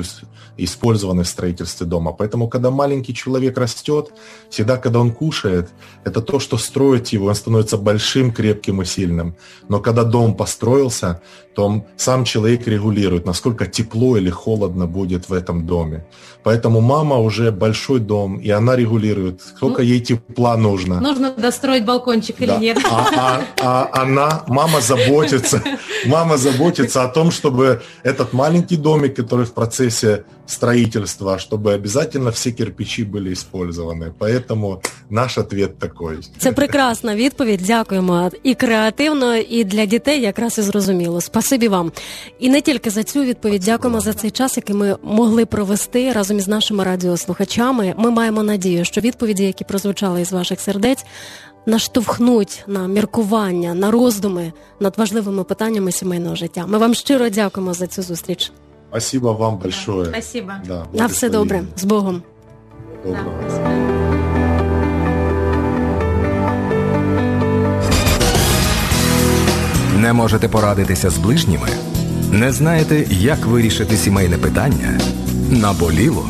использованы 0.58 1.22
в 1.22 1.28
строительстве 1.28 1.86
дома. 1.86 2.14
Поэтому, 2.14 2.48
когда 2.48 2.72
маленький 2.72 3.14
человек 3.14 3.60
растет, 3.60 4.12
всегда, 4.50 4.78
когда 4.78 5.02
он 5.02 5.12
кушает, 5.12 5.70
это 6.04 6.20
то, 6.20 6.40
что 6.40 6.58
строит 6.58 7.10
его, 7.10 7.28
он 7.28 7.36
становится 7.36 7.78
большим, 7.78 8.32
крепким 8.32 8.82
и 8.82 8.86
сильным. 8.86 9.36
Но 9.70 9.80
когда 9.80 10.04
дом 10.04 10.36
построился, 10.36 11.22
то 11.56 11.66
он, 11.66 11.84
сам 11.98 12.26
человек 12.26 12.68
регулирует, 12.68 13.26
насколько 13.26 13.68
тепло 13.68 14.18
или 14.18 14.30
холодно 14.30 14.88
будет 14.88 15.30
в 15.30 15.34
этом 15.34 15.66
доме. 15.68 16.06
Поэтому 16.44 16.82
мама 16.82 17.18
уже 17.18 17.52
большой 17.52 18.00
дом, 18.00 18.38
и 18.38 18.50
она 18.50 18.76
регулирует, 18.76 19.42
сколько 19.42 19.82
ну, 19.82 19.88
ей 19.88 20.02
тепла 20.02 20.58
нужно. 20.58 21.00
Нужно 21.00 21.32
достроить 21.32 21.86
балкончик 21.86 22.36
да. 22.40 22.46
или 22.46 22.66
нет. 22.66 22.80
А, 22.90 23.08
а, 23.62 23.90
а 23.94 24.02
она, 24.02 24.44
мама 24.48 24.82
заботится, 24.82 25.64
мама 26.06 26.38
заботится 26.38 27.04
о 27.04 27.08
том, 27.08 27.32
чтобы 27.32 27.82
этот 28.23 28.33
маленький 28.33 28.77
домик, 28.77 29.17
который 29.17 29.45
в 29.45 29.53
процессе 29.53 30.25
строительства, 30.47 31.39
чтобы 31.39 31.73
обязательно 31.73 32.31
все 32.31 32.51
кирпичи 32.53 33.05
были 33.05 33.33
использованы. 33.33 34.13
Поэтому 34.19 34.81
наш 35.11 35.39
ответ 35.39 35.79
такой. 35.79 36.19
Це 36.39 36.53
прекрасна 36.53 37.15
відповідь. 37.15 37.63
Дякуємо. 37.63 38.31
І 38.43 38.55
креативно, 38.55 39.37
і 39.37 39.65
для 39.65 39.87
дітей 39.87 40.21
якраз 40.21 40.59
і 40.59 40.63
зрозуміло. 40.63 41.21
Спасибі 41.21 41.69
вам. 41.69 41.93
І 42.39 42.51
не 42.51 42.61
тільки 42.61 42.91
за 42.91 43.03
цю 43.03 43.25
відповідь, 43.25 43.63
дякуємо 43.63 44.01
за 44.01 44.13
цей 44.13 44.31
час, 44.31 44.57
який 44.57 44.77
ми 44.77 44.97
могли 45.03 45.47
провести 45.47 46.13
разом 46.13 46.39
із 46.39 46.49
нашими 46.49 46.85
радіослухачами. 46.85 47.95
Ми 47.99 48.11
маємо 48.11 48.43
надію, 48.43 48.85
що 48.85 49.01
відповіді, 49.01 49.45
які 49.45 49.65
прозвучали 49.65 50.21
із 50.21 50.33
ваших 50.33 50.61
сердець, 50.61 51.05
наштовхнуть 51.66 52.64
на 52.68 52.88
міркування, 52.88 53.74
на 53.74 53.92
роздуми 53.92 54.54
над 54.80 54.98
важливими 54.98 55.44
питаннями 55.44 55.92
сімейного 55.92 56.36
життя. 56.36 56.66
Ми 56.68 56.78
вам 56.78 56.94
щиро 56.94 57.30
дякуємо 57.30 57.74
за 57.74 57.88
цю 57.88 58.02
зустріч. 58.02 58.52
Спасибо 58.90 59.34
вам 59.34 59.58
большое. 59.58 60.06
Спасибо. 60.06 60.52
Да, 60.68 60.86
на 60.94 61.06
все 61.06 61.30
добре. 61.30 61.64
З 61.76 61.84
Богом. 61.84 62.22
Доброго. 63.06 63.32
Не 69.98 70.14
можете 70.14 70.48
порадитися 70.48 71.10
з 71.10 71.18
ближніми? 71.18 71.68
Не 72.32 72.52
знаєте, 72.52 73.06
як 73.10 73.46
вирішити 73.46 73.98
сімейне 73.98 74.38
питання? 74.38 75.00
Наболіло? 75.50 76.30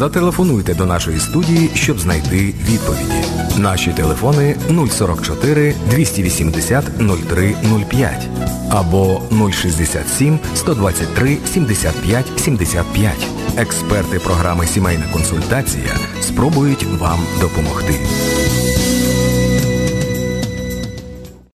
Зателефонуйте 0.00 0.74
до 0.74 0.86
нашої 0.86 1.18
студії, 1.18 1.70
щоб 1.74 2.00
знайти 2.00 2.54
відповіді. 2.70 3.24
Наші 3.58 3.92
телефони 3.92 4.56
044 4.90 5.74
280 5.90 6.84
0305 6.98 8.28
або 8.70 9.22
067 9.52 10.38
123 10.54 11.36
75 11.46 12.24
75. 12.36 13.12
Експерти 13.56 14.18
програми 14.18 14.66
Сімейна 14.66 15.04
консультація 15.12 15.96
спробують 16.20 16.84
вам 16.84 17.18
допомогти. 17.40 17.94